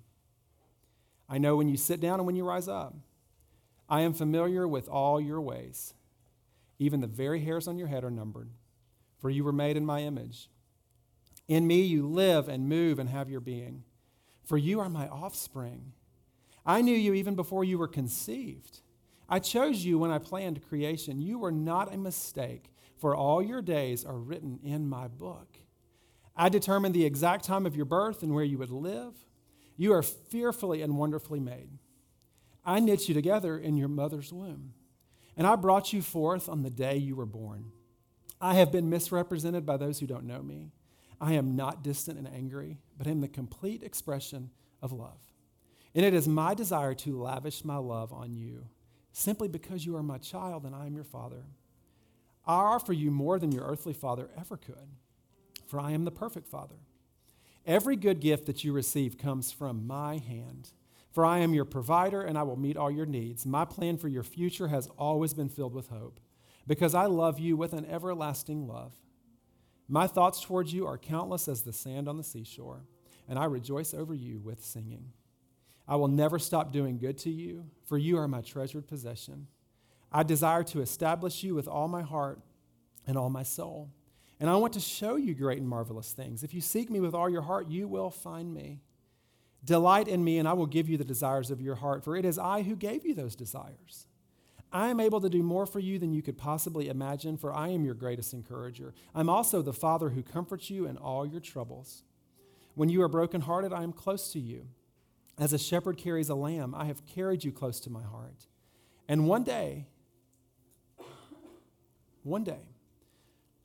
I 1.29 1.37
know 1.37 1.55
when 1.55 1.67
you 1.67 1.77
sit 1.77 1.99
down 1.99 2.19
and 2.19 2.25
when 2.25 2.35
you 2.35 2.45
rise 2.45 2.67
up. 2.67 2.93
I 3.89 4.01
am 4.01 4.13
familiar 4.13 4.67
with 4.67 4.89
all 4.89 5.19
your 5.19 5.41
ways. 5.41 5.93
Even 6.79 7.01
the 7.01 7.07
very 7.07 7.39
hairs 7.39 7.67
on 7.67 7.77
your 7.77 7.87
head 7.87 8.03
are 8.03 8.11
numbered, 8.11 8.49
for 9.19 9.29
you 9.29 9.43
were 9.43 9.53
made 9.53 9.77
in 9.77 9.85
my 9.85 10.01
image. 10.01 10.49
In 11.47 11.65
me 11.65 11.81
you 11.81 12.05
live 12.05 12.49
and 12.49 12.67
move 12.69 12.99
and 12.99 13.09
have 13.09 13.29
your 13.29 13.39
being, 13.39 13.83
for 14.43 14.57
you 14.57 14.79
are 14.79 14.89
my 14.89 15.07
offspring. 15.07 15.93
I 16.67 16.81
knew 16.81 16.95
you 16.95 17.13
even 17.13 17.35
before 17.35 17.63
you 17.63 17.77
were 17.77 17.87
conceived. 17.87 18.81
I 19.29 19.39
chose 19.39 19.85
you 19.85 19.97
when 19.97 20.11
I 20.11 20.19
planned 20.19 20.67
creation. 20.67 21.21
You 21.21 21.39
were 21.39 21.51
not 21.51 21.93
a 21.93 21.97
mistake, 21.97 22.71
for 22.97 23.15
all 23.15 23.41
your 23.41 23.61
days 23.61 24.03
are 24.03 24.17
written 24.17 24.59
in 24.61 24.89
my 24.89 25.07
book. 25.07 25.47
I 26.35 26.49
determined 26.49 26.93
the 26.93 27.05
exact 27.05 27.45
time 27.45 27.65
of 27.65 27.75
your 27.75 27.85
birth 27.85 28.21
and 28.21 28.33
where 28.33 28.43
you 28.43 28.57
would 28.57 28.69
live. 28.69 29.13
You 29.77 29.93
are 29.93 30.03
fearfully 30.03 30.81
and 30.81 30.97
wonderfully 30.97 31.39
made. 31.39 31.69
I 32.65 32.81
knit 32.81 33.07
you 33.07 33.13
together 33.13 33.57
in 33.57 33.77
your 33.77 33.87
mother's 33.87 34.33
womb, 34.33 34.73
and 35.37 35.47
I 35.47 35.55
brought 35.55 35.93
you 35.93 36.01
forth 36.01 36.49
on 36.49 36.63
the 36.63 36.69
day 36.69 36.97
you 36.97 37.15
were 37.15 37.25
born. 37.25 37.71
I 38.41 38.55
have 38.55 38.73
been 38.73 38.89
misrepresented 38.89 39.65
by 39.65 39.77
those 39.77 39.99
who 39.99 40.05
don't 40.05 40.25
know 40.25 40.41
me. 40.41 40.73
I 41.21 41.33
am 41.33 41.55
not 41.55 41.81
distant 41.81 42.17
and 42.17 42.27
angry, 42.27 42.77
but 42.97 43.07
am 43.07 43.21
the 43.21 43.27
complete 43.27 43.83
expression 43.83 44.51
of 44.81 44.91
love. 44.91 45.19
And 45.97 46.05
it 46.05 46.13
is 46.13 46.27
my 46.27 46.53
desire 46.53 46.93
to 46.93 47.19
lavish 47.19 47.65
my 47.65 47.77
love 47.77 48.13
on 48.13 48.35
you 48.35 48.67
simply 49.11 49.47
because 49.47 49.83
you 49.83 49.95
are 49.95 50.03
my 50.03 50.19
child 50.19 50.63
and 50.63 50.75
I 50.75 50.85
am 50.85 50.93
your 50.93 51.03
father. 51.03 51.45
I 52.45 52.53
offer 52.53 52.93
you 52.93 53.09
more 53.09 53.39
than 53.39 53.51
your 53.51 53.65
earthly 53.65 53.93
father 53.93 54.29
ever 54.39 54.57
could, 54.57 54.91
for 55.65 55.79
I 55.79 55.93
am 55.93 56.05
the 56.05 56.11
perfect 56.11 56.47
father. 56.47 56.75
Every 57.65 57.95
good 57.95 58.19
gift 58.19 58.45
that 58.45 58.63
you 58.63 58.73
receive 58.73 59.17
comes 59.17 59.51
from 59.51 59.87
my 59.87 60.19
hand, 60.19 60.69
for 61.11 61.25
I 61.25 61.39
am 61.39 61.55
your 61.55 61.65
provider 61.65 62.21
and 62.21 62.37
I 62.37 62.43
will 62.43 62.59
meet 62.59 62.77
all 62.77 62.91
your 62.91 63.07
needs. 63.07 63.43
My 63.43 63.65
plan 63.65 63.97
for 63.97 64.07
your 64.07 64.21
future 64.21 64.67
has 64.67 64.87
always 64.99 65.33
been 65.33 65.49
filled 65.49 65.73
with 65.73 65.89
hope, 65.89 66.19
because 66.67 66.93
I 66.93 67.07
love 67.07 67.39
you 67.39 67.57
with 67.57 67.73
an 67.73 67.87
everlasting 67.87 68.67
love. 68.67 68.93
My 69.87 70.05
thoughts 70.05 70.41
towards 70.41 70.71
you 70.71 70.85
are 70.85 70.99
countless 70.99 71.47
as 71.47 71.63
the 71.63 71.73
sand 71.73 72.07
on 72.07 72.17
the 72.17 72.23
seashore, 72.23 72.83
and 73.27 73.39
I 73.39 73.45
rejoice 73.45 73.95
over 73.95 74.13
you 74.13 74.37
with 74.37 74.63
singing. 74.63 75.13
I 75.87 75.95
will 75.95 76.07
never 76.07 76.37
stop 76.37 76.71
doing 76.71 76.97
good 76.97 77.17
to 77.19 77.29
you, 77.29 77.65
for 77.85 77.97
you 77.97 78.17
are 78.17 78.27
my 78.27 78.41
treasured 78.41 78.87
possession. 78.87 79.47
I 80.11 80.23
desire 80.23 80.63
to 80.65 80.81
establish 80.81 81.43
you 81.43 81.55
with 81.55 81.67
all 81.67 81.87
my 81.87 82.01
heart 82.01 82.39
and 83.05 83.17
all 83.17 83.29
my 83.29 83.43
soul. 83.43 83.89
And 84.39 84.49
I 84.49 84.55
want 84.57 84.73
to 84.73 84.79
show 84.79 85.15
you 85.15 85.33
great 85.33 85.59
and 85.59 85.67
marvelous 85.67 86.11
things. 86.11 86.43
If 86.43 86.53
you 86.53 86.61
seek 86.61 86.89
me 86.89 86.99
with 86.99 87.15
all 87.15 87.29
your 87.29 87.41
heart, 87.41 87.69
you 87.69 87.87
will 87.87 88.09
find 88.09 88.53
me. 88.53 88.81
Delight 89.63 90.07
in 90.07 90.23
me, 90.23 90.37
and 90.37 90.47
I 90.47 90.53
will 90.53 90.67
give 90.67 90.87
you 90.87 90.97
the 90.97 91.03
desires 91.03 91.49
of 91.49 91.61
your 91.61 91.75
heart, 91.75 92.03
for 92.03 92.15
it 92.15 92.25
is 92.25 92.37
I 92.37 92.61
who 92.61 92.75
gave 92.75 93.05
you 93.05 93.15
those 93.15 93.35
desires. 93.35 94.07
I 94.71 94.89
am 94.89 94.99
able 94.99 95.21
to 95.21 95.29
do 95.29 95.41
more 95.41 95.65
for 95.65 95.79
you 95.79 95.97
than 95.97 96.13
you 96.13 96.21
could 96.21 96.37
possibly 96.37 96.89
imagine, 96.89 97.37
for 97.37 97.53
I 97.53 97.69
am 97.69 97.85
your 97.85 97.95
greatest 97.95 98.33
encourager. 98.33 98.93
I'm 99.15 99.29
also 99.29 99.61
the 99.61 99.73
Father 99.73 100.09
who 100.09 100.21
comforts 100.21 100.69
you 100.69 100.85
in 100.85 100.97
all 100.97 101.25
your 101.25 101.39
troubles. 101.39 102.03
When 102.75 102.89
you 102.89 103.01
are 103.01 103.07
brokenhearted, 103.07 103.73
I 103.73 103.83
am 103.83 103.93
close 103.93 104.31
to 104.33 104.39
you. 104.39 104.67
As 105.39 105.53
a 105.53 105.57
shepherd 105.59 105.97
carries 105.97 106.29
a 106.29 106.35
lamb, 106.35 106.73
I 106.75 106.85
have 106.85 107.05
carried 107.05 107.43
you 107.43 107.51
close 107.51 107.79
to 107.81 107.91
my 107.91 108.01
heart. 108.01 108.47
And 109.07 109.27
one 109.27 109.43
day, 109.43 109.85
one 112.23 112.43
day, 112.43 112.69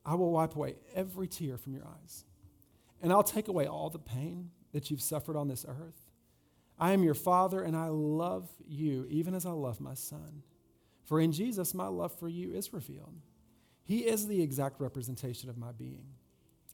I 0.05 0.15
will 0.15 0.31
wipe 0.31 0.55
away 0.55 0.77
every 0.95 1.29
tear 1.29 1.57
from 1.57 1.75
your 1.75 1.87
eyes. 1.87 2.25
And 3.01 3.13
I'll 3.13 3.23
take 3.23 3.49
away 3.49 3.67
all 3.67 3.89
the 3.89 3.99
pain 3.99 4.51
that 4.73 4.91
you've 4.91 5.01
suffered 5.01 5.37
on 5.37 5.49
this 5.49 5.65
earth. 5.67 6.11
I 6.79 6.93
am 6.93 7.03
your 7.03 7.15
father, 7.15 7.63
and 7.63 7.77
I 7.77 7.89
love 7.89 8.51
you 8.67 9.07
even 9.09 9.35
as 9.35 9.47
I 9.47 9.51
love 9.51 9.81
my 9.81 9.95
son. 9.95 10.43
For 11.05 11.21
in 11.21 11.33
Jesus, 11.33 11.75
my 11.75 11.87
love 11.87 12.13
for 12.19 12.29
you 12.29 12.53
is 12.53 12.73
revealed. 12.73 13.15
He 13.83 14.01
is 14.01 14.27
the 14.27 14.43
exact 14.43 14.81
representation 14.81 15.49
of 15.49 15.59
my 15.59 15.73
being. 15.73 16.07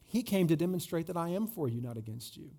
He 0.05 0.23
came 0.23 0.47
to 0.49 0.57
demonstrate 0.57 1.07
that 1.07 1.17
I 1.17 1.31
am 1.31 1.47
for 1.47 1.69
you, 1.69 1.81
not 1.81 1.97
against 1.97 2.37
you 2.37 2.51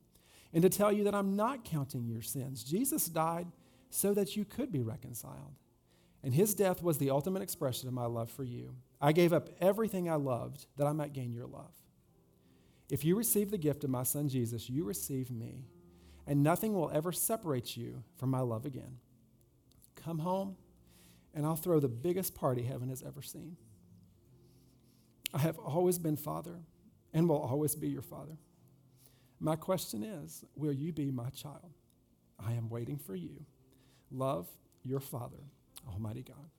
and 0.54 0.64
to 0.64 0.70
tell 0.70 0.92
you 0.92 1.04
that 1.04 1.16
I'm 1.16 1.36
not 1.36 1.64
counting 1.64 2.08
your 2.08 2.22
sins. 2.22 2.64
Jesus 2.64 3.08
died 3.08 3.48
so 3.90 4.14
that 4.14 4.36
you 4.36 4.46
could 4.46 4.72
be 4.72 4.82
reconciled. 4.82 5.56
And 6.24 6.34
his 6.34 6.54
death 6.54 6.84
was 6.84 6.98
the 6.98 7.12
ultimate 7.12 7.42
expression 7.42 7.88
of 7.88 7.94
my 7.94 8.06
love 8.06 8.30
for 8.30 8.44
you. 8.44 8.76
I 9.00 9.12
gave 9.14 9.32
up 9.32 9.50
everything 9.62 10.10
I 10.10 10.16
loved 10.16 10.66
that 10.78 10.88
I 10.88 10.92
might 10.92 11.14
gain 11.14 11.32
your 11.34 11.48
love. 11.48 11.72
If 12.90 13.06
you 13.06 13.16
receive 13.16 13.52
the 13.52 13.58
gift 13.58 13.84
of 13.84 13.90
my 13.90 14.04
son 14.04 14.28
Jesus, 14.28 14.70
you 14.70 14.84
receive 14.84 15.32
me, 15.32 15.66
and 16.28 16.44
nothing 16.44 16.74
will 16.74 16.92
ever 16.92 17.12
separate 17.12 17.78
you 17.78 18.04
from 18.18 18.30
my 18.30 18.42
love 18.42 18.66
again. 18.66 18.98
Come 19.96 20.20
home, 20.20 20.58
and 21.34 21.46
I'll 21.46 21.56
throw 21.56 21.80
the 21.80 21.88
biggest 21.88 22.36
party 22.36 22.64
heaven 22.64 22.90
has 22.90 23.04
ever 23.04 23.22
seen. 23.22 23.56
I 25.34 25.38
have 25.40 25.60
always 25.60 26.00
been 26.00 26.18
Father 26.18 26.60
and 27.14 27.30
will 27.30 27.38
always 27.38 27.76
be 27.76 27.88
your 27.88 28.02
Father. 28.02 28.38
My 29.40 29.56
question 29.56 30.04
is 30.04 30.44
Will 30.56 30.74
you 30.74 30.92
be 30.92 31.12
my 31.12 31.30
child? 31.30 31.74
I 32.46 32.54
am 32.54 32.70
waiting 32.70 32.98
for 32.98 33.16
you. 33.16 33.46
Love 34.12 34.48
your 34.84 35.00
Father, 35.00 35.44
Almighty 35.88 36.24
God. 36.24 36.50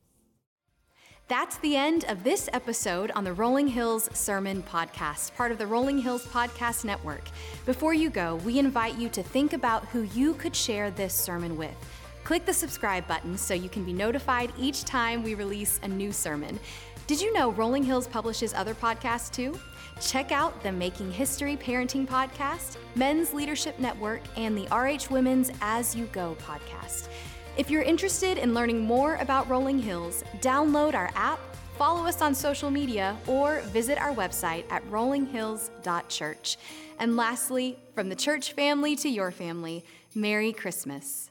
That's 1.29 1.59
the 1.59 1.77
end 1.77 2.05
of 2.09 2.25
this 2.25 2.49
episode 2.53 3.13
on 3.13 3.23
the 3.23 3.33
Rolling 3.33 3.69
Hills 3.69 4.09
Sermon 4.13 4.63
Podcast, 4.65 5.35
part 5.37 5.53
of 5.53 5.59
the 5.59 5.67
Rolling 5.67 5.99
Hills 5.99 6.27
Podcast 6.27 6.85
Network. 6.85 7.23
Before 7.67 7.95
you 7.95 8.11
go, 8.11 8.37
we 8.37 8.59
invite 8.59 8.99
you 8.99 9.09
to 9.11 9.23
think 9.23 9.53
about 9.53 9.85
who 9.87 10.03
you 10.03 10.35
could 10.35 10.57
share 10.57 10.91
this 10.91 11.15
sermon 11.15 11.57
with. 11.57 11.75
Click 12.25 12.45
the 12.47 12.53
subscribe 12.53 13.07
button 13.07 13.39
so 13.39 13.55
you 13.55 13.69
can 13.69 13.85
be 13.85 13.93
notified 13.93 14.53
each 14.59 14.85
time 14.85 15.23
we 15.23 15.35
release 15.35 15.79
a 15.83 15.89
new 15.89 16.13
sermon. 16.13 16.59
Did 17.07 17.21
you 17.21 17.33
know 17.33 17.53
Rolling 17.53 17.85
Hills 17.85 18.09
publishes 18.09 18.53
other 18.53 18.75
podcasts 18.75 19.33
too? 19.33 19.59
Check 20.01 20.33
out 20.33 20.63
the 20.63 20.73
Making 20.73 21.13
History 21.13 21.57
Parenting 21.57 22.07
Podcast, 22.07 22.79
Men's 22.95 23.35
Leadership 23.35 23.79
Network, 23.79 24.23
and 24.37 24.57
the 24.57 24.67
RH 24.75 25.13
Women's 25.13 25.51
As 25.61 25.95
You 25.95 26.07
Go 26.07 26.37
podcast. 26.41 27.09
If 27.59 27.71
you're 27.71 27.83
interested 27.83 28.39
in 28.39 28.55
learning 28.55 28.81
more 28.81 29.17
about 29.17 29.49
Rolling 29.51 29.79
Hills, 29.79 30.25
download 30.41 30.95
our 30.95 31.11
app, 31.15 31.39
follow 31.77 32.07
us 32.07 32.23
on 32.23 32.35
social 32.35 32.71
media, 32.71 33.15
or 33.27 33.61
visit 33.67 33.99
our 33.99 34.15
website 34.15 34.65
at 34.71 34.83
rollinghills.church. 34.91 36.57
And 36.99 37.17
lastly, 37.17 37.79
from 37.95 38.09
the 38.09 38.17
church 38.17 38.55
family 38.55 38.97
to 38.97 39.09
your 39.09 39.31
family, 39.31 39.85
Merry 40.15 40.53
Christmas. 40.53 41.30